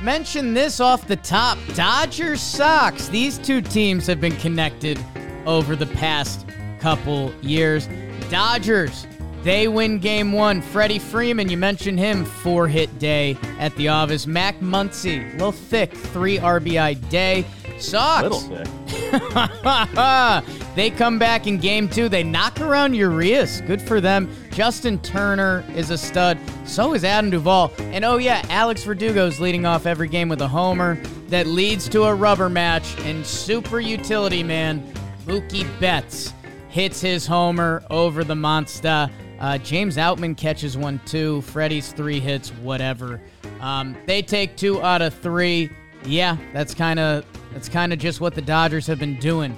[0.00, 1.58] Mention this off the top.
[1.74, 3.08] Dodgers Sox.
[3.08, 4.98] These two teams have been connected
[5.44, 6.46] over the past
[6.78, 7.88] couple years.
[8.30, 9.08] Dodgers,
[9.42, 10.62] they win game one.
[10.62, 14.24] Freddie Freeman, you mentioned him, four hit day at the office.
[14.24, 17.44] Max Muncy, a little thick, three RBI day.
[17.80, 18.68] Thick.
[20.74, 22.08] they come back in game two.
[22.08, 23.60] They knock around Urias.
[23.62, 24.30] Good for them.
[24.52, 26.38] Justin Turner is a stud.
[26.64, 27.72] So is Adam Duvall.
[27.78, 30.96] And oh, yeah, Alex Verdugo's leading off every game with a homer
[31.28, 32.98] that leads to a rubber match.
[33.00, 34.82] And super utility man
[35.24, 36.32] Mookie Betts
[36.70, 39.10] hits his homer over the monster.
[39.40, 41.42] Uh, James Outman catches one too.
[41.42, 43.20] Freddie's three hits, whatever.
[43.60, 45.70] Um, they take two out of three.
[46.04, 47.24] Yeah, that's kind of
[47.58, 49.56] that's kind of just what the Dodgers have been doing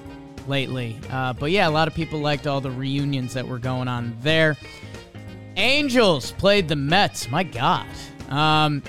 [0.49, 0.99] lately.
[1.11, 4.17] Uh, but yeah, a lot of people liked all the reunions that were going on
[4.23, 4.57] there.
[5.57, 7.29] Angels played the Mets.
[7.29, 7.87] My God.
[8.31, 8.83] Um,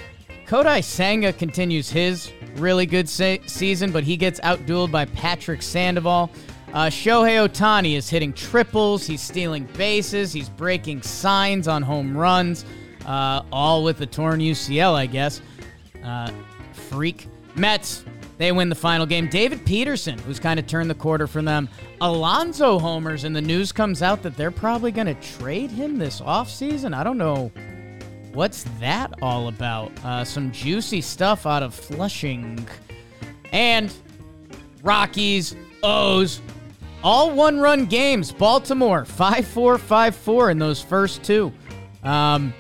[0.46, 6.32] Kodai Senga continues his really good se- season, but he gets outdueled by Patrick Sandoval.
[6.72, 9.06] Uh, Shohei Ohtani is hitting triples.
[9.06, 10.32] He's stealing bases.
[10.32, 12.64] He's breaking signs on home runs.
[13.06, 15.42] Uh, all with the torn UCL, I guess.
[16.02, 16.32] Uh,
[16.72, 17.28] freak.
[17.56, 18.06] Mets,
[18.42, 19.28] they win the final game.
[19.28, 21.70] David Peterson, who's kind of turned the quarter for them.
[22.02, 26.22] Alonso homers, and the news comes out that they're probably going to trade him this
[26.22, 26.96] offseason.
[26.96, 27.52] I don't know.
[28.34, 29.92] What's that all about?
[30.04, 32.68] Uh, some juicy stuff out of Flushing.
[33.52, 33.94] And
[34.82, 36.42] Rockies, O's,
[37.04, 38.32] all one run games.
[38.32, 41.52] Baltimore 5 4 5 4 in those first two.
[42.04, 42.54] Um,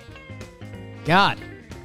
[1.05, 1.39] God,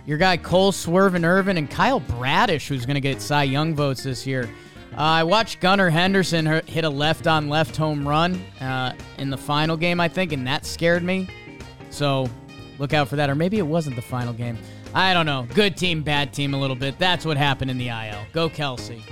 [0.07, 4.05] your guy Cole Swervin Irvin and Kyle Bradish, who's going to get Cy Young votes
[4.05, 4.49] this year.
[4.93, 9.37] Uh, I watched Gunnar Henderson hit a left on left home run uh, in the
[9.37, 11.29] final game, I think, and that scared me.
[11.91, 12.31] So
[12.79, 13.29] look out for that.
[13.29, 14.57] Or maybe it wasn't the final game.
[14.95, 15.47] I don't know.
[15.55, 16.99] Good team, bad team, a little bit.
[16.99, 18.25] That's what happened in the IL.
[18.33, 19.03] Go, Kelsey.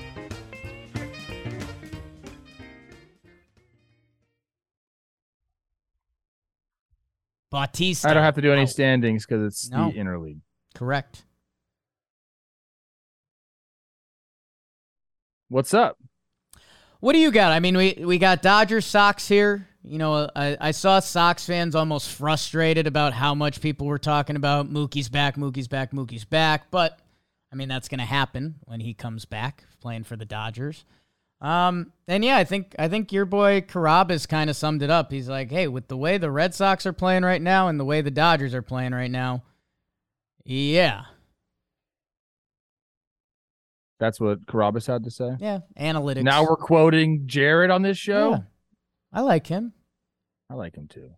[7.50, 8.08] Bautista.
[8.08, 9.90] I don't have to do any standings because it's no.
[9.90, 10.40] the interleague.
[10.74, 11.24] Correct.
[15.48, 15.98] What's up?
[17.00, 17.52] What do you got?
[17.52, 19.68] I mean, we we got Dodgers Sox here.
[19.82, 24.36] You know, I, I saw Sox fans almost frustrated about how much people were talking
[24.36, 26.70] about Mookie's back, Mookie's back, Mookie's back.
[26.70, 26.98] But
[27.52, 30.84] I mean, that's going to happen when he comes back playing for the Dodgers.
[31.40, 35.12] Um, and yeah, I think I think your boy Carrabis kind of summed it up.
[35.12, 37.84] He's like, hey, with the way the Red Sox are playing right now and the
[37.84, 39.42] way the Dodgers are playing right now,
[40.44, 41.04] yeah,
[44.00, 45.36] That's what Carrabis had to say.
[45.38, 46.22] yeah, analytics.
[46.24, 48.30] Now we're quoting Jared on this show.
[48.32, 48.38] Yeah.
[49.12, 49.72] I like him.
[50.50, 51.10] I like him too.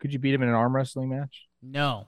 [0.00, 1.46] Could you beat him in an arm wrestling match?
[1.62, 2.06] No,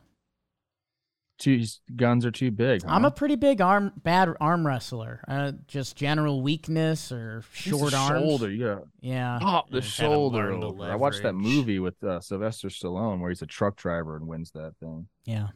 [1.39, 2.83] Two his guns are too big.
[2.87, 5.23] I'm a pretty big arm bad arm wrestler.
[5.27, 8.23] Uh, just general weakness or short the arms.
[8.25, 9.39] Shoulder, you gotta Yeah.
[9.43, 10.85] pop the You shoulder over.
[10.85, 14.53] I watched that movie with uh, Sylvester Stallone where he's a truck driver and wins
[14.53, 15.09] that thing.
[15.25, 15.49] Yeah.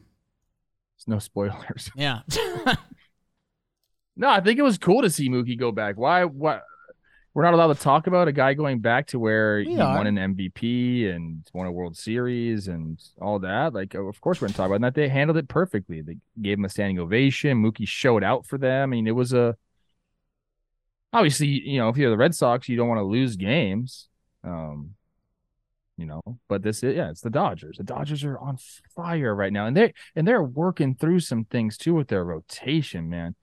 [0.97, 1.91] There's no spoilers.
[1.95, 2.19] Yeah.
[4.15, 5.95] no, I think it was cool to see Mookie go back.
[5.97, 6.23] Why?
[6.25, 6.63] What?
[7.33, 9.95] We're not allowed to talk about a guy going back to where We he are.
[9.95, 13.75] won an MVP and won a World Series and all that.
[13.75, 14.95] Like, of course, we're going to talk about that.
[14.95, 16.01] They handled it perfectly.
[16.01, 17.61] They gave him a standing ovation.
[17.63, 18.81] Mookie showed out for them.
[18.81, 19.55] I mean, it was a
[21.13, 24.07] obviously, you know, if you're the Red Sox, you don't want to lose games.
[24.43, 24.95] Um,
[25.97, 27.77] you know, but this is yeah, it's the Dodgers.
[27.77, 28.57] The Dodgers are on
[28.95, 33.09] fire right now, and they and they're working through some things too with their rotation,
[33.09, 33.35] man.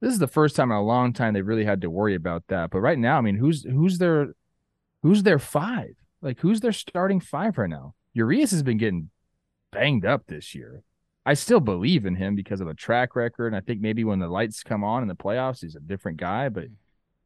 [0.00, 2.44] This is the first time in a long time they really had to worry about
[2.48, 2.70] that.
[2.70, 4.34] But right now, I mean, who's who's their
[5.02, 5.94] who's their five?
[6.20, 7.94] Like who's their starting five right now?
[8.12, 9.10] Urias has been getting
[9.70, 10.82] banged up this year.
[11.24, 13.48] I still believe in him because of a track record.
[13.48, 16.16] And I think maybe when the lights come on in the playoffs, he's a different
[16.16, 16.48] guy.
[16.48, 16.64] But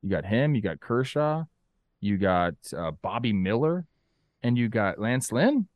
[0.03, 1.45] you got him, you got Kershaw,
[2.01, 3.87] you got uh, Bobby Miller,
[4.43, 5.69] and you got Lance Lynn.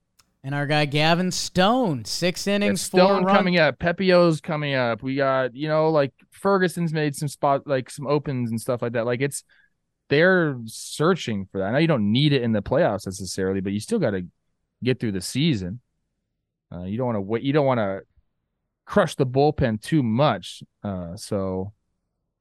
[0.45, 3.37] and our guy Gavin Stone, six innings, four Stone run.
[3.37, 5.03] coming up, Pepiot's coming up.
[5.03, 8.93] We got, you know, like Ferguson's made some spot like some opens and stuff like
[8.93, 9.07] that.
[9.07, 9.45] Like it's
[10.09, 11.67] they're searching for that.
[11.67, 14.27] I know you don't need it in the playoffs necessarily, but you still got to
[14.85, 15.81] get through the season.
[16.73, 17.43] Uh, you don't want to wait.
[17.43, 18.01] You don't want to
[18.85, 20.63] crush the bullpen too much.
[20.85, 21.73] Uh, so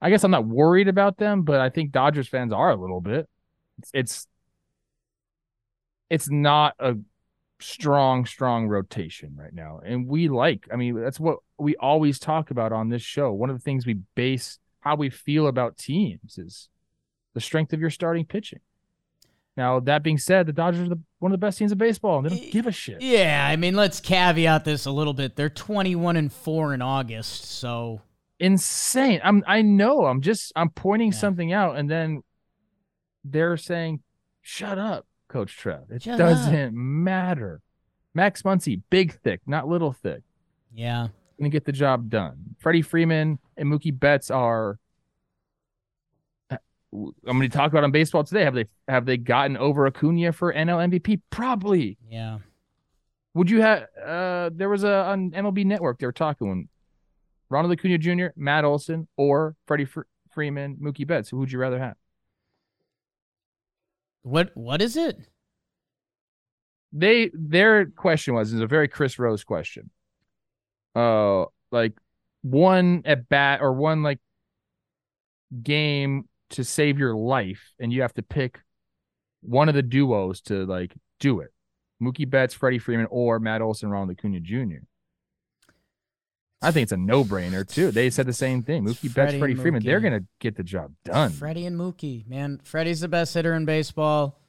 [0.00, 3.00] I guess I'm not worried about them, but I think Dodgers fans are a little
[3.00, 3.28] bit.
[3.78, 4.26] It's it's,
[6.10, 6.94] it's not a
[7.60, 9.80] strong, strong rotation right now.
[9.84, 13.32] And we like, I mean, that's what we always talk about on this show.
[13.32, 16.68] One of the things we base how we feel about teams is
[17.34, 18.60] the strength of your starting pitching.
[19.56, 22.18] Now, that being said, the Dodgers are the, one of the best teams in baseball,
[22.18, 23.00] and they don't give a shit.
[23.00, 25.34] Yeah, I mean, let's caveat this a little bit.
[25.34, 28.02] They're 21 and 4 in August, so
[28.38, 29.18] Insane.
[29.24, 30.04] I'm I know.
[30.04, 31.18] I'm just I'm pointing Yeah.
[31.18, 32.22] something out, and then
[33.24, 34.02] they're saying,
[34.42, 35.90] Shut up, Coach Trev.
[35.90, 37.60] It Shut doesn't matter.
[38.14, 40.22] Max Muncy, big thick, not little thick.
[40.74, 41.08] yeah.
[41.38, 42.56] gonna get the job done.
[42.58, 44.78] Freddie Freeman and Mookie Betts are.
[46.92, 48.44] I'm going to talk about on baseball today.
[48.44, 51.20] Have they have they gotten over Acuna for NL MVP?
[51.28, 51.98] Probably.
[52.08, 52.38] Yeah.
[53.34, 53.86] Would you have?
[54.02, 55.98] Uh, there was a on MLB Network.
[55.98, 56.68] They were talking when
[57.50, 61.28] Ronald Acuna Jr., Matt Olson, or Freddie Fr- Freeman, Mookie Betts.
[61.28, 61.96] Who would you rather have?
[64.26, 65.16] What what is it?
[66.92, 69.90] They their question was is a very Chris Rose question.
[70.96, 71.92] Uh, like
[72.42, 74.18] one at bat or one like
[75.62, 78.62] game to save your life, and you have to pick
[79.42, 81.52] one of the duos to like do it.
[82.02, 84.82] Mookie Betts, Freddie Freeman, or Matt Olson, Ronald Acuna Jr.
[86.62, 87.90] I think it's a no-brainer too.
[87.90, 88.84] They said the same thing.
[88.84, 91.30] Mookie Freddie Betts, Freddie Freeman, they're gonna get the job done.
[91.30, 92.60] Freddie and Mookie, man.
[92.64, 94.40] Freddie's the best hitter in baseball.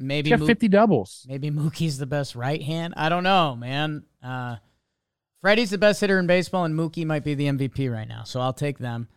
[0.00, 1.26] Maybe He's got Moo- 50 doubles.
[1.28, 2.94] maybe Mookie's the best right hand.
[2.96, 4.04] I don't know, man.
[4.22, 4.56] Uh,
[5.40, 8.22] Freddie's the best hitter in baseball, and Mookie might be the MVP right now.
[8.24, 9.08] So I'll take them.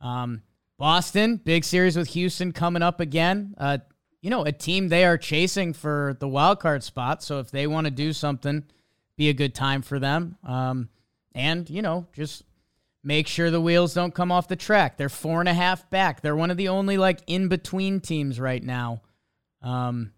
[0.00, 0.42] Um,
[0.78, 3.54] Boston, big series with Houston coming up again.
[3.58, 3.78] Uh,
[4.20, 7.22] you know, a team they are chasing for the wild card spot.
[7.22, 8.64] So if they want to do something,
[9.18, 10.38] be a good time for them.
[10.42, 10.88] Um,
[11.34, 12.44] and you know, just
[13.04, 14.96] make sure the wheels don't come off the track.
[14.96, 16.22] They're four and a half back.
[16.22, 19.02] They're one of the only like in between teams right now.
[19.60, 20.12] Um,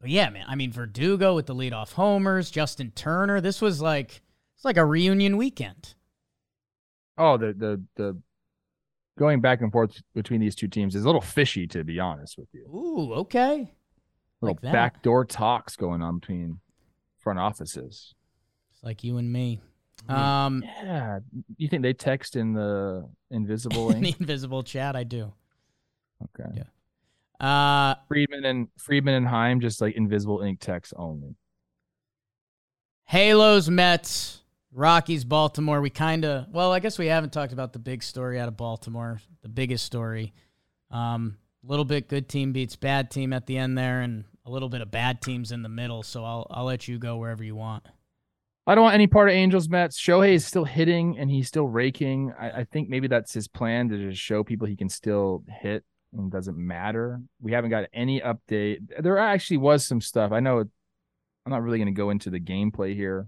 [0.00, 0.46] but yeah, man.
[0.48, 3.40] I mean, Verdugo with the leadoff homers, Justin Turner.
[3.40, 4.22] This was like
[4.56, 5.94] it's like a reunion weekend.
[7.18, 8.22] Oh, the the the
[9.18, 12.38] going back and forth between these two teams is a little fishy, to be honest
[12.38, 12.64] with you.
[12.74, 13.74] Ooh, okay.
[14.40, 16.60] Little Like backdoor talks going on between
[17.22, 18.14] front offices.
[18.72, 19.60] It's like you and me.
[20.08, 20.14] Mm.
[20.14, 21.20] Um, Yeah,
[21.56, 25.32] you think they text in the invisible in the invisible chat, I do.
[26.38, 26.64] Okay, Yeah.
[27.40, 31.34] Uh, Friedman and Friedman and Chaim just like invisible ink text only.
[33.04, 34.42] Halos Mets
[34.72, 35.80] Rockies, Baltimore.
[35.80, 38.56] We kind of, well, I guess we haven't talked about the big story out of
[38.56, 40.32] Baltimore, the biggest story.
[40.90, 44.68] Um, little bit good team beats bad team at the end there, and a little
[44.68, 46.02] bit of bad teams in the middle.
[46.02, 47.84] So I'll I'll let you go wherever you want.
[48.66, 50.00] I don't want any part of Angels Mets.
[50.00, 52.32] Shohei is still hitting and he's still raking.
[52.38, 55.84] I, I think maybe that's his plan to just show people he can still hit
[56.12, 57.20] and doesn't matter.
[57.40, 58.78] We haven't got any update.
[59.00, 60.30] There actually was some stuff.
[60.30, 63.26] I know I'm not really going to go into the gameplay here,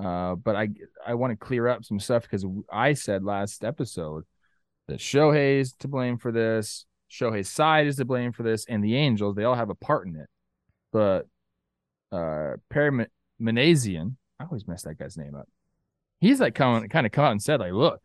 [0.00, 0.70] uh, but I
[1.06, 4.24] I want to clear up some stuff because I said last episode
[4.88, 6.86] that Shohei's to blame for this.
[7.08, 10.08] Shohei's side is to blame for this, and the Angels they all have a part
[10.08, 10.28] in it.
[10.94, 11.26] But
[12.12, 13.08] uh, Perry
[13.42, 15.48] Minasian, I always mess that guy's name up.
[16.20, 18.00] He's like coming, kind of come out and said like, "Look,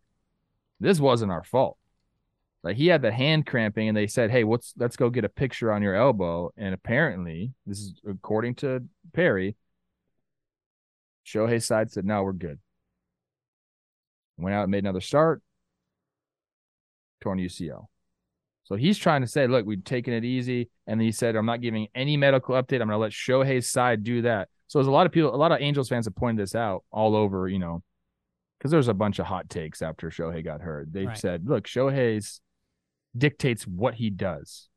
[0.80, 1.78] this wasn't our fault."
[2.64, 5.30] Like he had the hand cramping, and they said, "Hey, what's let's go get a
[5.30, 8.84] picture on your elbow." And apparently, this is according to
[9.14, 9.56] Perry.
[11.24, 12.57] Shohei's side said, "No, we're good."
[14.36, 15.44] Went out and made another start.
[17.22, 17.88] Torn UCL.
[18.70, 21.62] So he's trying to say, "Look, we've taken it easy," and he said, "I'm not
[21.62, 22.82] giving any medical update.
[22.82, 25.38] I'm going to let Shohei's side do that." So there's a lot of people, a
[25.38, 27.84] lot of Angels fans have pointed this out all over, you know,
[28.58, 30.94] because there's a bunch of hot takes after Shohei got hurt.
[30.94, 31.18] They right.
[31.18, 32.41] said, "Look, Shohei's
[33.18, 34.70] dictates what he does.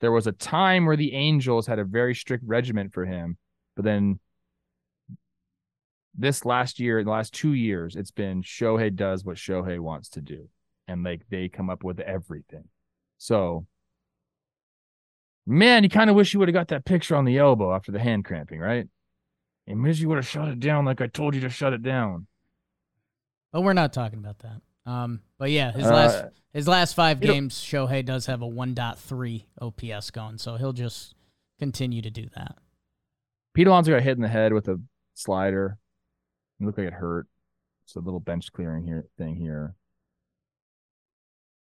[0.00, 3.38] There was a time where the Angels had a very strict regiment for him,
[3.74, 4.20] but then
[6.14, 10.20] this last year, the last two years, it's been Shohei does what Shohei wants to
[10.20, 10.48] do.
[10.88, 12.64] And like they come up with everything.
[13.20, 13.66] So
[15.46, 17.92] man, you kind of wish you would have got that picture on the elbow after
[17.92, 18.86] the hand cramping, right?
[19.66, 21.82] And wish you would have shut it down like I told you to shut it
[21.82, 22.26] down.
[23.52, 24.62] But we're not talking about that.
[24.90, 26.24] Um, but yeah, his uh, last
[26.54, 31.14] his last five games, Shohei does have a 1.3 OPS going, so he'll just
[31.58, 32.56] continue to do that.
[33.52, 34.80] Pete Alonso got hit in the head with a
[35.14, 35.76] slider.
[36.58, 37.26] It looked like it hurt.
[37.84, 39.74] It's a little bench clearing here thing here.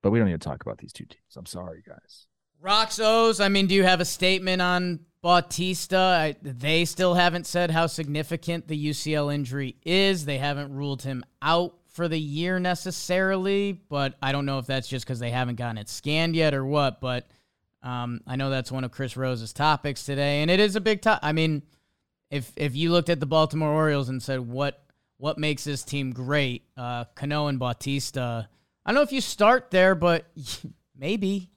[0.07, 1.37] But we don't need to talk about these two teams.
[1.37, 2.29] I'm sorry, guys.
[2.61, 5.99] Roxos, I mean, do you have a statement on Bautista?
[5.99, 10.25] I, they still haven't said how significant the UCL injury is.
[10.25, 14.87] They haven't ruled him out for the year necessarily, but I don't know if that's
[14.87, 17.01] just because they haven't gotten it scanned yet or what.
[17.01, 17.27] But
[17.83, 21.03] um, I know that's one of Chris Rose's topics today, and it is a big
[21.03, 21.19] top.
[21.21, 21.63] I mean,
[22.31, 24.85] if if you looked at the Baltimore Orioles and said what
[25.17, 28.49] what makes this team great, uh, Cano and Bautista.
[28.87, 30.27] I don't know if you start there, but
[30.97, 31.51] maybe.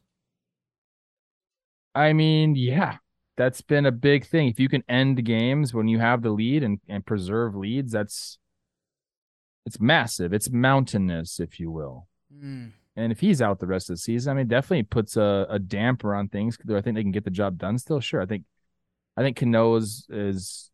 [1.94, 2.98] I mean, yeah,
[3.38, 4.48] that's been a big thing.
[4.48, 8.40] If you can end games when you have the lead and, and preserve leads, that's
[9.68, 10.34] it's massive.
[10.34, 12.08] It's mountainous, if you will.
[12.36, 12.72] Mm.
[12.96, 15.60] And if he's out the rest of the season, I mean, definitely puts a, a
[15.60, 16.58] damper on things.
[16.66, 18.00] Do I think they can get the job done still?
[18.00, 18.22] Sure.
[18.22, 18.46] I think,
[19.16, 20.72] I think Cano is, is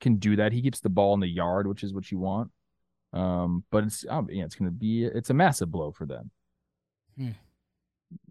[0.00, 0.52] can do that.
[0.52, 2.50] He keeps the ball in the yard, which is what you want.
[3.12, 6.30] Um, but it's, um, yeah, it's going to be, it's a massive blow for them.
[7.16, 7.30] Hmm.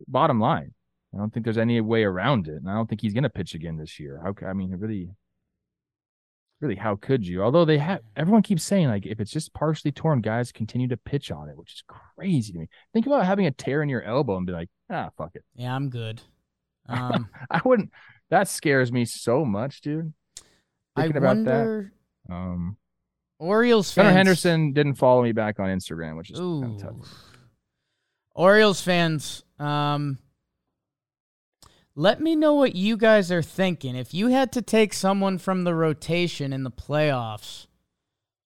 [0.07, 0.73] Bottom line,
[1.13, 3.29] I don't think there's any way around it, and I don't think he's going to
[3.29, 4.21] pitch again this year.
[4.23, 4.33] How?
[4.47, 5.09] I mean, really,
[6.59, 7.43] really, how could you?
[7.43, 10.97] Although they have, everyone keeps saying like, if it's just partially torn, guys continue to
[10.97, 12.69] pitch on it, which is crazy to me.
[12.93, 15.43] Think about having a tear in your elbow and be like, ah, fuck it.
[15.55, 16.21] Yeah, I'm good.
[16.89, 17.91] Um, I wouldn't.
[18.29, 20.13] That scares me so much, dude.
[20.95, 21.89] Thinking I about that.
[22.31, 22.77] Um,
[23.39, 24.05] Orioles fans.
[24.05, 27.07] Gunnar Henderson didn't follow me back on Instagram, which is kind of tough.
[28.33, 30.19] Orioles fans, um,
[31.95, 33.95] let me know what you guys are thinking.
[33.95, 37.65] If you had to take someone from the rotation in the playoffs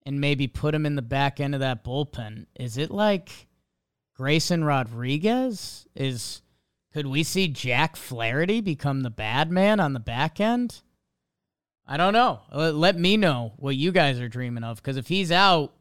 [0.05, 3.47] and maybe put him in the back end of that bullpen, is it like
[4.15, 5.87] Grayson Rodriguez?
[5.95, 6.41] Is
[6.93, 10.81] could we see Jack Flaherty become the bad man on the back end?
[11.87, 12.41] I don't know.
[12.51, 15.73] Let me know what you guys are dreaming of because if he's out,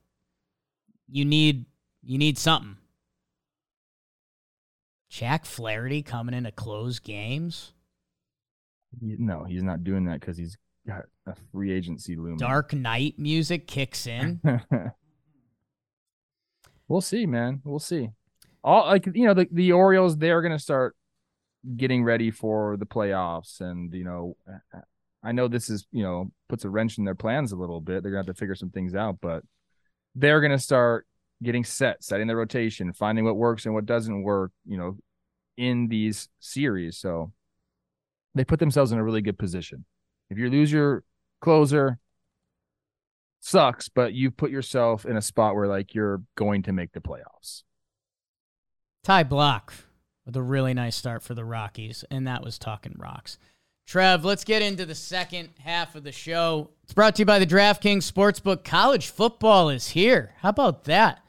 [1.09, 1.67] you need
[2.03, 2.77] you need something.
[5.09, 7.73] Jack Flaherty coming in to close games?
[9.01, 10.57] No, he's not doing that because he's
[10.87, 12.39] got a free agency looming.
[12.39, 14.41] Dark Knight music kicks in.
[16.89, 17.63] we'll see, man.
[17.65, 18.11] We'll see.
[18.63, 20.97] All like you know, the, the Orioles, they're gonna start
[21.77, 23.61] getting ready for the playoffs.
[23.61, 24.37] And, you know,
[25.27, 28.03] I know this is, you know, puts a wrench in their plans a little bit.
[28.03, 29.43] They're gonna have to figure some things out, but
[30.15, 31.07] they're gonna start
[31.43, 34.97] getting set, setting their rotation, finding what works and what doesn't work, you know,
[35.57, 36.97] in these series.
[36.99, 37.33] So
[38.35, 39.85] they put themselves in a really good position.
[40.31, 41.03] If you lose your
[41.41, 41.99] closer,
[43.41, 47.01] sucks, but you put yourself in a spot where like you're going to make the
[47.01, 47.65] playoffs.
[49.03, 49.71] Ty Blach
[50.25, 53.39] with a really nice start for the Rockies, and that was talking rocks.
[53.87, 56.71] Trev, let's get into the second half of the show.
[56.83, 58.65] It's brought to you by the DraftKings Sportsbook.
[58.65, 60.33] College football is here.
[60.41, 61.21] How about that?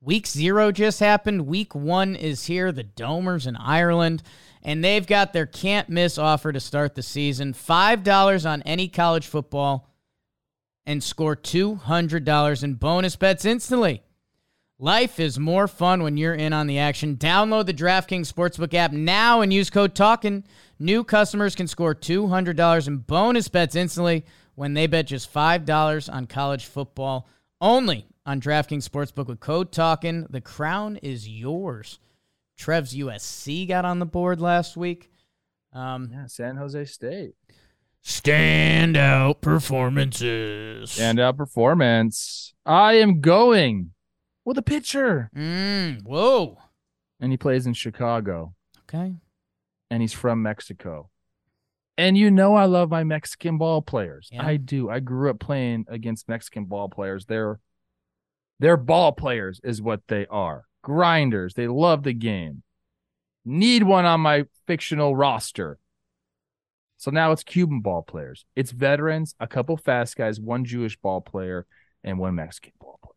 [0.00, 1.46] Week zero just happened.
[1.46, 2.72] Week one is here.
[2.72, 4.22] The Domers in Ireland.
[4.62, 9.26] And they've got their can't miss offer to start the season $5 on any college
[9.26, 9.90] football
[10.86, 14.02] and score $200 in bonus bets instantly.
[14.78, 17.16] Life is more fun when you're in on the action.
[17.16, 20.44] Download the DraftKings Sportsbook app now and use code TALKIN.
[20.78, 26.26] New customers can score $200 in bonus bets instantly when they bet just $5 on
[26.26, 27.26] college football
[27.58, 30.26] only on DraftKings Sportsbook with code TALKIN.
[30.30, 31.98] The crown is yours.
[32.58, 35.10] Trev's USC got on the board last week.
[35.72, 37.32] Um, Yeah, San Jose State.
[38.04, 40.90] standout performances.
[40.90, 42.52] Standout performance.
[42.66, 43.92] I am going
[44.46, 45.28] with a pitcher.
[45.36, 46.56] Mm, whoa.
[47.20, 48.54] And he plays in Chicago.
[48.88, 49.16] Okay.
[49.90, 51.10] And he's from Mexico.
[51.98, 54.28] And you know I love my Mexican ball players.
[54.32, 54.46] Yeah.
[54.46, 54.88] I do.
[54.88, 57.26] I grew up playing against Mexican ball players.
[57.26, 57.58] They're
[58.58, 60.64] they're ball players is what they are.
[60.82, 61.54] Grinders.
[61.54, 62.62] They love the game.
[63.44, 65.78] Need one on my fictional roster.
[66.98, 68.44] So now it's Cuban ball players.
[68.54, 71.66] It's veterans, a couple fast guys, one Jewish ball player,
[72.02, 73.15] and one Mexican ball player.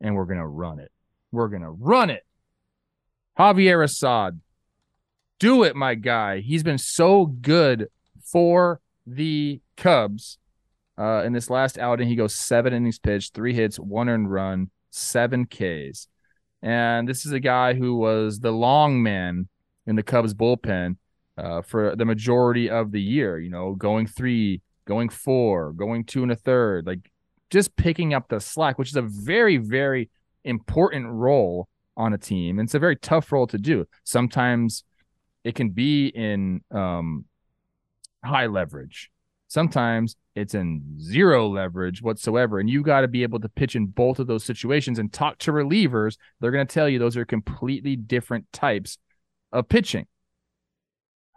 [0.00, 0.90] And we're gonna run it.
[1.32, 2.24] We're gonna run it.
[3.38, 4.40] Javier Assad.
[5.38, 6.40] Do it, my guy.
[6.40, 7.88] He's been so good
[8.24, 10.38] for the Cubs.
[10.98, 14.70] Uh, in this last outing, he goes seven innings pitched, three hits, one earned run,
[14.90, 16.08] seven Ks.
[16.62, 19.48] And this is a guy who was the long man
[19.86, 20.96] in the Cubs bullpen
[21.36, 23.38] uh, for the majority of the year.
[23.38, 27.10] You know, going three, going four, going two and a third, like
[27.50, 30.10] just picking up the slack, which is a very, very
[30.44, 32.58] important role on a team.
[32.58, 33.86] And it's a very tough role to do.
[34.04, 34.84] Sometimes
[35.44, 37.24] it can be in um,
[38.24, 39.10] high leverage.
[39.48, 42.58] Sometimes it's in zero leverage whatsoever.
[42.58, 45.38] And you got to be able to pitch in both of those situations and talk
[45.38, 46.16] to relievers.
[46.40, 48.98] They're going to tell you those are completely different types
[49.52, 50.06] of pitching.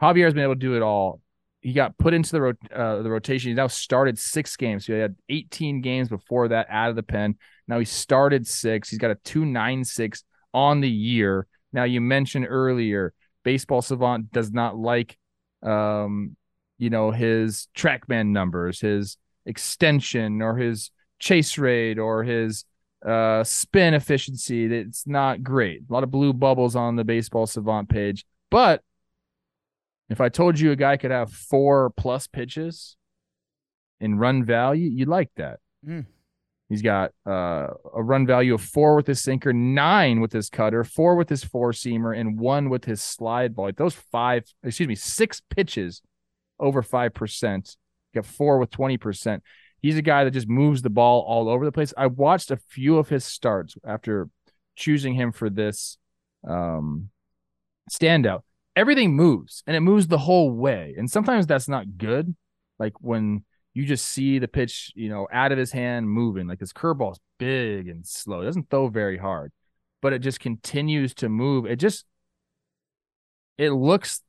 [0.02, 1.22] Javier's been able to do it all.
[1.62, 3.50] He got put into the uh, the rotation.
[3.50, 4.86] He now started six games.
[4.86, 7.36] So he had 18 games before that out of the pen.
[7.68, 8.90] Now he started six.
[8.90, 10.24] He's got a 296
[10.54, 11.48] on the year.
[11.74, 13.14] Now you mentioned earlier,
[13.44, 15.18] baseball savant does not like
[15.62, 16.36] um,
[16.78, 22.66] you know, his trackman numbers, his extension or his chase rate or his
[23.06, 24.66] uh spin efficiency.
[24.66, 25.84] It's not great.
[25.90, 28.26] A lot of blue bubbles on the baseball savant page.
[28.50, 28.82] But
[30.10, 32.98] if I told you a guy could have four plus pitches
[34.00, 35.60] in run value, you'd like that.
[35.88, 36.06] Mm.
[36.70, 40.84] He's got uh, a run value of four with his sinker, nine with his cutter,
[40.84, 43.66] four with his four seamer, and one with his slide ball.
[43.66, 46.04] Like those five, excuse me, six pitches
[46.60, 47.76] over five percent.
[48.14, 49.44] Got four with twenty percent.
[49.82, 51.94] He's a guy that just moves the ball all over the place.
[51.98, 54.30] I watched a few of his starts after
[54.76, 55.98] choosing him for this
[56.48, 57.10] um,
[57.92, 58.42] standout.
[58.76, 60.96] Everything moves and it moves the whole way.
[60.98, 62.36] And sometimes that's not good.
[62.78, 63.44] Like when
[63.74, 66.48] you just see the pitch, you know, out of his hand moving.
[66.48, 68.42] Like his curveball's big and slow.
[68.42, 69.52] It doesn't throw very hard,
[70.02, 71.66] but it just continues to move.
[71.66, 72.06] It just
[73.58, 74.22] it looks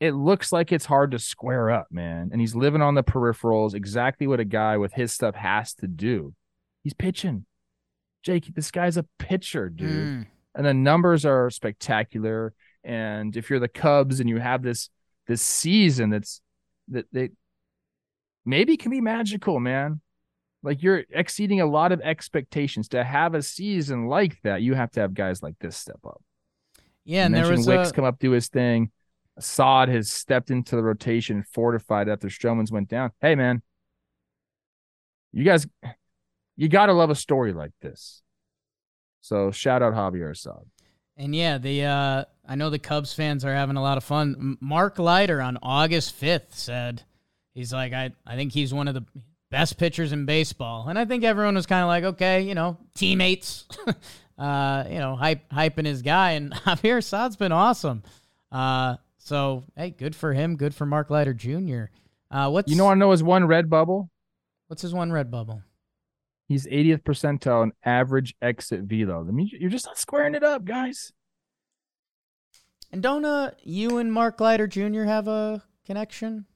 [0.00, 2.30] it looks like it's hard to square up, man.
[2.32, 5.86] And he's living on the peripherals, exactly what a guy with his stuff has to
[5.86, 6.34] do.
[6.82, 7.46] He's pitching.
[8.24, 9.90] Jake, this guy's a pitcher, dude.
[9.90, 10.26] Mm.
[10.56, 12.52] And the numbers are spectacular.
[12.84, 14.90] And if you're the Cubs and you have this
[15.26, 16.40] this season that's
[16.88, 17.30] that they
[18.44, 20.00] maybe can be magical, man.
[20.64, 22.88] Like you're exceeding a lot of expectations.
[22.88, 26.22] To have a season like that, you have to have guys like this step up.
[27.04, 28.92] Yeah, and there was Wicks a, come up, do his thing.
[29.36, 33.10] Assad has stepped into the rotation and fortified after Stroman's went down.
[33.20, 33.62] Hey, man,
[35.32, 35.66] you guys,
[36.56, 38.22] you got to love a story like this.
[39.20, 40.64] So shout out Javier Assad.
[41.22, 44.58] And yeah, the uh, I know the Cubs fans are having a lot of fun.
[44.60, 47.04] Mark Leiter on August 5th said
[47.54, 49.04] he's like I I think he's one of the
[49.48, 50.88] best pitchers in baseball.
[50.88, 53.66] And I think everyone was kind of like, okay, you know, teammates
[54.38, 58.02] uh, you know, hype hyping his guy and Javier Assad's been awesome.
[58.50, 61.84] Uh, so hey, good for him, good for Mark Leiter Jr.
[62.32, 64.10] Uh, what's You know, I know his one red bubble.
[64.66, 65.62] what's his one red bubble?
[66.52, 69.26] He's 80th percentile in average exit velo.
[69.26, 71.12] I mean, you're just not squaring it up, guys.
[72.92, 75.04] And don't uh, you and Mark Leiter Jr.
[75.04, 76.46] have a connection?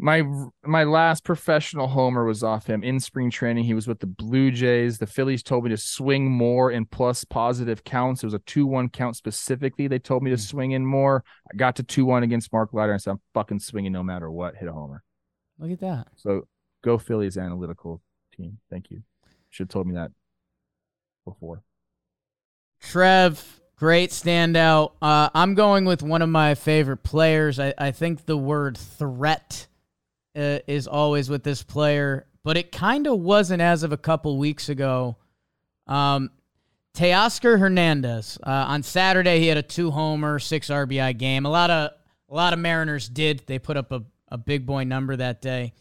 [0.00, 0.22] my
[0.64, 3.64] my last professional homer was off him in spring training.
[3.64, 4.98] He was with the Blue Jays.
[4.98, 8.22] The Phillies told me to swing more in plus positive counts.
[8.22, 9.88] It was a two one count specifically.
[9.88, 10.40] They told me to Hmm.
[10.40, 11.24] swing in more.
[11.52, 14.30] I got to two one against Mark Leiter and said I'm fucking swinging no matter
[14.30, 14.54] what.
[14.56, 15.02] Hit a homer.
[15.58, 16.08] Look at that.
[16.14, 16.46] So
[16.84, 18.00] go Phillies analytical
[18.38, 18.58] team.
[18.70, 19.02] Thank you.
[19.50, 20.12] Should have told me that
[21.24, 21.62] before.
[22.80, 24.92] Trev, great standout.
[25.02, 27.58] Uh, I'm going with one of my favorite players.
[27.58, 29.66] I, I think the word threat
[30.36, 34.38] uh, is always with this player, but it kind of wasn't as of a couple
[34.38, 35.16] weeks ago.
[35.86, 36.30] Um,
[36.94, 41.46] Teoscar Hernandez uh, on Saturday he had a two homer, six RBI game.
[41.46, 41.92] A lot of
[42.30, 43.42] a lot of Mariners did.
[43.46, 45.72] They put up a, a big boy number that day.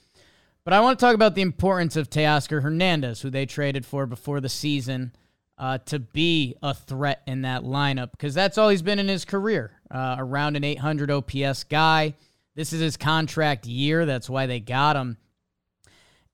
[0.67, 4.05] But I want to talk about the importance of Teoscar Hernandez, who they traded for
[4.05, 5.13] before the season
[5.57, 9.23] uh, to be a threat in that lineup because that's all he's been in his
[9.23, 12.15] career, uh, around an 800 OPS guy.
[12.55, 14.05] This is his contract year.
[14.05, 15.15] That's why they got him.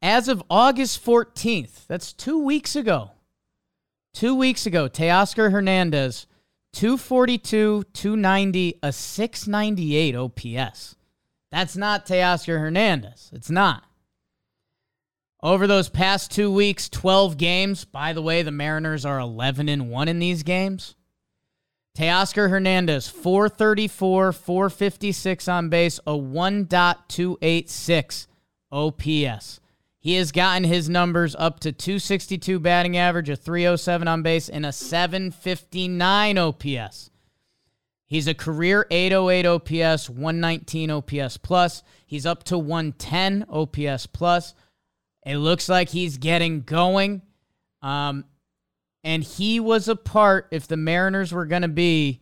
[0.02, 3.12] As of August 14th, that's two weeks ago.
[4.16, 6.26] Two weeks ago, Teoscar Hernandez,
[6.72, 10.96] 242, 290, a 698 OPS.
[11.52, 13.30] That's not Teoscar Hernandez.
[13.32, 13.84] It's not.
[15.44, 17.84] Over those past two weeks, 12 games.
[17.84, 20.96] By the way, the Mariners are 11 and 1 in these games.
[21.98, 28.28] Teoscar Hernandez, 434, 456 on base, a 1.286
[28.72, 29.60] OPS.
[30.00, 34.66] He has gotten his numbers up to 262 batting average, a 307 on base, and
[34.66, 37.10] a 759 OPS.
[38.06, 41.84] He's a career 808 OPS, 119 OPS plus.
[42.06, 44.54] He's up to 110 OPS plus.
[45.26, 47.22] It looks like he's getting going.
[47.82, 48.26] Um,
[49.04, 52.22] and he was a part, if the Mariners were going to be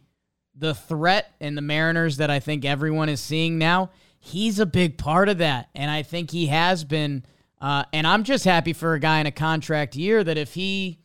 [0.56, 4.98] the threat and the Mariners that I think everyone is seeing now, he's a big
[4.98, 5.70] part of that.
[5.76, 7.26] And I think he has been.
[7.60, 11.00] Uh, and I'm just happy for a guy in a contract year that if he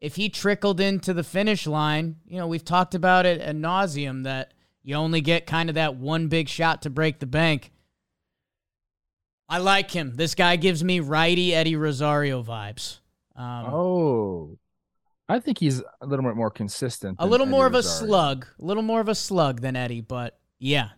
[0.00, 4.24] if he trickled into the finish line, you know, we've talked about it ad nauseum
[4.24, 7.70] that you only get kind of that one big shot to break the bank.
[9.50, 10.14] I like him.
[10.14, 13.00] This guy gives me righty Eddie Rosario vibes.
[13.34, 14.58] Um, Oh,
[15.28, 17.16] I think he's a little bit more consistent.
[17.18, 20.00] a little Eddie more of a slug, a little more of a slug than Eddie,
[20.00, 20.90] but yeah,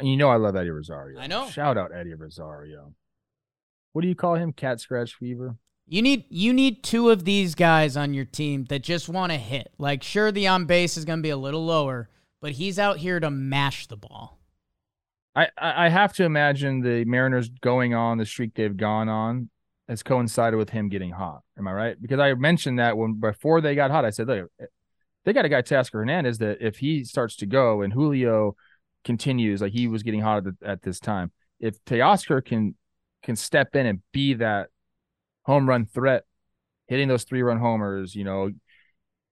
[0.00, 1.20] You know I love Eddie Rosario.
[1.20, 1.48] I know.
[1.48, 2.94] Shout out Eddie Rosario.
[3.92, 4.52] What do you call him?
[4.52, 5.56] Cat scratch fever.
[5.86, 9.38] you need you need two of these guys on your team that just want to
[9.38, 9.72] hit.
[9.78, 12.08] Like, sure, the on base is going to be a little lower,
[12.40, 14.39] but he's out here to mash the ball.
[15.58, 19.50] I, I have to imagine the Mariners going on the streak they've gone on
[19.88, 21.42] has coincided with him getting hot.
[21.58, 21.96] Am I right?
[22.00, 24.66] Because I mentioned that when before they got hot, I said, look, eh,
[25.24, 28.56] they got a guy Teoscar Hernandez that if he starts to go and Julio
[29.04, 32.74] continues like he was getting hot at, at this time, if Teoscar can
[33.22, 34.68] can step in and be that
[35.42, 36.24] home run threat,
[36.86, 38.50] hitting those three run homers, you know,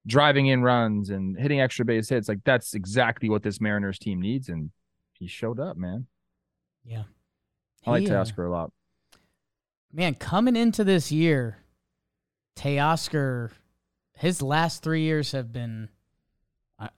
[0.07, 4.21] driving in runs and hitting extra base hits, like that's exactly what this Mariners team
[4.21, 4.49] needs.
[4.49, 4.71] And
[5.19, 6.07] he showed up, man.
[6.85, 7.05] Yeah,
[7.87, 8.73] I like He, uh, Teoscar a lot.
[9.93, 11.59] man, coming into this year,
[12.57, 13.51] Teoscar,
[14.15, 15.89] his last three years have been.
[16.79, 16.89] I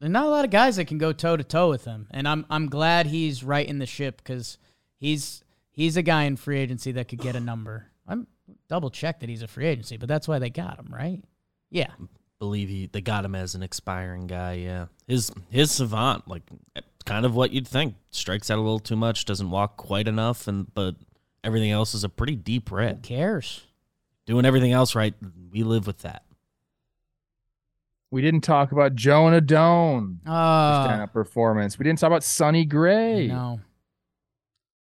[0.00, 2.28] there's not a lot of guys that can go toe to toe with him, and
[2.28, 4.58] I'm I'm glad he's right in the ship because
[4.98, 7.86] he's he's a guy in free agency that could get a number.
[8.06, 8.26] I'm
[8.68, 11.22] double check that he's a free agency, but that's why they got him, right?
[11.70, 11.90] Yeah,
[12.38, 14.54] Believe he they got him as an expiring guy.
[14.54, 16.42] Yeah, his his savant like
[17.04, 17.94] kind of what you'd think.
[18.10, 20.96] Strikes out a little too much, doesn't walk quite enough, and but
[21.42, 22.96] everything else is a pretty deep red.
[22.96, 23.62] who cares?
[24.26, 25.14] Doing everything else right,
[25.52, 26.22] we live with that.
[28.10, 31.78] We didn't talk about Jonah Doan Uh, stand up performance.
[31.78, 33.26] We didn't talk about Sonny Gray.
[33.26, 33.58] no, How There's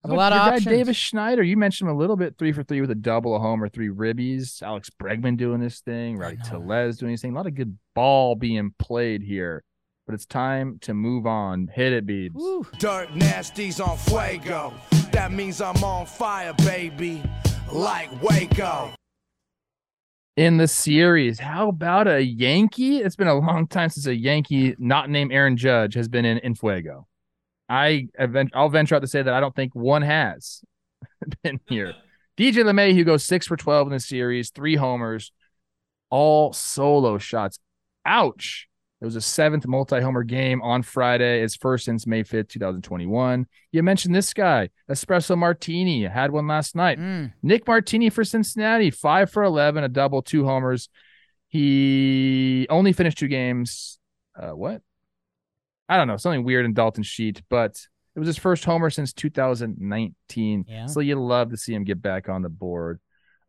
[0.03, 0.65] a about lot of guy options.
[0.65, 1.43] Davis Schneider.
[1.43, 3.89] You mentioned him a little bit, three for three with a double, a homer, three
[3.89, 4.63] ribbies.
[4.63, 6.17] Alex Bregman doing this thing.
[6.17, 6.43] Rowdy know.
[6.45, 7.33] Tellez doing his thing.
[7.33, 9.63] A lot of good ball being played here.
[10.07, 11.67] But it's time to move on.
[11.67, 12.33] Hit it, Beebs.
[12.33, 12.65] Woo.
[12.79, 14.73] Dirt nasty's on fuego.
[15.11, 17.21] That means I'm on fire, baby.
[17.71, 18.93] Like Waco.
[20.37, 21.39] in the series.
[21.39, 22.99] How about a Yankee?
[22.99, 26.37] It's been a long time since a Yankee not named Aaron Judge has been in,
[26.37, 27.05] in Fuego.
[27.67, 30.61] I event- I'll venture out to say that I don't think one has
[31.43, 31.93] been here.
[32.37, 35.33] DJ LeMahieu, who goes six for 12 in the series, three homers,
[36.09, 37.59] all solo shots.
[38.05, 38.66] Ouch.
[38.99, 41.41] It was a seventh multi homer game on Friday.
[41.41, 43.45] His first since May 5th, 2021.
[43.71, 46.03] You mentioned this guy, Espresso Martini.
[46.03, 46.97] Had one last night.
[46.97, 47.33] Mm.
[47.43, 50.89] Nick Martini for Cincinnati, five for 11, a double, two homers.
[51.47, 53.99] He only finished two games.
[54.35, 54.81] Uh, what?
[55.87, 57.79] I don't know, something weird in Dalton's sheet, but
[58.15, 60.65] It was his first homer since 2019.
[60.67, 60.85] Yeah.
[60.87, 62.99] So you love to see him get back on the board.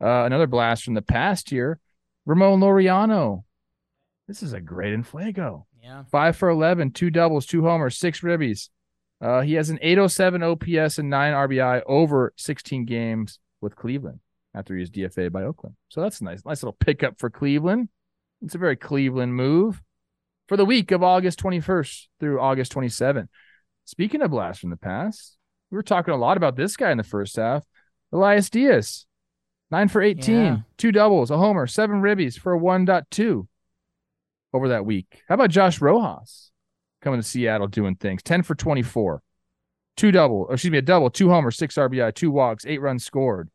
[0.01, 1.81] Uh, another blast from the past year,
[2.27, 3.45] Ramon Laureano.
[4.29, 5.65] This is a great Infuego.
[5.83, 6.05] Yeah.
[6.11, 8.69] Five for 11, two doubles, two homers, six ribbies.
[9.21, 14.21] Uh, he has an 807 OPS and nine RBI over 16 games with Cleveland
[14.55, 15.75] after he was DFA by Oakland.
[15.89, 17.89] So that's a nice, nice little pickup for Cleveland.
[18.43, 19.83] It's a very Cleveland move
[20.47, 23.29] for the week of August 21st through August 27th.
[23.87, 25.37] Speaking of blast from the past,
[25.71, 27.65] we were talking a lot about this guy in the first half.
[28.13, 29.07] Elias Diaz,
[29.71, 30.57] nine for 18, Yeah.
[30.77, 33.49] two doubles, a homer, seven ribbies for a 1.2
[34.53, 35.23] over that week.
[35.29, 36.51] How about Josh Rojas
[37.03, 38.23] coming to Seattle doing things?
[38.23, 39.23] 10 for 24,
[39.97, 43.05] two double, or excuse me, a double, two homers, six RBI, two walks, eight runs
[43.05, 43.51] scored.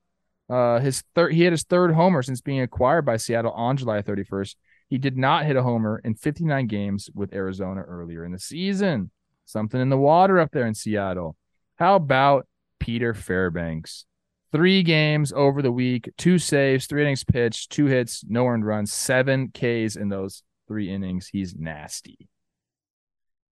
[0.49, 4.01] Uh, his third, he had his third homer since being acquired by Seattle on July
[4.01, 4.55] 31st.
[4.89, 9.09] He did not hit a homer in 59 games with Arizona earlier in the season.
[9.45, 11.35] Something in the water up there in Seattle.
[11.77, 12.45] How about
[12.79, 14.05] Peter Fairbanks?
[14.51, 18.93] Three games over the week, two saves, three innings pitched, two hits, no earned runs,
[18.93, 21.27] seven Ks in those three innings.
[21.27, 22.29] He's nasty.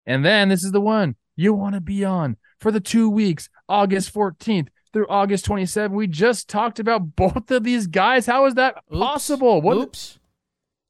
[0.06, 3.48] And then this is the one you want to be on for the two weeks,
[3.68, 5.90] August 14th through August 27th.
[5.90, 8.26] We just talked about both of these guys.
[8.26, 8.98] How is that Oops.
[9.00, 9.62] possible?
[9.62, 10.18] What Oops.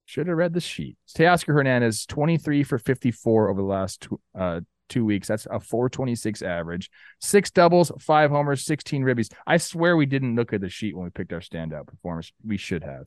[0.04, 0.96] should have read the sheet.
[1.16, 5.28] Teoscar Hernandez, 23 for 54 over the last two, uh, two weeks.
[5.28, 6.90] That's a 426 average.
[7.20, 9.32] Six doubles, five homers, 16 ribbies.
[9.46, 12.32] I swear we didn't look at the sheet when we picked our standout performers.
[12.44, 13.04] We should have.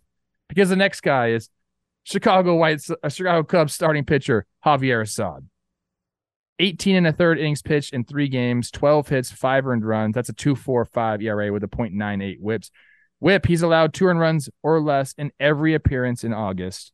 [0.47, 1.49] Because the next guy is
[2.06, 5.49] Chicago White, uh, Chicago Cubs starting pitcher, Javier Assad.
[6.60, 10.15] 18 and a third innings pitched in three games, 12 hits, five earned runs.
[10.15, 12.72] That's a 2.45 ERA with a 0.98 whips.
[13.19, 16.94] Whip, he's allowed two earned runs or less in every appearance in August.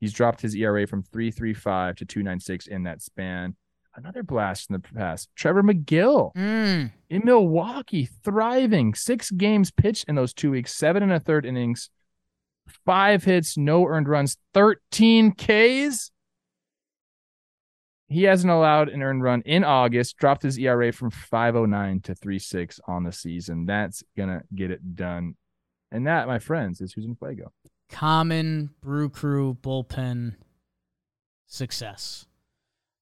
[0.00, 3.54] He's dropped his ERA from 3.35 to 2.96 in that span.
[3.94, 5.28] Another blast in the past.
[5.36, 6.92] Trevor Megill Mm.
[7.10, 8.94] in Milwaukee, thriving.
[8.94, 11.90] Six games pitched in those two weeks, seven and a third innings,
[12.84, 16.10] five hits, no earned runs, 13 Ks.
[18.10, 22.80] He hasn't allowed an earned run in August, dropped his ERA from 509 to 36
[22.86, 23.66] on the season.
[23.66, 25.36] That's going to get it done.
[25.92, 27.52] And that, my friends, is who's in Fuego.
[27.90, 30.36] common brew crew bullpen
[31.46, 32.26] success.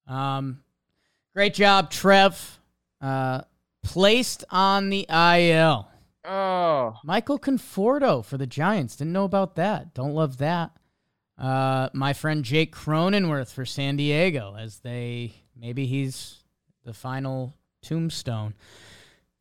[0.08, 0.62] Um,
[1.34, 2.60] great job, Trev.
[3.00, 3.42] Uh,
[3.84, 5.88] placed on the IL.
[6.26, 8.96] Oh, Michael Conforto for the Giants.
[8.96, 9.94] Didn't know about that.
[9.94, 10.72] Don't love that.
[11.38, 16.42] Uh, my friend Jake Cronenworth for San Diego, as they maybe he's
[16.84, 18.54] the final tombstone.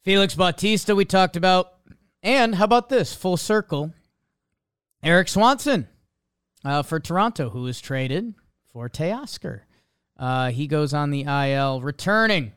[0.04, 1.72] Felix Bautista, we talked about.
[2.22, 3.14] And how about this?
[3.14, 3.94] Full circle.
[5.02, 5.88] Erik Swanson
[6.64, 8.34] uh, for Toronto, who was traded
[8.72, 9.62] for Teoscar.
[10.18, 12.54] Uh, he goes on the IL, returning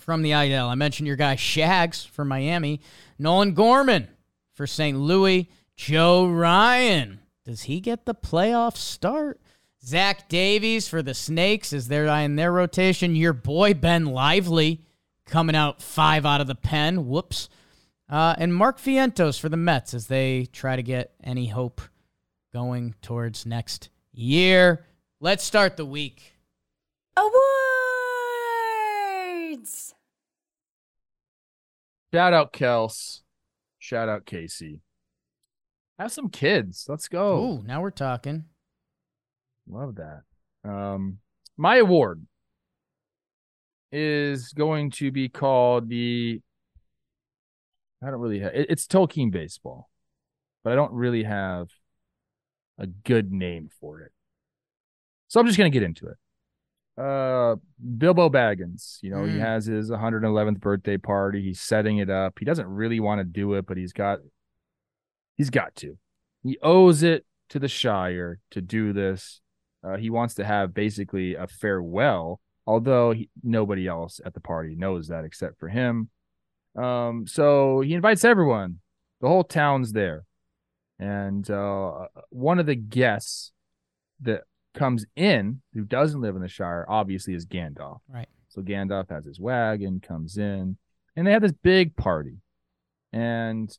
[0.00, 0.66] from the IL.
[0.66, 2.80] I mentioned your guy Shags for Miami,
[3.18, 4.08] Nolan Gorman
[4.52, 4.98] for St.
[4.98, 7.20] Louis, Joe Ryan.
[7.44, 9.40] Does he get the playoff start?
[9.84, 13.16] Zach Davies for the Snakes is there in their rotation.
[13.16, 14.82] Your boy Ben Lively
[15.26, 17.08] coming out five out of the pen.
[17.08, 17.48] Whoops.
[18.08, 21.80] Uh, and Mark Vientos for the Mets as they try to get any hope
[22.52, 24.84] going towards next year.
[25.20, 26.34] Let's start the week.
[27.16, 27.59] Awards!
[32.12, 33.20] Shout out Kels.
[33.78, 34.80] Shout out Casey.
[35.98, 36.86] Have some kids.
[36.88, 37.38] Let's go.
[37.44, 38.44] Ooh, now we're talking.
[39.68, 40.22] Love that.
[40.68, 41.18] Um,
[41.56, 42.26] my award
[43.92, 46.40] is going to be called the.
[48.02, 48.54] I don't really have.
[48.54, 49.90] It, it's Tolkien baseball,
[50.64, 51.68] but I don't really have
[52.78, 54.12] a good name for it.
[55.28, 56.16] So I'm just gonna get into it.
[56.98, 57.56] Uh,
[57.98, 58.98] Bilbo Baggins.
[59.02, 59.40] You know, he Mm.
[59.40, 61.42] has his 111th birthday party.
[61.42, 62.38] He's setting it up.
[62.38, 64.18] He doesn't really want to do it, but he's got.
[65.36, 65.96] He's got to.
[66.42, 69.40] He owes it to the Shire to do this.
[69.82, 74.74] Uh, he wants to have basically a farewell, although he, nobody else at the party
[74.76, 76.10] knows that except for him.
[76.76, 78.80] Um, so he invites everyone.
[79.22, 80.24] The whole town's there,
[80.98, 83.52] and uh, one of the guests
[84.20, 84.42] that
[84.74, 88.00] comes in who doesn't live in the Shire obviously is Gandalf.
[88.08, 88.28] Right.
[88.48, 90.76] So Gandalf has his wagon, comes in,
[91.16, 92.38] and they have this big party.
[93.12, 93.76] And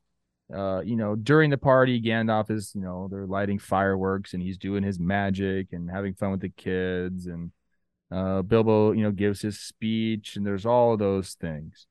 [0.54, 4.58] uh, you know, during the party, Gandalf is, you know, they're lighting fireworks and he's
[4.58, 7.26] doing his magic and having fun with the kids.
[7.26, 7.52] And
[8.12, 11.88] uh, Bilbo, you know, gives his speech and there's all of those things.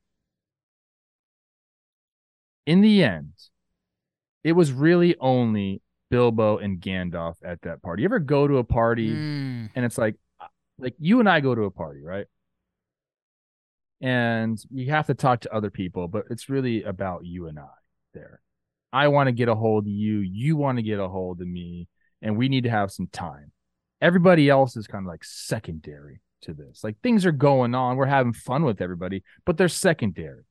[2.66, 3.32] In the end,
[4.44, 5.80] it was really only
[6.10, 8.02] Bilbo and Gandalf at that party.
[8.02, 10.16] You ever go to a party Mm, and it's like,
[10.78, 12.26] like you and I go to a party, right?
[14.02, 17.66] and you have to talk to other people, but it's really about you and I
[18.14, 18.40] there.
[18.92, 21.46] I want to get a hold of you, you want to get a hold of
[21.46, 21.86] me,
[22.22, 23.52] and we need to have some time.
[24.00, 26.82] Everybody else is kind of like secondary to this.
[26.82, 30.44] Like things are going on, we're having fun with everybody, but they're secondary.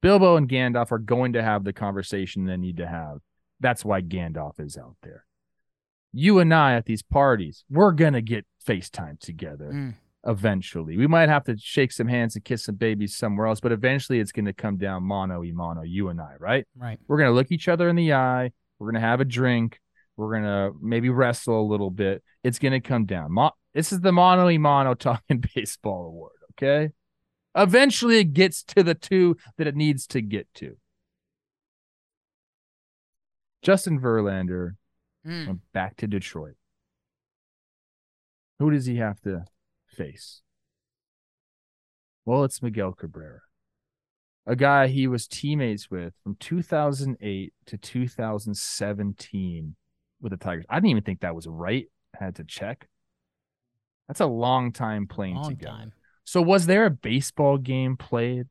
[0.00, 3.18] Bilbo and Gandalf are going to have the conversation they need to have.
[3.60, 5.24] That's why Gandalf is out there.
[6.12, 9.94] You and I at these parties, we're going to get FaceTime together Mm.
[10.24, 10.96] eventually.
[10.96, 14.20] We might have to shake some hands and kiss some babies somewhere else, but eventually
[14.20, 16.66] it's going to come down mono e mono, you and I, right?
[16.76, 16.98] Right.
[17.06, 18.52] We're going to look each other in the eye.
[18.78, 19.80] We're going to have a drink.
[20.16, 22.22] We're going to maybe wrestle a little bit.
[22.42, 23.32] It's going to come down.
[23.32, 26.90] Mo- this is the mono e mono talking baseball award, okay?
[27.54, 30.76] Eventually it gets to the two that it needs to get to.
[33.68, 34.76] Justin Verlander
[35.26, 35.46] Mm.
[35.46, 36.54] went back to Detroit.
[38.58, 39.44] Who does he have to
[39.86, 40.40] face?
[42.24, 43.40] Well, it's Miguel Cabrera,
[44.46, 49.76] a guy he was teammates with from 2008 to 2017
[50.22, 50.64] with the Tigers.
[50.70, 51.90] I didn't even think that was right.
[52.18, 52.88] I had to check.
[54.06, 55.76] That's a long time playing Long together.
[55.76, 55.92] time.
[56.24, 58.46] So was there a baseball game played?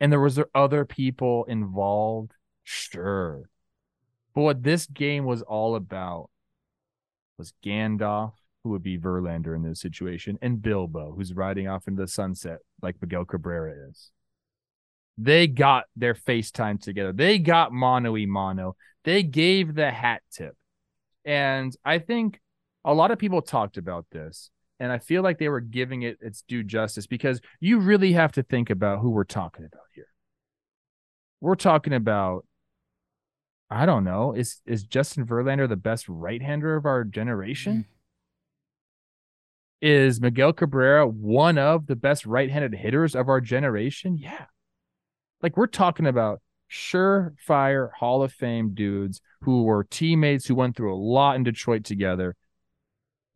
[0.00, 2.34] And there was there other people involved?
[2.62, 3.48] Sure.
[4.38, 6.30] But what this game was all about
[7.38, 12.02] was Gandalf, who would be Verlander in this situation, and Bilbo, who's riding off into
[12.02, 14.12] the sunset like Miguel Cabrera is.
[15.16, 17.12] They got their FaceTime together.
[17.12, 18.76] They got mano y mano.
[19.02, 20.56] They gave the hat tip.
[21.24, 22.40] And I think
[22.84, 26.18] a lot of people talked about this and I feel like they were giving it
[26.20, 30.06] its due justice because you really have to think about who we're talking about here.
[31.40, 32.44] We're talking about,
[33.70, 37.86] I don't know, is is Justin Verlander the best right-hander of our generation?
[39.80, 44.16] Is Miguel Cabrera one of the best right-handed hitters of our generation?
[44.16, 44.46] Yeah.
[45.42, 46.40] Like we're talking about
[46.70, 51.84] surefire Hall of Fame dudes who were teammates who went through a lot in Detroit
[51.84, 52.36] together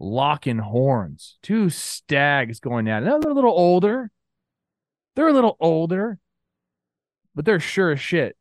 [0.03, 1.39] locking horns.
[1.43, 3.07] Two stags going at it.
[3.07, 4.11] They're a little older.
[5.15, 6.19] They're a little older,
[7.35, 8.37] but they're sure as shit.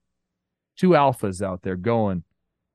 [0.77, 2.23] Two alphas out there going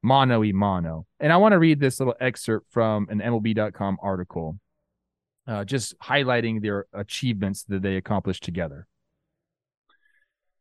[0.03, 1.07] mono e mono.
[1.19, 4.59] And I want to read this little excerpt from an MLB.com article,
[5.47, 8.87] uh, just highlighting their achievements that they accomplished together.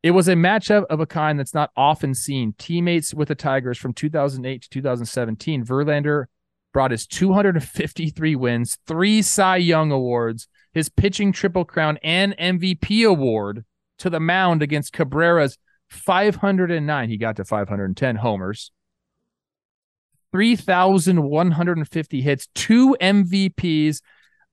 [0.02, 2.54] It was a matchup of a kind that's not often seen.
[2.58, 5.64] Teammates with the Tigers from 2008 to 2017.
[5.64, 6.26] Verlander
[6.72, 13.64] brought his 253 wins, three Cy Young awards, his pitching triple crown, and MVP award
[13.98, 15.56] to the mound against Cabrera's
[15.88, 17.08] 509.
[17.08, 18.72] He got to 510 homers,
[20.32, 24.02] 3,150 hits, two MVPs,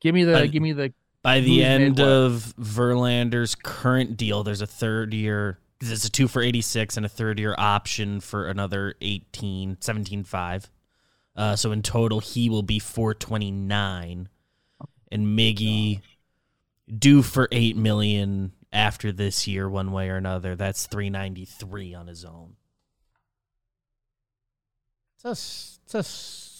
[0.00, 0.92] Give me the I- give me the
[1.22, 5.58] By the end of Verlander's current deal, there's a third year.
[5.80, 10.70] There's a two for 86 and a third year option for another 18, 17.5.
[11.34, 14.28] Uh, so in total, he will be 429.
[15.10, 16.00] and Miggy
[16.98, 20.54] due for eight million after this year, one way or another.
[20.56, 22.54] That's three ninety three on his own.
[25.16, 26.51] It's a, s- it's a s-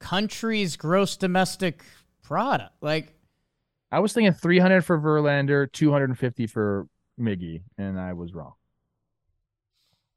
[0.00, 1.84] country's gross domestic
[2.22, 2.72] product.
[2.80, 3.14] Like,
[3.92, 6.86] I was thinking 300 for Verlander, 250 for
[7.20, 8.54] Miggy, and I was wrong.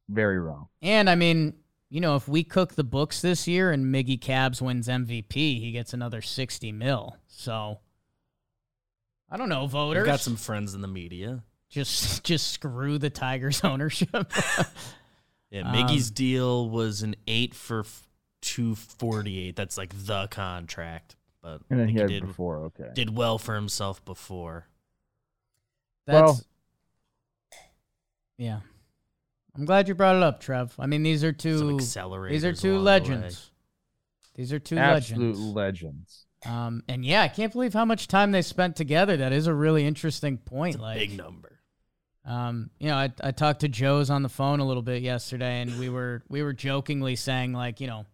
[0.10, 0.68] Very wrong.
[0.81, 1.53] and I mean,
[1.89, 5.72] you know, if we cook the books this year and Miggy Cabs wins MVP, he
[5.72, 7.15] gets another 60 mil.
[7.27, 7.80] So,
[9.30, 10.05] I don't know, I've voters.
[10.05, 11.43] got some friends in the media.
[11.69, 14.31] just just screw the Tigers ownership.
[15.51, 17.84] Yeah, Um, Miggy's deal was an eight for
[18.44, 19.56] two forty eight.
[19.56, 22.57] That's like the contract, but And then think he had did before.
[22.65, 22.90] Okay.
[22.94, 24.68] did well for himself before.
[26.06, 26.41] That's Well-
[28.38, 28.60] Yeah.
[29.56, 30.74] I'm glad you brought it up, Trev.
[30.80, 32.30] I mean, these are two accelerators.
[32.32, 33.52] these are two along the legends.
[34.36, 35.40] These are two Absolute legends.
[35.40, 36.26] legends.
[36.45, 39.15] Um, and yeah, I can't believe how much time they spent together.
[39.15, 40.76] That is a really interesting point.
[40.76, 41.60] It's a like, big number.
[42.26, 45.61] um, you know, I, I talked to Joe's on the phone a little bit yesterday,
[45.61, 48.06] and we were we were jokingly saying like, you know,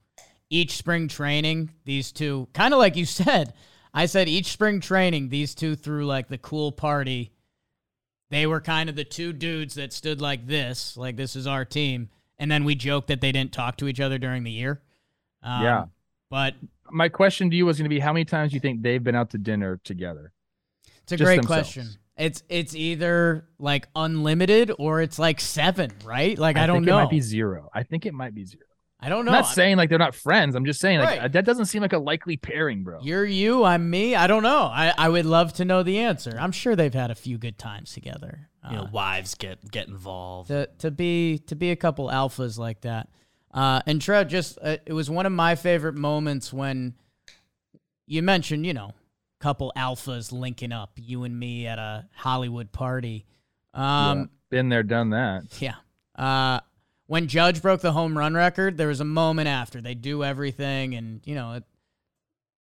[0.49, 3.53] each spring training, these two, kind of like you said,
[3.93, 7.31] I said each spring training, these two threw like the cool party.
[8.29, 11.65] They were kind of the two dudes that stood like this, like this is our
[11.65, 14.81] team, and then we joked that they didn't talk to each other during the year.
[15.41, 15.85] Um, Yeah.
[16.29, 16.53] but
[16.91, 19.03] My question to you was going to be how many times do you think they've
[19.03, 20.31] been out to dinner together?
[21.03, 21.73] It's a Just great themselves.
[21.73, 21.87] question.
[22.17, 26.37] It's it's either like unlimited or it's like seven, right?
[26.37, 26.99] Like I, don't think know.
[26.99, 27.69] It might be zero.
[27.73, 28.65] I think it might be zero.
[29.01, 29.31] I don't know.
[29.31, 29.41] I'm know.
[29.43, 30.55] not saying like they're not friends.
[30.55, 31.31] I'm just saying like Right.
[31.31, 32.99] that doesn't seem like a likely pairing, bro.
[33.01, 34.13] You're you, I'm me.
[34.15, 34.63] I don't know.
[34.63, 36.35] I, I would love to know the answer.
[36.39, 38.49] I'm sure they've had a few good times together.
[38.69, 40.49] You know, Uh, wives get get involved.
[40.49, 43.07] to to be to be a couple alphas like that.
[43.53, 46.93] Uh, and Trev, just uh, it was one of my favorite moments when
[48.05, 48.91] you mentioned, you know,
[49.39, 53.25] couple alphas linking up, you and me at a Hollywood party.
[53.73, 54.25] Um, Yeah.
[54.49, 55.43] Been there, done that.
[55.61, 55.75] Yeah.
[56.15, 56.59] Uh,
[57.09, 60.93] when Judge broke the home run record, there was a moment after they do everything,
[60.93, 61.63] and you know, it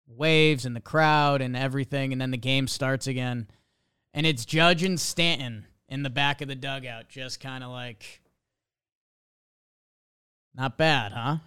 [0.07, 3.47] waves and the crowd and everything, and then the game starts again,
[4.11, 8.21] and it's Judge and Stanton in the back of the dugout, just kind of like,
[10.55, 11.37] not bad, huh?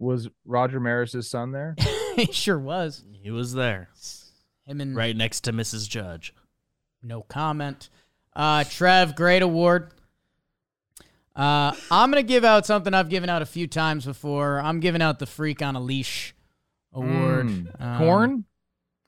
[0.00, 1.76] Was Roger Maris's son there?
[2.16, 3.04] he sure was.
[3.12, 3.88] he was there,
[4.66, 5.88] Him and right next to Mrs.
[5.88, 6.34] Judge.
[7.04, 7.88] No comment.
[8.34, 9.92] Uh, Trev, great award.
[11.34, 14.60] Uh, I'm gonna give out something I've given out a few times before.
[14.60, 16.34] I'm giving out the Freak on a Leash
[16.92, 17.46] award.
[17.46, 17.80] Mm.
[17.80, 18.44] Um, Korn?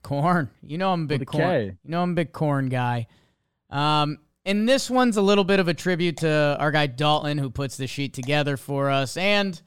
[0.02, 0.50] Korn.
[0.62, 1.42] You know I'm a big a Korn.
[1.42, 1.64] K.
[1.84, 3.06] You know I'm a big Korn guy.
[3.70, 7.50] Um, and this one's a little bit of a tribute to our guy Dalton, who
[7.50, 9.60] puts the sheet together for us, and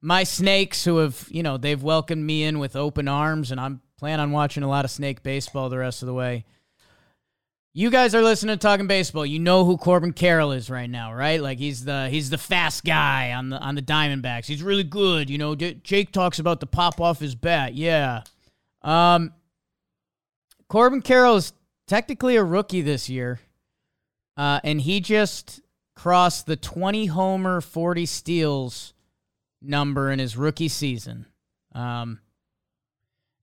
[0.00, 3.80] my snakes, who have you know they've welcomed me in with open arms, and I'm
[3.98, 6.44] plan on watching a lot of snake baseball the rest of the way.
[7.76, 9.26] You guys are listening to Talking Baseball.
[9.26, 11.42] You know who Corbin Carroll is right now, right?
[11.42, 14.46] Like he's the he's the fast guy on the on the Diamondbacks.
[14.46, 15.28] He's really good.
[15.28, 17.74] You know, J- Jake talks about the pop off his bat.
[17.74, 18.22] Yeah.
[18.82, 19.32] Um,
[20.68, 21.52] Corbin Carroll is
[21.88, 23.40] technically a rookie this year,
[24.36, 25.60] uh, and he just
[25.96, 28.94] crossed the 20 homer, 40 steals
[29.60, 31.26] number in his rookie season.
[31.74, 32.20] Um,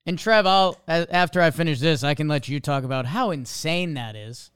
[0.05, 3.93] and Trev, I'll after I finish this, I can let you talk about how insane
[3.95, 4.51] that is.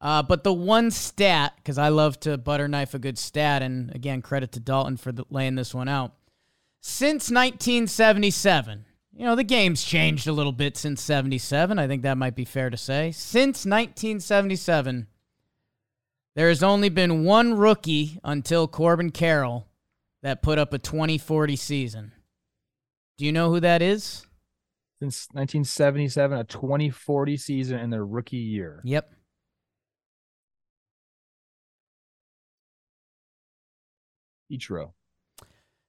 [0.00, 3.94] Uh, but the one stat, because I love to butter knife a good stat, and
[3.94, 6.12] again, credit to Dalton for the, laying this one out.
[6.80, 8.84] Since 1977,
[9.14, 11.78] you know, the game's changed a little bit since 77.
[11.78, 13.12] I think that might be fair to say.
[13.12, 15.06] Since 1977,
[16.34, 19.68] there has only been one rookie until Corbin Carroll
[20.22, 22.12] that put up a 2040 season.
[23.18, 24.26] Do you know who that is?
[25.02, 28.80] Since 1977, a 2040 season in their rookie year.
[28.84, 29.12] Yep.
[34.52, 34.92] Ichiro.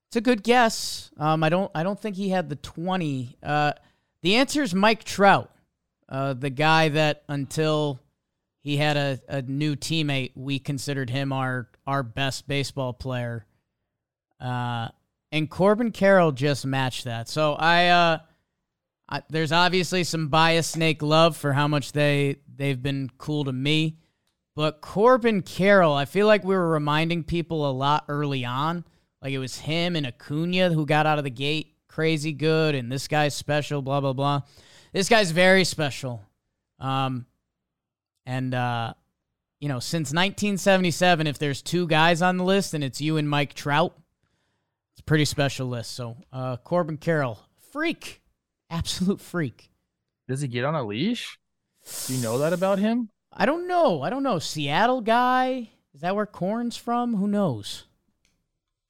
[0.07, 1.11] It's a good guess.
[1.17, 1.69] Um, I don't.
[1.75, 3.37] I don't think he had the twenty.
[3.43, 3.73] Uh,
[4.23, 5.51] the answer is Mike Trout,
[6.09, 7.99] uh, the guy that until
[8.63, 13.45] he had a, a new teammate, we considered him our our best baseball player.
[14.41, 14.87] Uh,
[15.31, 17.29] and Corbin Carroll just matched that.
[17.29, 18.17] So I, uh,
[19.29, 23.97] There's obviously some bias snake love for how much they they've been cool to me.
[24.55, 28.85] But Corbin Carroll, I feel like we were reminding people a lot early on.
[29.21, 32.91] Like it was him and Acuna who got out of the gate crazy good, and
[32.91, 34.41] this guy's special, blah, blah, blah.
[34.93, 36.23] This guy's very special.
[36.79, 37.27] Um,
[38.25, 38.95] and, uh,
[39.59, 43.29] you know, since 1977, if there's two guys on the list and it's you and
[43.29, 43.95] Mike Trout,
[44.93, 45.91] it's a pretty special list.
[45.91, 47.39] So, uh, Corbin Carroll,
[47.71, 48.22] freak,
[48.73, 49.69] absolute freak.
[50.27, 51.37] Does he get on a leash?
[52.07, 53.09] Do you know that about him?
[53.31, 54.01] I don't know.
[54.01, 54.39] I don't know.
[54.39, 55.71] Seattle guy.
[55.93, 57.15] Is that where Korn's from?
[57.15, 57.85] Who knows?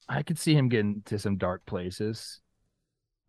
[0.08, 2.40] I could see him getting to some dark places.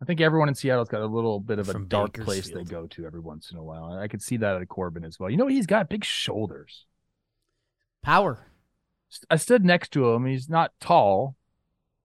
[0.00, 2.64] I think everyone in Seattle's got a little bit of a From dark place they
[2.64, 3.98] go to every once in a while.
[3.98, 5.30] I could see that at Corbin as well.
[5.30, 5.54] You know what?
[5.54, 6.84] He's got big shoulders.
[8.02, 8.46] Power.
[9.30, 10.26] I stood next to him.
[10.26, 11.36] He's not tall.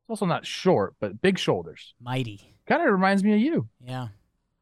[0.03, 1.93] He's also not short, but big shoulders.
[2.01, 2.55] Mighty.
[2.65, 3.67] Kind of reminds me of you.
[3.81, 4.07] Yeah.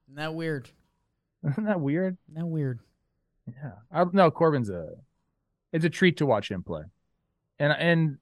[0.09, 0.69] Isn't that weird?
[1.47, 2.17] Isn't that weird?
[2.29, 2.79] Isn't that weird?
[3.47, 3.73] Yeah.
[3.91, 4.89] I, no, Corbin's a
[5.71, 6.83] it's a treat to watch him play.
[7.59, 8.17] And and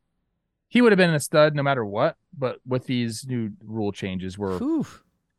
[0.68, 4.38] he would have been a stud no matter what, but with these new rule changes,
[4.38, 4.85] we're Whew.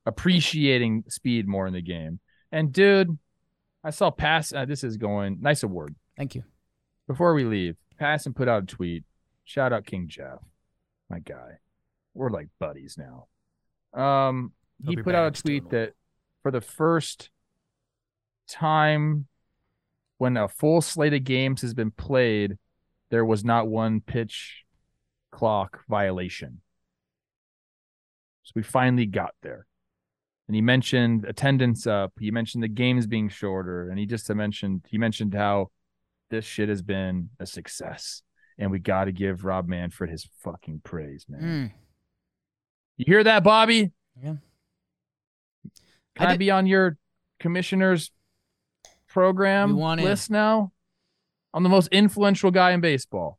[0.07, 2.20] appreciating speed more in the game.
[2.51, 3.19] And dude,
[3.85, 5.95] I saw pass uh, this is going nice award.
[6.16, 6.45] Thank you.
[7.07, 9.05] Before we leave, Passan put out a tweet.
[9.45, 10.39] Shout out King Jeff,
[11.09, 11.59] my guy.
[12.15, 13.27] We're like buddies now.
[13.99, 15.95] Um, he Hope your put out a tweet that
[16.43, 17.31] for the first
[18.48, 19.27] time
[20.19, 22.56] when a full slate of games has been played,
[23.10, 24.65] there was not one pitch
[25.31, 26.60] clock violation.
[28.44, 29.66] So we finally got there.
[30.48, 32.12] And he mentioned attendance up.
[32.19, 35.70] He mentioned the games being shorter, and he just mentioned he mentioned how
[36.31, 38.23] this shit has been a success,
[38.56, 41.43] and we got to give Rob Manfred his fucking praise, man.
[41.43, 41.73] Mm.
[42.97, 43.93] You hear that, Bobby?
[44.23, 44.36] Yeah.
[46.19, 46.99] Can I I, be on your
[47.40, 48.11] commissioner's
[49.09, 50.07] program want in.
[50.07, 50.73] list now?
[51.55, 53.39] I'm the most influential guy in baseball.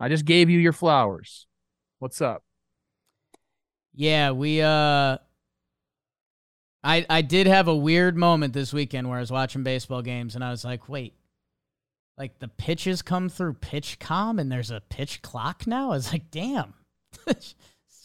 [0.00, 1.46] I just gave you your flowers.
[1.98, 2.42] What's up?
[3.94, 5.18] Yeah, we uh
[6.84, 10.34] I I did have a weird moment this weekend where I was watching baseball games
[10.34, 11.14] and I was like, wait.
[12.16, 15.92] Like the pitches come through PitchCom and there's a pitch clock now?
[15.92, 16.74] I was like, damn.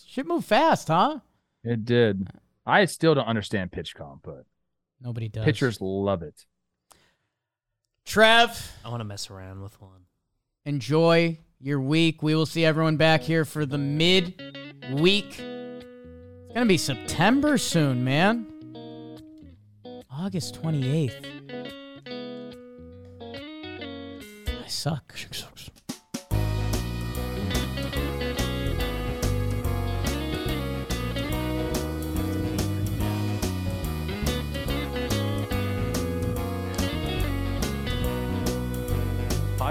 [0.08, 1.20] Should move fast, huh?
[1.64, 2.28] It did.
[2.66, 4.46] I still don't understand PitchCom, but
[5.02, 5.44] Nobody does.
[5.44, 6.46] pitchers love it.
[8.06, 10.06] Trev, I want to mess around with one.
[10.66, 12.22] enjoy your week.
[12.22, 13.26] We will see everyone back oh.
[13.26, 14.42] here for the mid
[14.92, 15.40] week.
[15.40, 18.48] It's going to be September soon, man.
[20.10, 21.26] August 28th.
[24.64, 25.16] I suck.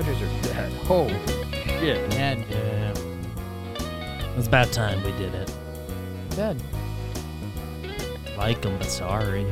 [0.02, 0.72] Padres are dead.
[0.84, 1.16] Holy
[1.64, 2.10] shit.
[2.10, 2.44] Dead.
[2.50, 2.92] Yeah.
[4.36, 5.54] It's about time we did it.
[6.30, 6.60] Dead.
[8.36, 9.46] Like them, but sorry.